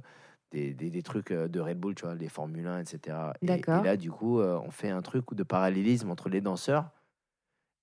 des, 0.51 0.73
des, 0.73 0.89
des 0.89 1.03
trucs 1.03 1.31
euh, 1.31 1.47
de 1.47 1.59
Red 1.59 1.79
Bull, 1.79 1.95
tu 1.95 2.05
vois, 2.05 2.15
les 2.15 2.29
Formule 2.29 2.67
1, 2.67 2.79
etc. 2.79 3.33
Et, 3.41 3.47
là, 3.83 3.97
du 3.97 4.11
coup, 4.11 4.39
euh, 4.39 4.59
on 4.63 4.71
fait 4.71 4.89
un 4.89 5.01
truc 5.01 5.33
de 5.33 5.43
parallélisme 5.43 6.09
entre 6.09 6.29
les 6.29 6.41
danseurs 6.41 6.91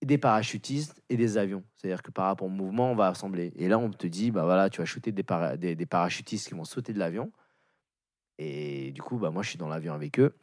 des 0.05 0.19
parachutistes 0.19 1.03
et 1.09 1.17
des 1.17 1.39
avions. 1.39 1.65
C'est-à-dire 1.77 2.03
que 2.03 2.11
par 2.11 2.27
rapport 2.27 2.47
au 2.47 2.51
mouvement, 2.51 2.91
on 2.91 2.95
va 2.95 3.09
assembler. 3.09 3.53
Et 3.57 3.69
là, 3.69 3.79
on 3.79 3.91
te 3.91 4.07
dit, 4.07 4.31
bah 4.31 4.45
voilà, 4.45 4.71
tu 4.71 4.81
vas 4.81 4.85
shooter 4.85 5.13
des, 5.13 5.23
para- 5.23 5.57
des, 5.57 5.75
des 5.75 5.87
parachutistes 5.87 6.49
qui 6.49 6.55
vont 6.55 6.65
sauter 6.65 6.93
de 6.93 6.99
l'avion. 6.99 7.33
Et 8.39 8.93
du 8.93 9.03
coup, 9.03 9.19
bah, 9.19 9.31
moi, 9.31 9.43
je 9.43 9.51
suis 9.51 9.59
dans 9.59 9.69
l'avion 9.69 9.95
avec 9.95 10.19
eux. 10.19 10.37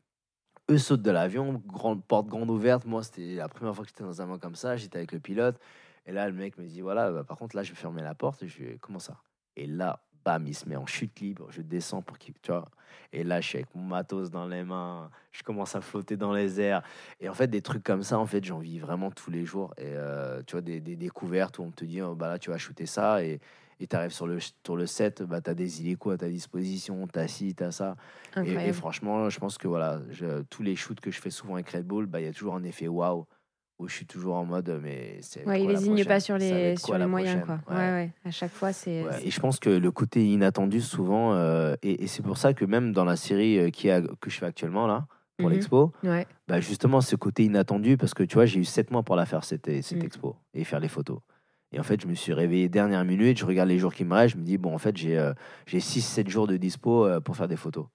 Eux 0.70 0.78
sautent 0.78 1.02
de 1.02 1.12
l'avion, 1.12 1.62
grande, 1.66 2.04
porte 2.04 2.28
grande 2.28 2.50
ouverte. 2.50 2.86
Moi, 2.86 3.04
c'était 3.04 3.36
la 3.36 3.50
première 3.50 3.76
fois 3.76 3.84
que 3.84 3.90
j'étais 3.90 4.04
dans 4.04 4.22
un 4.22 4.26
avion 4.26 4.40
comme 4.40 4.56
ça. 4.56 4.78
J'étais 4.78 4.98
avec 4.98 5.12
le 5.12 5.20
pilote. 5.20 5.60
Et 6.06 6.12
là, 6.12 6.28
le 6.28 6.34
mec 6.34 6.58
me 6.58 6.66
dit 6.66 6.82
voilà, 6.82 7.12
bah, 7.12 7.24
par 7.24 7.38
contre, 7.38 7.56
là, 7.56 7.64
je 7.64 7.72
vais 7.72 7.78
fermer 7.78 8.02
la 8.02 8.16
porte. 8.16 8.42
Et 8.44 8.48
je 8.48 8.58
fais 8.58 8.78
comment 8.80 9.00
ça? 9.00 9.22
Et 9.56 9.68
là, 9.68 10.04
bam, 10.24 10.46
il 10.48 10.56
se 10.56 10.68
met 10.68 10.76
en 10.76 10.86
chute 10.86 11.20
libre. 11.20 11.48
Je 11.50 11.62
descends 11.62 12.02
pour 12.02 12.18
qu'il. 12.18 12.34
Tu 12.42 12.52
vois 12.52 12.70
Et 13.14 13.24
là, 13.24 13.42
je 13.42 13.48
suis 13.48 13.58
avec 13.58 13.74
mon 13.76 13.84
matos 13.84 14.30
dans 14.32 14.48
les 14.48 14.64
mains. 14.64 15.10
Je 15.32 15.44
commence 15.44 15.76
à 15.76 15.82
flotter 15.82 16.18
dans 16.18 16.34
les 16.34 16.60
airs. 16.62 16.82
Et 17.20 17.30
en 17.30 17.34
fait, 17.34 17.48
des 17.48 17.62
trucs 17.62 17.84
comme 17.84 18.04
ça, 18.04 18.20
en 18.20 18.26
fait, 18.26 18.44
j'en 18.44 18.60
vis 18.60 18.80
vraiment 18.80 19.12
tous 19.12 19.32
les 19.32 19.46
jours. 19.46 19.74
Et 19.78 19.84
euh, 19.88 20.42
tu 20.46 20.54
vois, 20.54 20.62
des, 20.62 20.80
des 20.80 20.96
découvertes 20.96 21.60
où 21.60 21.64
on 21.64 21.72
te 21.72 21.86
dit 21.86 22.02
oh, 22.02 22.16
bah 22.16 22.28
là, 22.28 22.40
tu 22.40 22.50
vas 22.50 22.58
shooter 22.58 22.86
ça. 22.86 23.24
Et 23.24 23.40
tu 23.90 23.96
arrives 23.96 24.12
sur 24.12 24.28
le, 24.28 24.38
sur 24.40 24.76
le 24.76 24.86
set, 24.86 25.24
bah, 25.24 25.42
tu 25.42 25.50
as 25.50 25.56
des 25.56 25.82
hélicos 25.82 26.14
à 26.14 26.18
ta 26.18 26.30
disposition, 26.30 27.08
tu 27.08 27.18
as 27.18 27.28
ci, 27.28 27.56
tu 27.56 27.64
as 27.64 27.72
ça. 27.72 27.96
Et, 28.46 28.74
franchement, 28.74 29.28
je 29.32 29.40
pense 29.40 29.58
que 29.58 29.68
voilà, 29.68 30.00
je- 30.12 30.44
tous 30.44 30.62
les 30.62 30.76
shoots 30.76 31.00
que 31.00 31.10
je 31.10 31.20
fais 31.20 31.32
souvent 31.32 31.56
avec 31.56 31.68
Red 31.72 31.88
Bull, 31.88 32.06
bah, 32.06 32.22
il 32.22 32.26
y 32.26 32.30
a 32.30 32.32
toujours 32.32 32.54
un 32.54 32.64
effet 32.64 32.88
waouh, 32.88 33.26
où 33.82 33.88
je 33.88 33.96
suis 33.96 34.06
toujours 34.06 34.36
en 34.36 34.46
mode, 34.46 34.80
mais 34.82 35.18
c'est. 35.22 35.46
Ouais, 35.46 35.62
il 35.64 35.68
lésigne 35.70 36.06
pas 36.06 36.20
sur 36.20 36.38
les, 36.38 36.76
sur 36.78 36.88
quoi 36.88 36.98
les 37.00 37.06
moyens. 37.06 37.44
Quoi. 37.46 37.58
prochaine 37.58 37.78
Ouais. 37.80 37.92
Ouais. 37.92 38.04
Ouais, 38.06 38.12
À 38.26 38.32
chaque 38.32 38.52
fois, 38.52 38.72
c'est. 38.74 39.04
Ouais, 39.04 39.26
et 39.28 39.32
je 39.32 39.40
pense 39.40 39.60
que 39.60 39.70
le 39.70 39.92
côté 39.92 40.26
inattendu, 40.26 40.82
souvent, 40.82 41.34
euh, 41.34 41.76
et, 41.82 42.04
et 42.04 42.08
c'est 42.08 42.22
pour 42.24 42.38
ça 42.38 42.54
que 42.54 42.64
même 42.66 42.94
dans 42.94 43.06
la 43.06 43.16
série 43.16 43.58
euh, 43.60 43.70
qui 43.70 43.90
a, 43.90 44.02
que 44.02 44.30
je 44.30 44.38
fais 44.38 44.46
actuellement, 44.46 44.88
là, 44.88 45.08
pour 45.38 45.50
Mhm. 45.50 45.56
l'expo, 45.56 45.92
bah 46.48 46.60
justement, 46.60 47.02
ce 47.02 47.16
côté 47.16 47.44
inattendu, 47.44 47.98
parce 47.98 48.14
que 48.14 48.24
tu 48.24 48.36
vois, 48.36 48.46
j'ai 48.46 48.60
eu 48.60 48.66
sept 48.66 48.92
mois 48.92 49.04
pour 49.04 49.16
la 49.16 49.26
faire, 49.26 49.44
cette, 49.44 49.82
cette 49.82 50.04
Mm. 50.04 50.06
expo, 50.06 50.36
et 50.54 50.64
faire 50.64 50.80
les 50.80 50.88
photos. 50.90 51.20
Et 51.72 51.80
en 51.80 51.84
fait, 51.84 52.02
je 52.02 52.08
me 52.08 52.14
suis 52.14 52.34
réveillé 52.34 52.68
dernière 52.70 53.04
minute, 53.06 53.38
je 53.40 53.46
regarde 53.46 53.70
les 53.70 53.80
jours 53.80 53.94
qui 53.94 54.04
me 54.04 54.14
restent, 54.14 54.36
je 54.36 54.40
me 54.40 54.44
dis, 54.46 54.58
bon, 54.58 54.74
en 54.74 54.78
fait, 54.78 54.96
j'ai 54.98 55.18
euh, 55.18 55.34
j'ai 55.66 55.80
6-7 55.80 56.28
jours 56.30 56.46
de 56.48 56.58
dispo 56.58 57.06
euh, 57.06 57.20
pour 57.22 57.36
faire 57.38 57.48
des 57.48 57.56
photos. 57.56 57.86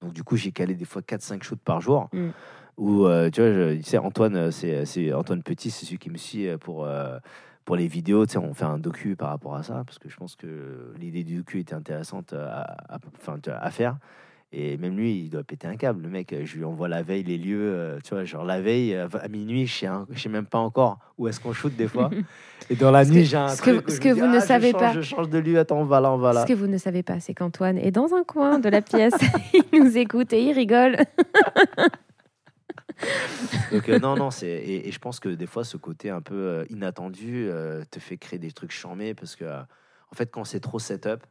Donc, 0.00 0.12
du 0.14 0.24
coup, 0.24 0.36
j'ai 0.36 0.52
calé 0.52 0.74
des 0.74 0.84
fois 0.86 1.02
4-5 1.02 1.42
shoots 1.42 1.60
par 1.62 1.80
jour. 1.80 2.08
Mm. 2.12 2.30
Où, 2.78 3.06
euh, 3.06 3.30
tu 3.30 3.40
vois, 3.40 3.52
je, 3.52 3.76
tu 3.76 3.82
sais, 3.84 3.98
Antoine, 3.98 4.36
euh, 4.36 4.50
c'est 4.50 5.12
Antoine 5.14 5.42
Petit, 5.42 5.70
c'est 5.70 5.86
celui 5.86 5.98
qui 5.98 6.10
me 6.10 6.18
suit 6.18 6.46
euh, 6.48 6.58
pour, 6.58 6.86
pour 7.64 7.76
les 7.76 7.86
vidéos, 7.88 8.26
tu 8.26 8.32
sais, 8.32 8.38
on 8.38 8.52
fait 8.54 8.64
un 8.66 8.78
docu 8.78 9.16
par 9.16 9.30
rapport 9.30 9.54
à 9.56 9.62
ça, 9.62 9.82
parce 9.86 9.98
que 9.98 10.08
je 10.08 10.16
pense 10.16 10.36
que 10.36 10.92
l'idée 11.00 11.24
du 11.24 11.36
docu 11.38 11.60
était 11.60 11.74
intéressante 11.74 12.34
à, 12.34 13.70
faire. 13.70 13.96
Et 14.52 14.76
même 14.76 14.96
lui, 14.96 15.18
il 15.24 15.28
doit 15.30 15.42
péter 15.42 15.66
un 15.66 15.76
câble. 15.76 16.02
Le 16.02 16.08
mec, 16.08 16.34
je 16.44 16.56
lui 16.56 16.64
envoie 16.64 16.86
la 16.88 17.02
veille 17.02 17.24
les 17.24 17.36
lieux, 17.36 17.98
tu 18.04 18.14
vois, 18.14 18.24
genre 18.24 18.44
la 18.44 18.60
veille, 18.60 18.94
à 18.94 19.28
minuit, 19.28 19.66
je 19.66 19.74
sais, 19.74 19.88
je 20.12 20.20
sais 20.20 20.28
même 20.28 20.46
pas 20.46 20.58
encore 20.58 20.98
où 21.18 21.26
est-ce 21.28 21.40
qu'on 21.40 21.52
shoot 21.52 21.74
des 21.74 21.88
fois. 21.88 22.10
Et 22.70 22.76
dans 22.76 22.90
la 22.92 23.04
nuit, 23.04 23.22
que- 23.22 23.24
j'ai 23.24 23.36
un 23.36 23.48
ce 23.48 23.60
que- 23.62 23.70
truc 23.72 23.88
où 23.88 23.90
ce 23.90 24.00
que 24.00 24.12
dis, 24.14 24.20
vous 24.20 24.26
ne 24.26 24.36
Ah, 24.36 24.40
savez 24.40 24.70
change, 24.70 24.80
pas. 24.80 24.92
Je 24.92 25.00
change 25.00 25.28
de 25.30 25.38
lieu, 25.38 25.58
attends, 25.58 25.80
on 25.80 25.84
va 25.84 26.00
là, 26.00 26.12
on 26.12 26.18
va 26.18 26.32
là. 26.32 26.42
Ce 26.42 26.46
que 26.46 26.52
vous 26.52 26.66
ne 26.68 26.78
savez 26.78 27.02
pas, 27.02 27.18
c'est 27.20 27.34
qu'Antoine 27.34 27.76
est 27.78 27.90
dans 27.90 28.14
un 28.14 28.22
coin 28.22 28.58
de 28.60 28.68
la 28.68 28.82
pièce, 28.82 29.14
il 29.72 29.82
nous 29.82 29.96
écoute 29.98 30.32
et 30.32 30.42
il 30.42 30.52
rigole. 30.52 30.96
Donc 33.72 33.88
euh, 33.88 33.98
non, 33.98 34.16
non, 34.16 34.30
c'est 34.30 34.48
et, 34.48 34.88
et 34.88 34.92
je 34.92 34.98
pense 34.98 35.20
que 35.20 35.28
des 35.28 35.46
fois 35.46 35.64
ce 35.64 35.76
côté 35.76 36.10
un 36.10 36.22
peu 36.22 36.34
euh, 36.34 36.64
inattendu 36.70 37.46
euh, 37.48 37.84
te 37.90 38.00
fait 38.00 38.16
créer 38.16 38.38
des 38.38 38.52
trucs 38.52 38.72
charmés 38.72 39.14
parce 39.14 39.36
que 39.36 39.44
en 39.44 40.14
fait 40.14 40.30
quand 40.30 40.44
c'est 40.44 40.60
trop 40.60 40.78
setup, 40.78 41.26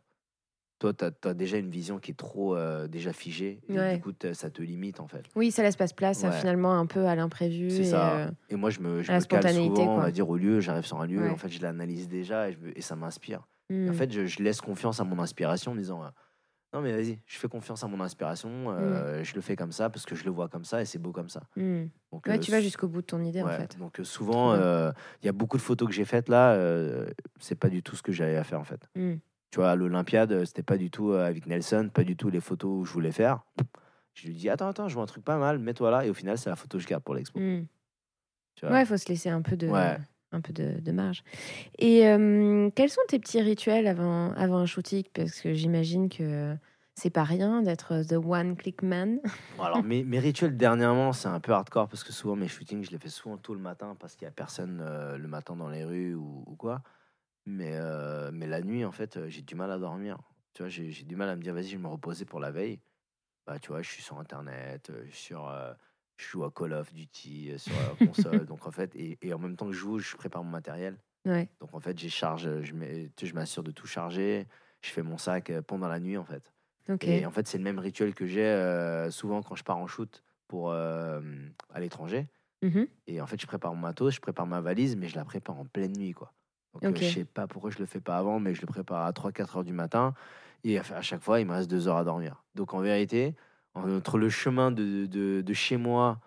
toi 0.80 0.94
tu 0.94 1.06
as, 1.28 1.34
déjà 1.34 1.58
une 1.58 1.70
vision 1.70 2.00
qui 2.00 2.12
est 2.12 2.16
trop 2.16 2.56
euh, 2.56 2.88
déjà 2.88 3.14
figée 3.14 3.62
et 3.68 3.78
Ouais. 3.78 3.96
du 3.96 4.02
coup 4.02 4.12
ça 4.34 4.50
te 4.50 4.62
limite 4.62 5.00
en 5.00 5.08
fait. 5.08 5.24
Oui, 5.36 5.52
ça 5.52 5.64
laisse 5.64 5.76
pas 5.76 5.88
place 5.88 6.24
à, 6.24 6.32
finalement 6.32 6.78
un 6.78 6.86
peu 6.86 7.06
à 7.08 7.16
l'imprévu. 7.16 7.70
C'est 7.70 7.82
et, 7.82 7.86
ça. 7.86 8.18
euh, 8.18 8.32
Et 8.50 8.56
moi 8.56 8.70
je 8.70 8.80
me, 8.80 9.02
je 9.02 9.12
me 9.12 9.20
cale 9.22 9.54
souvent, 9.54 9.96
on 9.96 10.00
va 10.02 10.12
dire 10.12 10.30
au 10.30 10.38
lieu, 10.38 10.60
j'arrive 10.60 10.86
sur 10.86 11.02
un 11.02 11.08
lieu, 11.08 11.22
Ouais. 11.22 11.30
en 11.30 11.38
fait 11.38 11.50
je 11.50 11.62
l'analyse 11.62 12.08
déjà 12.08 12.50
et, 12.50 12.54
je 12.54 12.60
me- 12.60 12.78
et 12.78 12.82
ça 12.82 12.96
m'inspire. 12.96 13.48
Et 13.70 13.74
hmm. 13.74 13.90
En 13.90 13.94
fait 13.94 14.12
je, 14.12 14.26
je 14.26 14.44
laisse 14.44 14.62
confiance 14.62 15.00
à 15.00 15.04
mon 15.04 15.18
inspiration 15.20 15.72
en 15.72 15.76
me 15.76 15.80
disant 15.80 16.04
non 16.76 16.82
mais 16.82 16.92
vas-y, 16.92 17.18
je 17.26 17.38
fais 17.38 17.48
confiance 17.48 17.86
à 17.86 17.88
mon 17.88 18.02
inspiration, 18.02 18.50
euh, 18.68 19.24
je 19.24 19.34
le 19.34 19.40
fais 19.40 19.56
comme 19.56 19.72
ça 19.72 19.90
parce 19.90 20.06
que 20.06 20.14
je 20.14 20.26
le 20.26 20.30
vois 20.32 20.50
comme 20.50 20.66
ça 20.66 20.82
et 20.82 20.86
c'est 20.86 21.00
beau 21.00 21.14
comme 21.14 21.30
ça. 21.30 21.44
Hmm. 21.56 21.86
Donc, 22.12 22.28
Ouais, 22.28 22.36
euh, 22.36 22.38
tu 22.38 22.52
vas 22.52 22.60
jusqu'au 22.60 22.90
bout 22.90 23.02
de 23.02 23.06
ton 23.06 23.22
idée 23.22 23.42
en 23.42 23.48
fait. 23.48 23.80
Donc 23.80 24.02
euh, 24.02 24.04
souvent, 24.04 24.52
euh, 24.52 24.92
il 25.24 25.26
y 25.26 25.30
a 25.30 25.32
beaucoup 25.32 25.56
de 25.56 25.62
photos 25.62 25.88
que 25.88 25.94
j'ai 25.94 26.04
faites 26.04 26.28
là, 26.28 26.60
c'est 27.40 27.56
pas 27.56 27.70
du 27.70 27.82
tout 27.82 27.96
ce 27.96 28.04
que 28.04 28.12
j'avais 28.12 28.36
à 28.36 28.44
faire 28.44 28.60
en 28.60 28.66
fait. 28.66 28.90
Hmm. 28.94 29.16
Tu 29.52 29.60
vois, 29.62 29.72
à 29.72 29.76
l'Olympiade, 29.78 30.44
c'était 30.44 30.64
pas 30.64 30.76
du 30.76 30.92
tout 30.92 31.14
avec 31.14 31.48
Nelson, 31.48 31.90
pas 31.94 32.04
du 32.04 32.18
tout 32.18 32.30
les 32.30 32.42
photos 32.42 32.82
où 32.82 32.84
je 32.84 32.92
voulais 32.92 33.14
faire. 33.14 33.40
Je 34.14 34.28
lui 34.28 34.36
dis 34.36 34.50
attends, 34.50 34.68
attends, 34.68 34.90
je 34.90 34.96
vois 34.96 35.04
un 35.04 35.08
truc 35.08 35.24
pas 35.24 35.38
mal, 35.38 35.60
mets-toi 35.60 35.92
là. 35.92 36.06
Et 36.06 36.10
au 36.10 36.14
final, 36.14 36.38
c'est 36.38 36.50
la 36.50 36.58
photo 36.58 36.78
que 36.78 36.84
je 36.84 36.90
garde 36.90 37.04
pour 37.04 37.16
l'expo. 37.16 37.40
Tu 37.40 38.66
vois. 38.66 38.72
Ouais, 38.72 38.82
il 38.82 38.86
faut 38.86 38.98
se 38.98 39.08
laisser 39.08 39.30
un 39.30 39.42
peu 39.42 39.56
de, 39.56 39.70
Ouais. 39.70 39.98
Un 40.36 40.42
peu 40.42 40.54
de, 40.54 40.92
marge. 40.92 41.24
Et 41.80 42.08
euh, 42.08 42.70
quels 42.76 42.90
sont 42.90 43.02
tes 43.08 43.20
petits 43.20 43.42
rituels 43.42 43.88
avant, 43.88 44.32
avant 44.34 44.58
un 44.58 44.66
shooting? 44.66 45.04
Parce 45.14 45.42
que 45.42 45.54
j'imagine 45.54 46.10
que 46.10 46.56
c'est 46.96 47.10
pas 47.10 47.24
rien 47.24 47.62
d'être 47.62 48.04
the 48.04 48.14
one 48.14 48.56
click 48.56 48.82
man. 48.82 49.20
Alors 49.60 49.84
mes, 49.84 50.20
rituels 50.20 50.56
dernièrement, 50.56 51.12
c'est 51.14 51.28
un 51.28 51.40
peu 51.40 51.52
hardcore 51.52 51.88
parce 51.88 52.04
que 52.04 52.14
souvent 52.14 52.36
mes 52.36 52.48
shootings, 52.48 52.84
je 52.86 52.92
les 52.92 53.00
fais 53.00 53.10
souvent 53.10 53.38
tôt 53.38 53.54
le 53.54 53.60
matin 53.60 53.96
parce 54.00 54.16
qu'il 54.16 54.26
y 54.26 54.30
a 54.30 54.32
personne 54.32 54.82
euh, 54.82 55.18
le 55.18 55.28
matin 55.28 55.56
dans 55.56 55.70
les 55.70 55.84
rues 55.84 56.16
ou, 56.16 56.56
quoi. 56.58 56.82
Mais, 57.46 57.74
euh, 57.74 58.32
mais 58.34 58.48
la 58.48 58.62
nuit, 58.62 58.86
en 58.86 58.92
fait, 58.92 59.20
j'ai 59.28 59.42
du 59.42 59.56
mal 59.56 59.72
à 59.72 59.78
dormir. 59.78 60.18
Tu 60.54 60.64
vois, 60.64 60.70
j'ai 60.70 61.04
du 61.04 61.16
mal 61.16 61.30
à 61.30 61.36
me 61.36 61.42
dire, 61.42 61.54
vas-y, 61.54 61.68
je 61.68 61.78
vais 61.78 61.84
me 61.84 61.88
reposer 61.88 62.26
pour 62.26 62.40
la 62.40 62.52
veille. 62.52 62.80
Bah, 63.46 63.60
tu 63.60 63.70
vois, 63.70 63.82
je 63.82 63.90
suis 63.90 64.02
sur 64.02 64.18
Internet, 64.18 64.92
sur, 65.12 65.52
je 66.18 66.26
joue 66.26 66.44
à 66.44 66.52
Call 66.52 66.74
of 66.74 66.94
Duty 66.94 67.52
euh, 67.52 67.58
sur 67.58 67.74
la 67.74 68.06
console. 68.06 68.46
donc, 68.48 68.66
en 68.68 68.72
fait, 68.72 68.96
et, 68.96 69.18
et 69.22 69.34
en 69.34 69.40
même 69.40 69.56
temps 69.56 69.68
que 69.68 69.74
je 69.74 69.80
joue, 69.80 70.00
je 70.00 70.16
prépare 70.16 70.44
mon 70.44 70.52
matériel. 70.52 70.98
Ouais. 71.26 71.50
Donc, 71.60 71.74
en 71.74 71.80
fait, 71.80 71.98
j'ai 71.98 72.10
charge, 72.10 72.50
je 72.62 72.74
sais, 72.74 73.26
je 73.26 73.34
m'assure 73.34 73.64
de 73.64 73.72
tout 73.72 73.88
charger. 73.88 74.48
Je 74.82 74.90
fais 74.92 75.02
mon 75.02 75.18
sac 75.18 75.50
euh, 75.50 75.62
pendant 75.62 75.88
la 75.88 76.00
nuit, 76.00 76.18
en 76.18 76.26
fait. 76.26 76.54
Et 77.02 77.26
en 77.26 77.32
fait, 77.32 77.48
c'est 77.48 77.58
le 77.58 77.64
même 77.64 77.80
rituel 77.80 78.14
que 78.14 78.28
j'ai 78.28 78.46
euh, 78.46 79.10
souvent 79.10 79.42
quand 79.42 79.56
je 79.56 79.64
pars 79.64 79.78
en 79.78 79.88
shoot 79.88 80.24
pour 80.48 80.72
euh, 80.72 81.20
à 81.74 81.80
l'étranger. 81.80 82.28
Mhm. 82.62 82.88
Et 83.08 83.22
en 83.22 83.28
fait, 83.28 83.42
je 83.42 83.48
prépare 83.48 83.74
mon 83.74 83.82
matos, 83.82 84.14
je 84.14 84.20
prépare 84.20 84.46
ma 84.46 84.62
valise, 84.62 84.96
mais 84.96 85.08
je 85.08 85.16
la 85.16 85.26
prépare 85.26 85.58
en 85.58 85.66
pleine 85.66 85.94
nuit, 85.94 86.14
quoi. 86.14 86.34
Donc, 86.74 86.84
euh, 86.84 86.96
je 86.96 87.06
sais 87.06 87.26
pas 87.26 87.48
pourquoi 87.48 87.72
je 87.72 87.80
le 87.80 87.86
fais 87.86 88.02
pas 88.02 88.18
avant, 88.18 88.40
mais 88.40 88.54
je 88.54 88.62
le 88.62 88.68
prépare 88.68 89.06
à 89.06 89.12
3-4 89.14 89.58
heures 89.58 89.64
du 89.64 89.74
matin. 89.74 90.14
Et 90.64 90.78
à 90.78 90.84
à 90.94 91.02
chaque 91.02 91.22
fois, 91.22 91.40
il 91.40 91.48
me 91.48 91.54
reste 91.54 91.70
2 91.70 91.88
heures 91.88 91.98
à 91.98 92.04
dormir. 92.04 92.44
Donc, 92.54 92.74
en 92.74 92.80
vérité, 92.82 93.34
entre 93.76 94.18
le 94.18 94.30
chemin 94.30 94.72
de, 94.72 95.06
de, 95.06 95.42
de 95.42 95.54
chez 95.54 95.78
moi 95.78 96.20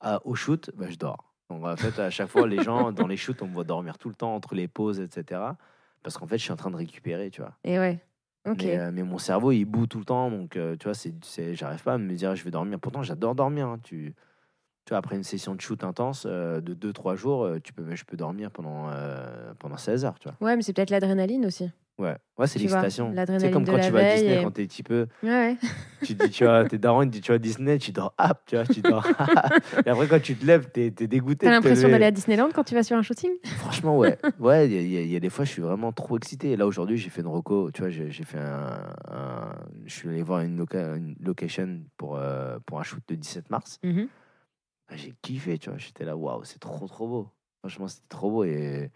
à, 0.00 0.20
au 0.26 0.34
shoot, 0.34 0.70
bah, 0.74 0.86
je 0.88 0.96
dors. 0.96 1.32
Donc, 1.50 1.64
en 1.64 1.76
fait, 1.76 1.98
à 1.98 2.10
chaque 2.10 2.28
fois, 2.28 2.46
les 2.46 2.62
gens, 2.62 2.90
dans 2.92 3.06
les 3.06 3.16
shoots, 3.16 3.40
on 3.42 3.46
me 3.46 3.52
voit 3.52 3.64
dormir 3.64 3.98
tout 3.98 4.08
le 4.08 4.14
temps 4.14 4.34
entre 4.34 4.54
les 4.54 4.66
pauses, 4.68 5.00
etc. 5.00 5.40
Parce 6.02 6.16
qu'en 6.18 6.26
fait, 6.26 6.38
je 6.38 6.42
suis 6.44 6.52
en 6.52 6.56
train 6.56 6.70
de 6.70 6.76
récupérer, 6.76 7.30
tu 7.30 7.40
vois. 7.42 7.52
Et 7.64 7.78
ouais. 7.78 8.00
Mais, 8.46 8.78
euh, 8.78 8.90
mais 8.92 9.02
mon 9.02 9.16
cerveau, 9.18 9.52
il 9.52 9.64
boue 9.64 9.86
tout 9.86 9.98
le 9.98 10.04
temps. 10.04 10.30
Donc, 10.30 10.56
euh, 10.56 10.76
tu 10.76 10.84
vois, 10.84 10.94
c'est, 10.94 11.54
j'arrive 11.54 11.82
pas 11.82 11.94
à 11.94 11.98
me 11.98 12.14
dire 12.14 12.34
je 12.36 12.44
vais 12.44 12.50
dormir. 12.50 12.78
Pourtant, 12.78 13.02
j'adore 13.02 13.34
dormir. 13.34 13.68
hein. 13.68 13.78
Tu, 13.82 14.14
tu 14.84 14.90
vois, 14.90 14.98
après 14.98 15.16
une 15.16 15.22
session 15.24 15.54
de 15.54 15.60
shoot 15.62 15.82
intense 15.82 16.24
euh, 16.28 16.60
de 16.60 16.74
2-3 16.74 17.16
jours, 17.16 17.44
euh, 17.44 17.58
tu 17.58 17.72
peux, 17.72 17.94
je 17.94 18.04
peux 18.04 18.18
dormir 18.18 18.50
pendant, 18.50 18.90
pendant 19.58 19.78
16 19.78 20.04
heures, 20.04 20.18
tu 20.18 20.28
vois. 20.28 20.36
Ouais, 20.46 20.56
mais 20.56 20.62
c'est 20.62 20.74
peut-être 20.74 20.90
l'adrénaline 20.90 21.46
aussi. 21.46 21.70
Ouais, 21.98 22.16
ouais 22.38 22.46
c'est 22.48 22.58
l'excitation. 22.58 23.14
C'est 23.38 23.50
comme 23.52 23.64
quand 23.64 23.78
tu 23.78 23.92
vas 23.92 24.00
à 24.00 24.14
Disney 24.16 24.38
et- 24.38 24.42
quand 24.42 24.50
t'es 24.50 24.62
un 24.62 24.66
petit 24.66 24.82
peu. 24.82 25.06
Ouais. 25.22 25.56
Tu 26.02 26.14
te 26.16 26.24
dis, 26.24 26.30
tu 26.30 26.44
vois, 26.44 26.64
t'es 26.66 26.76
daron, 26.76 27.08
tu 27.08 27.20
vas 27.28 27.34
à 27.36 27.38
Disney, 27.38 27.78
tu 27.78 27.92
dors, 27.92 28.12
hop, 28.18 28.40
tu 28.46 28.56
vois, 28.56 28.66
tu 28.66 28.80
dors. 28.82 29.06
et 29.86 29.88
après, 29.88 30.06
quand 30.08 30.20
tu 30.20 30.36
te 30.36 30.44
lèves, 30.44 30.68
t'es, 30.70 30.90
t'es 30.90 31.06
dégoûté. 31.06 31.46
T'as 31.46 31.52
l'impression 31.52 31.88
d'aller 31.88 32.04
à 32.04 32.10
Disneyland 32.10 32.50
quand 32.52 32.64
tu 32.64 32.74
vas 32.74 32.82
sur 32.82 32.96
un 32.96 33.02
shooting? 33.02 33.30
Franchement, 33.44 33.96
ouais. 33.96 34.18
Ouais, 34.40 34.66
il 34.68 34.72
y, 34.90 34.96
a- 34.98 35.02
y 35.02 35.14
y 35.14 35.20
des 35.20 35.30
fois, 35.30 35.44
je 35.46 35.50
suis 35.52 35.62
vraiment 35.62 35.92
trop 35.92 36.16
excité. 36.18 36.50
Et 36.50 36.56
là, 36.56 36.66
aujourd'hui, 36.66 36.96
j'ai 36.98 37.08
fait 37.10 37.20
une 37.22 37.28
reco. 37.28 37.70
Tu 37.70 37.80
vois, 37.80 37.90
j'ai 37.90 38.10
fait 38.10 38.38
un, 38.38 38.92
un- 39.10 39.54
Je 39.86 39.94
suis 39.94 40.08
allé 40.08 40.22
voir 40.22 40.40
une, 40.40 40.58
loca- 40.58 40.96
une 40.96 41.14
location 41.20 41.80
pour, 41.96 42.16
euh, 42.16 42.58
pour 42.66 42.80
un 42.80 42.82
shoot 42.82 43.02
de 43.08 43.14
17 43.14 43.48
mars. 43.50 43.78
Mhm. 43.84 44.08
Ah, 44.88 44.96
J'ai 44.96 45.14
kiffé, 45.22 45.56
tu 45.58 45.70
vois. 45.70 45.78
J'étais 45.78 46.04
là, 46.04 46.16
waouh, 46.16 46.44
c'est 46.44 46.58
trop, 46.58 46.86
trop 46.86 47.08
beau. 47.08 47.28
Franchement, 47.60 47.88
c'était 47.88 48.08
trop 48.08 48.30
beau. 48.30 48.44
Et, 48.44 48.90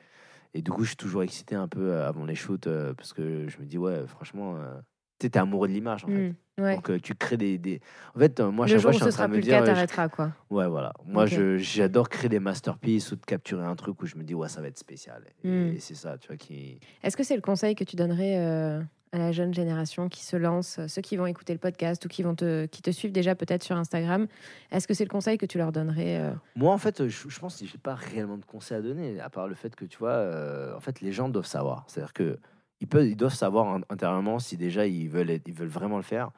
et 0.54 0.62
du 0.62 0.70
coup, 0.70 0.82
je 0.84 0.88
suis 0.88 0.96
toujours 0.96 1.22
excité 1.22 1.54
un 1.54 1.68
peu 1.68 1.92
euh, 1.92 2.08
avant 2.08 2.24
les 2.24 2.34
shoots 2.34 2.66
euh, 2.66 2.94
parce 2.94 3.12
que 3.12 3.48
je 3.48 3.58
me 3.58 3.64
dis, 3.66 3.78
ouais, 3.78 4.06
franchement, 4.06 4.56
euh, 4.56 4.74
tu 5.18 5.30
t'es 5.30 5.38
amoureux 5.38 5.68
de 5.68 5.72
l'image, 5.72 6.04
en 6.04 6.08
fait. 6.08 6.30
Mm. 6.30 6.34
Ouais. 6.62 6.74
Donc, 6.74 6.90
euh, 6.90 6.98
tu 6.98 7.14
crées 7.14 7.37
des. 7.37 7.56
des... 7.56 7.80
En 8.16 8.18
fait, 8.18 8.40
euh, 8.40 8.50
moi, 8.50 8.66
le 8.66 8.70
chaque 8.72 8.80
jour 8.80 8.90
fois, 8.90 8.90
où 8.90 8.92
je 8.92 8.96
suis 8.98 9.04
ce 9.04 9.08
en 9.08 9.11
train 9.11 9.16
sera 9.16 9.26
de 9.28 9.32
plus 9.32 9.40
me 9.40 9.44
le 9.44 9.50
cas, 9.50 9.62
dire. 9.62 9.62
euh, 9.62 9.74
t'arrêteras 9.74 10.08
quoi. 10.08 10.32
Ouais, 10.50 10.66
voilà. 10.66 10.92
Moi, 11.04 11.24
Ok. 11.24 11.28
je- 11.30 11.56
j'adore 11.58 12.08
créer 12.08 12.28
des 12.28 12.40
masterpieces 12.40 13.12
ou 13.12 13.16
de 13.16 13.24
capturer 13.24 13.64
un 13.64 13.76
truc 13.76 14.02
où 14.02 14.06
je 14.06 14.16
me 14.16 14.24
dis, 14.24 14.34
ouais, 14.34 14.48
ça 14.48 14.61
va 14.61 14.66
être 14.68 14.78
spécial. 14.78 15.22
Et, 15.44 15.48
Mm. 15.48 15.74
et 15.76 15.78
c'est 15.78 15.94
ça, 15.94 16.18
tu 16.18 16.26
vois, 16.28 16.37
qui. 16.37 16.80
Est-ce 17.04 17.16
que 17.16 17.22
c'est 17.22 17.37
le 17.37 17.42
conseil 17.42 17.74
que 17.76 17.84
tu 17.84 17.94
donnerais 17.94 18.80
à 19.12 19.18
la 19.18 19.33
jeune 19.33 19.55
génération 19.55 20.09
qui 20.09 20.25
se 20.25 20.37
lance, 20.37 20.79
euh, 20.79 20.88
ceux 20.88 21.03
qui 21.03 21.16
vont 21.16 21.27
écouter 21.27 21.53
le 21.53 21.59
podcast 21.59 22.05
ou 22.05 22.09
qui, 22.09 22.23
vont 22.23 22.35
te, 22.35 22.66
qui 22.66 22.83
te 22.83 22.90
suivent 22.90 23.12
déjà 23.12 23.35
peut-être 23.35 23.62
sur 23.62 23.77
Instagram 23.77 24.27
Est-ce 24.71 24.87
que 24.87 24.94
c'est 24.94 25.05
le 25.05 25.11
conseil 25.11 25.38
que 25.38 25.47
tu 25.47 25.57
leur 25.59 25.73
donnerais 25.73 26.18
euh, 26.21 26.33
Moi, 26.57 26.73
en 26.73 26.79
fait, 26.79 27.07
je, 27.09 27.29
je 27.29 27.38
pense 27.40 27.59
que 27.61 27.66
j'ai 27.66 27.79
pas 27.79 27.94
réellement 27.94 28.37
de 28.38 28.44
conseils 28.44 28.77
à 28.79 28.83
donner, 28.83 29.18
à 29.21 29.31
part 29.31 29.49
le 29.49 29.55
fait 29.55 29.75
que, 29.75 29.85
tu 29.85 29.99
vois, 29.99 30.11
euh, 30.11 30.77
en 30.77 30.81
fait, 30.81 31.01
les 31.01 31.12
gens 31.12 31.29
doivent 31.29 31.47
savoir. 31.47 31.85
C'est-à-dire 31.88 32.12
que 32.12 32.38
ils, 32.81 32.87
peuvent, 32.88 33.07
ils 33.07 33.16
doivent 33.16 33.35
savoir 33.35 33.68
in- 33.75 33.81
intérieurement 33.88 34.38
si 34.38 34.57
déjà 34.57 34.87
ils 34.87 35.09
veulent, 35.09 35.31
être- 35.31 35.49
ils 35.49 35.55
veulent 35.55 35.68
vraiment 35.68 35.97
le 35.97 36.03
faire. 36.03 36.31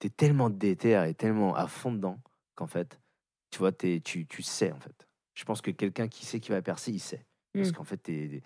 Tu 0.00 0.08
es 0.08 0.10
tellement 0.10 0.50
déter 0.50 1.02
et 1.08 1.14
tellement 1.14 1.54
à 1.54 1.66
fond 1.68 1.92
dedans 1.92 2.18
qu'en 2.54 2.66
fait, 2.66 3.00
tu 3.50 3.58
vois, 3.58 3.72
tu, 3.72 4.00
tu 4.02 4.42
sais, 4.42 4.72
en 4.72 4.80
fait. 4.80 5.06
Je 5.34 5.44
pense 5.44 5.60
que 5.62 5.70
quelqu'un 5.70 6.08
qui 6.08 6.26
sait 6.26 6.40
qu'il 6.40 6.54
va 6.54 6.60
percer, 6.62 6.90
il 6.92 6.98
sait. 6.98 7.24
Parce 7.54 7.70
Mm. 7.70 7.72
qu'en 7.72 7.84
fait, 7.84 8.02
tu 8.02 8.12
es, 8.12 8.42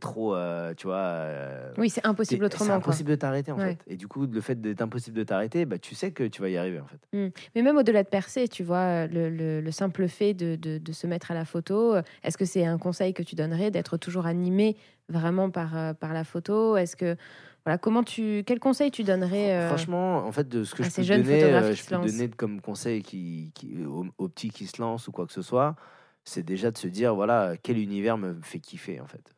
trop, 0.00 0.34
euh, 0.34 0.72
tu 0.74 0.86
vois... 0.86 0.96
euh, 0.96 1.72
Oui, 1.78 1.90
c'est 1.90 2.04
impossible 2.06 2.40
t'es- 2.40 2.46
autrement. 2.46 2.64
C'est 2.64 2.68
quoi. 2.70 2.76
impossible 2.78 3.10
de 3.10 3.14
t'arrêter, 3.16 3.52
en 3.52 3.58
Ouais. 3.58 3.76
fait. 3.86 3.92
Et 3.92 3.96
du 3.96 4.08
coup, 4.08 4.26
le 4.26 4.40
fait 4.40 4.60
d'être 4.60 4.80
impossible 4.82 5.16
de 5.16 5.22
t'arrêter, 5.24 5.64
bah, 5.66 5.78
tu 5.78 5.94
sais 5.94 6.10
que 6.12 6.24
tu 6.24 6.40
vas 6.42 6.48
y 6.48 6.56
arriver, 6.56 6.80
en 6.80 6.86
fait. 6.86 6.98
Mais 7.54 7.62
même 7.62 7.76
au-delà 7.76 8.02
de 8.02 8.08
percer, 8.08 8.48
tu 8.48 8.62
vois, 8.64 9.06
le, 9.06 9.28
le- 9.30 9.60
le 9.60 9.70
simple 9.70 10.08
fait 10.08 10.32
de, 10.34 10.56
de- 10.56 10.78
de 10.78 10.92
se 10.92 11.06
mettre 11.06 11.30
à 11.30 11.34
la 11.34 11.44
photo, 11.44 11.94
euh, 11.94 12.02
est-ce 12.22 12.36
que 12.38 12.44
c'est 12.44 12.64
un 12.64 12.78
conseil 12.78 13.12
que 13.14 13.22
tu 13.22 13.34
donnerais 13.34 13.70
d'être 13.70 13.96
toujours 13.96 14.26
animé 14.26 14.76
vraiment 15.08 15.50
par, 15.50 15.76
euh, 15.76 15.92
par 15.92 16.12
la 16.14 16.24
photo? 16.24 16.76
Est-ce 16.76 16.96
que 16.96 17.16
voilà, 17.66 17.78
comment 17.78 18.02
tu, 18.02 18.42
quel 18.46 18.60
conseil 18.60 18.90
tu 18.90 19.04
donnerais 19.04 19.52
euh, 19.54 19.68
Franchement, 19.68 20.18
en 20.26 20.32
fait, 20.32 20.48
de 20.48 20.64
ce 20.64 20.74
que 20.74 20.82
je 20.82 20.90
peux 20.90 21.02
donner, 21.04 21.42
euh, 21.44 21.74
je 21.74 21.84
peux 21.84 21.96
donner 21.96 22.28
comme 22.28 22.60
conseil 22.60 23.02
qui, 23.02 23.52
qui, 23.54 23.84
aux, 23.86 24.06
aux 24.18 24.28
petits 24.28 24.50
qui 24.50 24.66
se 24.66 24.80
lancent 24.82 25.08
ou 25.08 25.12
quoi 25.12 25.26
que 25.26 25.32
ce 25.32 25.40
soit, 25.42 25.74
c'est 26.24 26.42
déjà 26.42 26.70
de 26.70 26.76
se 26.78 26.88
dire, 26.88 27.14
voilà, 27.14 27.54
quel 27.62 27.78
univers 27.78 28.16
me 28.18 28.34
fait 28.42 28.58
kiffer, 28.58 29.00
en 29.00 29.06
fait, 29.06 29.34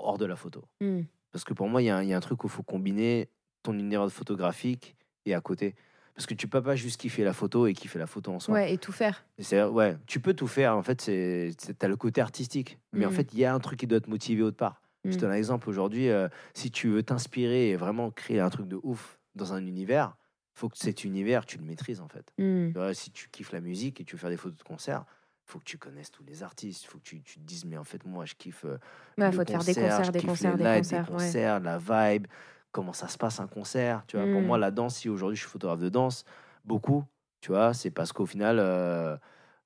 hors 0.00 0.18
de 0.18 0.26
la 0.26 0.36
photo. 0.36 0.64
hmm, 0.80 1.02
Parce 1.32 1.44
que 1.44 1.54
pour 1.54 1.68
moi, 1.68 1.82
il 1.82 1.86
y, 1.86 1.90
a 1.90 1.96
un- 1.98 2.02
il 2.02 2.08
y 2.08 2.12
a 2.12 2.16
un 2.16 2.20
truc 2.20 2.42
où 2.44 2.46
il 2.48 2.50
faut 2.50 2.62
combiner 2.62 3.28
ton 3.62 3.72
univers 3.78 4.10
photographique 4.10 4.96
et 5.26 5.34
à 5.34 5.40
côté. 5.40 5.74
Parce 6.14 6.26
que 6.26 6.34
tu 6.34 6.48
peux 6.48 6.62
pas 6.62 6.76
juste 6.76 7.00
kiffer 7.00 7.24
la 7.24 7.32
photo 7.32 7.66
et 7.66 7.72
kiffer 7.72 7.98
la 7.98 8.06
photo 8.06 8.32
en 8.32 8.40
soi. 8.40 8.54
Ouais, 8.54 8.74
et 8.74 8.78
tout 8.78 8.92
faire. 8.92 9.24
Et 9.38 9.62
ouais, 9.62 9.96
tu 10.06 10.20
peux 10.20 10.34
tout 10.34 10.48
faire, 10.48 10.76
en 10.76 10.82
fait, 10.82 11.00
c'est, 11.00 11.52
tu 11.58 11.74
as 11.80 11.88
le 11.88 11.96
côté 11.96 12.20
artistique. 12.20 12.78
Mais 12.92 13.06
en 13.06 13.10
Mhm. 13.10 13.14
fait, 13.14 13.32
il 13.32 13.38
y 13.38 13.44
a 13.44 13.54
un 13.54 13.60
truc 13.60 13.78
qui 13.78 13.86
doit 13.86 14.00
te 14.00 14.10
motiver 14.10 14.42
autre 14.42 14.56
part. 14.56 14.82
Je 15.04 15.10
te 15.12 15.16
Mm. 15.16 15.20
donne 15.20 15.30
un 15.30 15.34
exemple 15.34 15.68
aujourd'hui. 15.70 16.08
euh, 16.10 16.28
si 16.52 16.70
tu 16.70 16.88
veux 16.88 17.02
t'inspirer 17.02 17.70
et 17.70 17.76
vraiment 17.76 18.10
créer 18.10 18.40
un 18.40 18.50
truc 18.50 18.66
de 18.68 18.78
ouf 18.82 19.18
dans 19.34 19.52
un 19.54 19.64
univers, 19.64 20.16
faut 20.52 20.68
que 20.68 20.76
cet 20.76 21.04
univers, 21.04 21.46
tu 21.46 21.56
le 21.56 21.64
maîtrises 21.64 22.00
en 22.00 22.08
fait. 22.08 22.34
Hmm, 22.38 22.72
si 22.92 23.10
tu 23.12 23.28
kiffes 23.30 23.52
la 23.52 23.60
musique 23.62 24.00
et 24.00 24.04
tu 24.04 24.16
veux 24.16 24.20
faire 24.20 24.28
des 24.30 24.36
photos 24.36 24.58
de 24.58 24.62
concert, 24.64 25.04
faut 25.50 25.58
que 25.58 25.64
tu 25.64 25.78
connaisses 25.78 26.10
tous 26.10 26.22
les 26.24 26.42
artistes. 26.42 26.86
faut 26.86 26.98
que 26.98 27.02
tu, 27.04 27.20
tu 27.22 27.38
te 27.40 27.44
dises, 27.44 27.64
mais 27.64 27.76
en 27.76 27.84
fait, 27.84 28.04
moi, 28.04 28.24
je 28.24 28.34
kiffe. 28.34 28.64
euh, 28.64 28.78
Ouais, 29.18 29.30
le 29.30 29.36
faut 29.36 29.44
te 29.44 29.50
faire 29.50 29.64
des 29.64 29.74
concert, 29.74 29.96
concerts, 29.96 30.12
des 30.12 30.22
concerts, 30.22 30.56
les 30.56 30.64
des 30.64 30.70
concerts. 30.78 31.04
des 31.04 31.10
ouais. 31.10 31.16
concerts, 31.16 31.60
la 31.60 31.78
vibe, 31.78 32.26
comment 32.72 32.92
ça 32.92 33.08
se 33.08 33.18
passe 33.18 33.40
un 33.40 33.46
concert. 33.46 34.02
Tu 34.06 34.16
vois, 34.16 34.26
pour 34.26 34.40
Mm. 34.42 34.46
moi, 34.46 34.58
la 34.58 34.70
danse, 34.70 34.96
si 34.96 35.08
aujourd'hui 35.08 35.36
je 35.36 35.42
suis 35.42 35.50
photographe 35.50 35.80
de 35.80 35.88
danse, 35.88 36.24
beaucoup, 36.64 37.04
tu 37.40 37.50
vois, 37.52 37.74
c'est 37.74 37.90
parce 37.90 38.12
qu'au 38.12 38.26
final, 38.26 38.58
euh, 38.58 39.16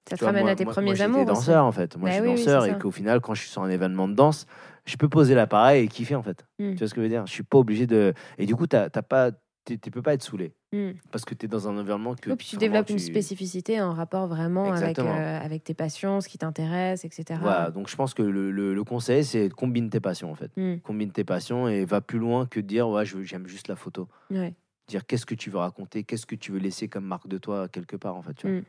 Ça 0.09 0.17
te 0.17 0.19
Tu 0.19 0.25
vois, 0.25 0.33
ramène 0.33 0.43
moi- 0.43 0.51
à 0.53 0.57
tes 0.57 0.65
moi- 0.65 0.73
premiers 0.75 1.01
moi, 1.01 1.05
amours 1.07 1.21
aussi. 1.23 1.47
danseur 1.47 1.65
en 1.65 1.73
fait. 1.73 1.97
Moi, 1.97 2.09
Bah 2.11 2.17
je 2.17 2.21
suis 2.21 2.29
oui, 2.31 2.37
danseur 2.37 2.67
et 2.67 2.79
qu'au 2.79 2.91
final, 2.91 3.21
quand 3.23 3.33
je 3.35 3.41
suis 3.41 3.51
sur 3.51 3.63
un 3.63 3.71
événement 3.71 4.07
de 4.07 4.13
danse, 4.15 4.47
je 4.85 4.97
peux 4.97 5.09
poser 5.09 5.35
l'appareil 5.35 5.85
et 5.85 5.89
kiffer 5.89 6.15
en 6.15 6.23
fait. 6.23 6.45
Mm. 6.59 6.73
Tu 6.73 6.77
vois 6.79 6.89
ce 6.89 6.95
que 6.95 7.01
je 7.01 7.05
veux 7.05 7.09
dire? 7.09 7.27
Je 7.27 7.33
suis 7.33 7.43
pas 7.43 7.57
obligé 7.59 7.87
de. 7.87 8.13
Et 8.37 8.45
du 8.45 8.55
coup, 8.55 8.67
t'as 8.67 8.91
t'as 8.91 9.01
pas, 9.03 9.31
tu 9.65 9.79
peux 9.79 10.03
pas 10.03 10.13
être 10.13 10.23
saoulé 10.23 10.53
Mm. 10.75 10.95
parce 11.13 11.25
que 11.25 11.35
tu 11.35 11.47
es 11.47 11.49
dans 11.49 11.69
un 11.69 11.79
environnement 11.79 12.15
que. 12.15 12.33
Puis 12.35 12.49
tu 12.49 12.57
développes 12.57 12.91
une 12.91 12.99
spécificité 12.99 13.81
en 13.81 13.93
rapport 13.93 14.27
vraiment 14.27 14.73
avec, 14.73 14.99
euh, 14.99 15.41
avec 15.41 15.63
tes 15.65 15.75
passions, 15.75 16.21
ce 16.21 16.29
qui 16.29 16.37
t'intéresse, 16.39 17.05
etc. 17.05 17.39
Voilà, 17.41 17.71
donc 17.71 17.89
je 17.89 17.95
pense 17.97 18.13
que 18.15 18.23
le, 18.23 18.51
le- 18.51 18.75
le 18.75 18.85
conseil, 18.85 19.25
c'est 19.25 19.49
combine 19.51 19.89
tes 19.91 20.01
passions 20.01 20.31
en 20.31 20.35
fait. 20.35 20.51
Mm. 20.57 20.79
Combine 20.83 21.11
tes 21.13 21.25
passions 21.25 21.69
et 21.69 21.85
va 21.85 22.01
plus 22.01 22.19
loin 22.19 22.47
que 22.47 22.59
de 22.61 22.67
dire 22.67 22.89
ouais, 22.89 23.05
j'aime 23.07 23.47
juste 23.47 23.69
la 23.69 23.77
photo. 23.77 24.09
Ouais. 24.31 24.55
Dire 24.89 25.07
qu'est-ce 25.07 25.25
que 25.27 25.35
tu 25.35 25.49
veux 25.51 25.59
raconter, 25.59 26.03
qu'est-ce 26.05 26.27
que 26.27 26.35
tu 26.35 26.53
veux 26.53 26.59
laisser 26.59 26.89
comme 26.89 27.05
marque 27.05 27.29
de 27.29 27.39
toi 27.39 27.69
quelque 27.69 27.97
part 27.97 28.17
en 28.17 28.23
fait. 28.23 28.35
Tu 28.35 28.47
vois? 28.49 28.57
Mm. 28.57 28.65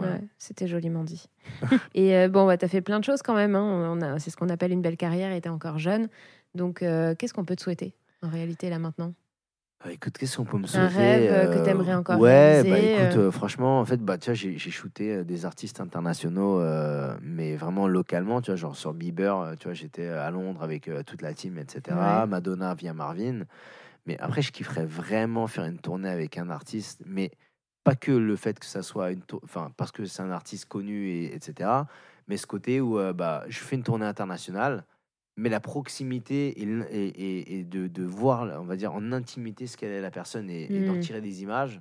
Ouais, 0.00 0.20
c'était 0.36 0.66
joliment 0.68 1.02
dit. 1.02 1.24
et 1.94 2.14
euh, 2.14 2.28
bon, 2.28 2.46
bah, 2.46 2.58
tu 2.58 2.64
as 2.64 2.68
fait 2.68 2.82
plein 2.82 2.98
de 3.00 3.04
choses 3.04 3.22
quand 3.22 3.34
même. 3.34 3.54
hein. 3.56 3.90
On 3.96 4.00
a, 4.02 4.18
c'est 4.18 4.30
ce 4.30 4.36
qu'on 4.36 4.50
appelle 4.50 4.70
une 4.72 4.82
belle 4.82 4.98
carrière 4.98 5.32
et 5.32 5.40
tu 5.40 5.48
encore 5.48 5.78
jeune. 5.78 6.08
Donc, 6.54 6.82
euh, 6.82 7.14
qu'est-ce 7.14 7.32
qu'on 7.32 7.44
peut 7.46 7.56
te 7.56 7.62
souhaiter 7.62 7.94
en 8.22 8.28
réalité 8.28 8.68
là 8.70 8.78
maintenant? 8.78 9.14
Écoute, 9.86 10.18
qu'est-ce 10.18 10.36
qu'on 10.36 10.44
peut 10.44 10.58
me 10.58 10.64
Un 10.64 10.88
souhaiter 10.88 10.96
rêve, 10.96 11.32
euh, 11.32 11.46
que 11.54 11.58
euh, 11.58 11.64
t'aimerais 11.64 11.94
encore 11.94 12.18
Ouais, 12.18 12.62
bah 12.64 12.78
écoute, 12.78 13.16
euh? 13.16 13.28
euh, 13.28 13.30
franchement, 13.30 13.80
en 13.80 13.84
fait, 13.84 13.98
bah, 13.98 14.18
tu 14.18 14.34
j'ai 14.34 14.58
shooté 14.58 15.24
des 15.24 15.44
artistes 15.44 15.80
internationaux, 15.80 16.60
euh, 16.60 17.16
mais 17.22 17.56
vraiment 17.56 17.86
localement, 17.86 18.40
tu 18.40 18.50
vois, 18.50 18.56
genre 18.56 18.76
sur 18.76 18.92
Bieber, 18.92 19.54
tu 19.58 19.64
vois, 19.64 19.74
j'étais 19.74 20.08
à 20.08 20.30
Londres 20.30 20.62
avec 20.62 20.90
toute 21.06 21.22
la 21.22 21.32
team, 21.34 21.58
etc. 21.58 21.96
Ouais. 21.96 22.26
Madonna 22.26 22.74
via 22.74 22.92
Marvin. 22.92 23.44
Mais 24.06 24.18
après, 24.18 24.42
je 24.42 24.52
kifferais 24.52 24.86
vraiment 24.86 25.46
faire 25.46 25.64
une 25.64 25.78
tournée 25.78 26.08
avec 26.08 26.38
un 26.38 26.50
artiste, 26.50 27.02
mais 27.06 27.30
pas 27.84 27.94
que 27.94 28.12
le 28.12 28.36
fait 28.36 28.58
que 28.58 28.66
ça 28.66 28.82
soit 28.82 29.12
une 29.12 29.22
enfin 29.44 29.70
parce 29.76 29.92
que 29.92 30.04
c'est 30.04 30.20
un 30.20 30.30
artiste 30.30 30.66
connu 30.66 31.08
et 31.08 31.34
etc 31.34 31.70
mais 32.26 32.36
ce 32.36 32.46
côté 32.46 32.82
où 32.82 32.98
bah 33.14 33.44
je 33.48 33.60
fais 33.60 33.76
une 33.76 33.82
tournée 33.82 34.04
internationale 34.04 34.84
mais 35.38 35.50
la 35.50 35.60
proximité 35.60 36.60
et, 36.62 37.64
de, 37.64 37.86
de 37.88 38.04
voir 38.04 38.60
on 38.60 38.64
va 38.66 38.76
dire 38.76 38.94
en 38.94 39.12
intimité 39.12 39.66
ce 39.68 39.76
qu'elle 39.78 39.92
est 39.92 40.02
la 40.02 40.10
personne 40.12 40.50
et, 40.50 40.76
et 40.78 40.82
d'en 40.82 40.96
Mm. 40.96 41.00
tirer 41.00 41.20
des 41.22 41.42
images 41.42 41.80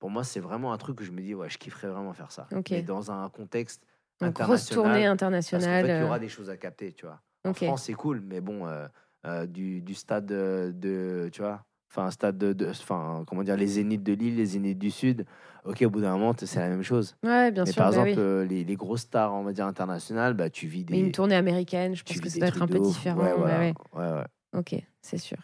pour 0.00 0.10
moi 0.10 0.24
c'est 0.24 0.40
vraiment 0.40 0.72
un 0.72 0.78
truc 0.78 0.98
que 0.98 1.04
je 1.04 1.12
me 1.12 1.22
dis 1.22 1.34
ouais 1.34 1.50
je 1.50 1.58
kifferais 1.58 1.88
vraiment 1.88 2.14
faire 2.14 2.32
ça 2.32 2.52
Ok. 2.52 2.70
mais 2.70 2.82
dans 2.82 3.12
un 3.12 3.30
contexte 3.30 3.86
Donc, 4.20 4.34
grosse 4.34 4.68
international 4.70 4.70
tournée 4.70 5.06
parce 5.50 5.66
qu'en 5.68 5.76
internationale. 5.76 5.76
fait 5.76 5.94
il 5.96 6.00
y 6.00 6.02
euh, 6.02 6.04
aura 6.04 6.18
des 6.20 6.28
choses 6.30 6.50
à 6.50 6.56
capter 6.58 6.92
tu 6.94 7.06
vois 7.06 7.22
en. 7.44 7.54
France 7.54 7.84
c'est 7.84 7.94
cool 7.94 8.20
mais 8.22 8.40
bon 8.42 8.66
euh, 8.68 8.88
euh, 9.26 9.46
du, 9.46 9.82
du 9.82 9.94
stade 9.94 10.26
de 10.26 11.30
tu 11.32 11.42
vois 11.42 11.66
enfin 11.90 12.04
un 12.06 12.10
stade 12.10 12.38
de, 12.38 12.52
de- 12.52 12.68
enfin 12.68 13.24
comment 13.26 13.42
dire 13.42 13.56
les 13.56 13.66
zéniths 13.66 14.02
de 14.02 14.12
Lille 14.12 14.36
les 14.36 14.44
zéniths 14.46 14.78
du 14.78 14.90
Sud 14.90 15.24
ok 15.64 15.82
au 15.82 15.90
bout 15.90 16.00
d'un 16.00 16.12
moment 16.16 16.34
c'est 16.38 16.58
la 16.60 16.68
même 16.68 16.82
chose 16.82 17.16
Ouais, 17.22 17.50
bien 17.50 17.64
mais 17.64 17.72
sûr. 17.72 17.82
par 17.82 17.90
bah 17.90 17.96
exemple 18.02 18.18
oui. 18.18 18.24
euh, 18.24 18.44
les, 18.44 18.64
les 18.64 18.76
grosses 18.76 19.02
stars 19.02 19.34
on 19.34 19.42
va 19.42 19.52
dire 19.52 19.66
internationales 19.66 20.34
bah 20.34 20.50
tu 20.50 20.66
vis 20.66 20.84
des 20.84 20.94
Mais 20.94 21.00
une 21.00 21.12
tournée 21.12 21.34
américaine, 21.34 21.94
je 21.94 22.04
pense 22.04 22.20
que 22.20 22.28
ça 22.28 22.38
doit 22.38 22.48
être 22.48 22.62
un 22.62 22.66
peu 22.66 22.78
différent. 22.80 23.20
ouais, 23.22 23.32
voilà. 23.32 23.58
ouais. 23.60 23.74
ouais, 23.94 24.12
ouais. 24.12 24.24
Ok, 24.54 24.74
c'est 25.02 25.18
sûr. 25.18 25.38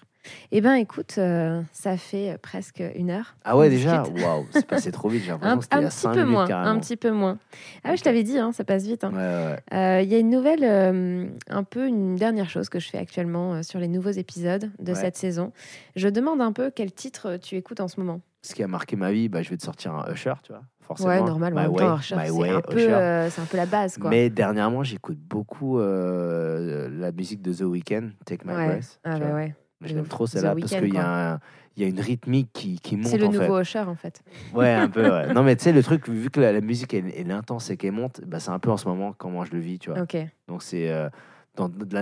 Eh 0.52 0.60
ben, 0.60 0.74
écoute, 0.74 1.14
euh, 1.18 1.60
ça 1.72 1.96
fait 1.96 2.38
presque 2.42 2.82
une 2.94 3.10
heure. 3.10 3.36
ah 3.44 3.56
ouais 3.56 3.68
déjà 3.70 4.02
waouh 4.02 4.46
c'est 4.50 4.66
passé 4.66 4.90
trop 4.92 5.08
vite 5.08 5.22
j'ai 5.24 5.30
Un, 5.32 5.38
l'impression 5.38 5.58
que 5.58 5.64
c'était 5.64 5.76
un 5.76 5.80
il 5.80 5.82
y 5.82 5.86
a 5.86 5.88
petit 5.90 5.96
5 5.98 6.10
peu 6.12 6.16
minutes 6.20 6.32
moins, 6.32 6.46
carrément 6.46 6.70
un 6.70 6.78
petit 6.80 6.96
peu 6.96 7.10
moins. 7.10 7.38
Ah 7.84 7.90
oui, 7.90 7.96
je 7.96 8.02
t'avais 8.02 8.22
dit, 8.22 8.38
hein, 8.38 8.52
ça 8.52 8.64
passe 8.64 8.84
vite. 8.84 9.04
hein. 9.04 9.10
ouais, 9.12 9.18
ouais, 9.18 9.52
ouais. 9.72 9.98
Euh, 9.98 10.02
Il 10.02 10.08
y 10.10 10.14
a 10.14 10.18
une 10.18 10.30
nouvelle, 10.30 10.64
euh, 10.64 11.26
un 11.50 11.62
peu 11.64 11.86
une 11.86 12.16
dernière 12.16 12.48
chose 12.50 12.68
que 12.68 12.78
je 12.80 12.88
fais 12.88 12.98
actuellement 12.98 13.62
sur 13.62 13.78
les 13.80 13.88
nouveaux 13.88 14.10
épisodes 14.10 14.70
de 14.78 14.92
Ouais. 14.92 14.98
cette 14.98 15.16
saison. 15.16 15.52
Je 15.96 16.08
demande 16.08 16.40
un 16.40 16.52
peu 16.52 16.70
quel 16.74 16.92
titre 16.92 17.36
tu 17.36 17.56
écoutes 17.56 17.80
en 17.80 17.88
ce 17.88 18.00
moment. 18.00 18.20
ce 18.42 18.54
qui 18.54 18.62
a 18.62 18.68
marqué 18.68 18.94
ma 18.96 19.10
vie 19.10 19.28
bah 19.30 19.40
je 19.42 19.48
vais 19.50 19.56
te 19.56 19.62
sortir 19.62 19.94
un 19.94 20.12
Usher 20.12 20.34
tu 20.42 20.52
vois 20.52 20.62
forcément 20.82 21.08
Ouais, 21.08 21.22
normal. 21.22 21.54
My 21.54 21.66
Way, 21.66 21.84
Usher, 21.98 22.14
My 22.16 22.22
c'est 22.26 22.30
Way, 22.30 22.50
un, 22.50 22.60
peu, 22.60 22.76
Usher. 22.76 23.28
c'est 23.30 23.40
un 23.40 23.46
peu 23.46 23.56
la 23.56 23.64
base, 23.64 23.96
quoi. 23.96 24.10
Mais 24.10 24.28
dernièrement, 24.28 24.82
j'écoute 24.84 25.16
beaucoup 25.18 25.78
la 25.78 27.12
musique 27.12 27.40
de 27.42 27.52
The 27.54 27.62
Weeknd, 27.62 28.10
Take 28.26 28.44
My 28.46 28.52
Ouais. 28.54 28.66
Breath. 28.66 29.00
Ah 29.04 29.18
bah 29.18 29.30
vois. 29.30 29.46
Ouais. 29.84 29.90
Je 29.90 29.94
l'aime 29.94 30.06
trop 30.08 30.26
celle-là 30.26 30.54
parce 30.54 30.72
qu'il 30.72 30.84
y, 30.94 31.80
y 31.80 31.84
a 31.84 31.88
une 31.88 32.00
rythmique 32.00 32.50
qui, 32.52 32.78
qui 32.78 32.96
monte 32.96 33.06
C'est 33.08 33.18
le 33.18 33.26
en 33.26 33.32
nouveau. 33.32 33.60
Usher, 33.60 33.80
en 33.80 33.94
fait. 33.94 34.22
Ouais, 34.52 34.72
un 34.72 34.88
peu. 34.88 35.02
ouais. 35.10 35.32
Non, 35.34 35.42
mais 35.42 35.54
tu 35.56 35.64
sais, 35.64 35.72
le 35.72 35.82
truc, 35.82 36.08
vu 36.08 36.30
que 36.30 36.40
la, 36.40 36.52
la 36.52 36.60
musique 36.60 36.92
elle, 36.94 37.12
elle 37.16 37.30
est 37.30 37.34
intense 37.34 37.70
et 37.70 37.76
qu'elle 37.76 37.92
monte, 37.92 38.20
bah, 38.26 38.40
c'est 38.40 38.50
un 38.50 38.58
peu 38.58 38.70
en 38.70 38.76
ce 38.76 38.88
moment 38.88 39.12
comment 39.12 39.44
je 39.44 39.52
le 39.52 39.58
vis, 39.60 39.78
tu 39.78 39.90
vois. 39.90 40.00
Ok. 40.02 40.16
Donc 40.48 40.62
c'est 40.62 40.90
euh, 40.90 41.08
dans 41.56 41.68
de 41.68 41.94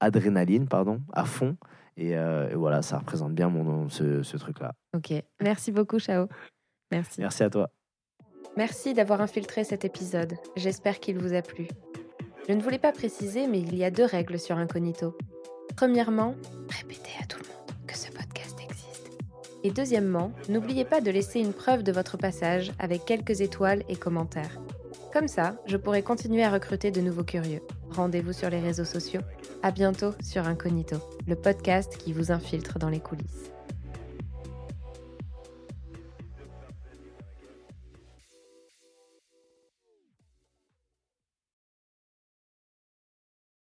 l'adrénaline, 0.00 0.66
pardon, 0.68 1.00
à 1.12 1.24
fond. 1.24 1.56
Et, 1.96 2.16
euh, 2.16 2.50
et 2.50 2.54
voilà, 2.54 2.82
ça 2.82 2.98
représente 2.98 3.34
bien 3.34 3.48
mon 3.48 3.88
ce, 3.88 4.22
ce 4.22 4.36
truc-là. 4.36 4.72
Ok. 4.96 5.12
Merci 5.40 5.70
beaucoup, 5.72 5.98
Chao. 5.98 6.26
Merci. 6.90 7.20
Merci 7.20 7.42
à 7.44 7.50
toi. 7.50 7.70
Merci 8.56 8.94
d'avoir 8.94 9.20
infiltré 9.20 9.64
cet 9.64 9.84
épisode. 9.84 10.34
J'espère 10.56 11.00
qu'il 11.00 11.18
vous 11.18 11.34
a 11.34 11.42
plu. 11.42 11.66
Je 12.48 12.52
ne 12.52 12.60
voulais 12.60 12.78
pas 12.78 12.92
préciser, 12.92 13.46
mais 13.46 13.60
il 13.60 13.74
y 13.76 13.84
a 13.84 13.90
deux 13.90 14.04
règles 14.04 14.38
sur 14.38 14.56
Incognito. 14.58 15.16
Premièrement, 15.76 16.34
répétez 16.68 17.10
à 17.20 17.26
tout 17.26 17.38
le 17.38 17.48
monde 17.48 17.86
que 17.86 17.96
ce 17.96 18.10
podcast 18.10 18.56
existe. 18.62 19.10
Et 19.64 19.70
deuxièmement, 19.70 20.32
n'oubliez 20.48 20.84
pas 20.84 21.00
de 21.00 21.10
laisser 21.10 21.40
une 21.40 21.52
preuve 21.52 21.82
de 21.82 21.90
votre 21.92 22.16
passage 22.16 22.72
avec 22.78 23.04
quelques 23.04 23.40
étoiles 23.40 23.82
et 23.88 23.96
commentaires. 23.96 24.60
Comme 25.12 25.28
ça, 25.28 25.56
je 25.66 25.76
pourrai 25.76 26.02
continuer 26.02 26.44
à 26.44 26.50
recruter 26.50 26.90
de 26.90 27.00
nouveaux 27.00 27.24
curieux. 27.24 27.62
Rendez-vous 27.90 28.32
sur 28.32 28.50
les 28.50 28.60
réseaux 28.60 28.84
sociaux. 28.84 29.20
À 29.62 29.70
bientôt 29.70 30.12
sur 30.22 30.46
Incognito, 30.46 30.96
le 31.26 31.36
podcast 31.36 31.96
qui 31.96 32.12
vous 32.12 32.30
infiltre 32.30 32.78
dans 32.78 32.88
les 32.88 33.00
coulisses. 33.00 33.50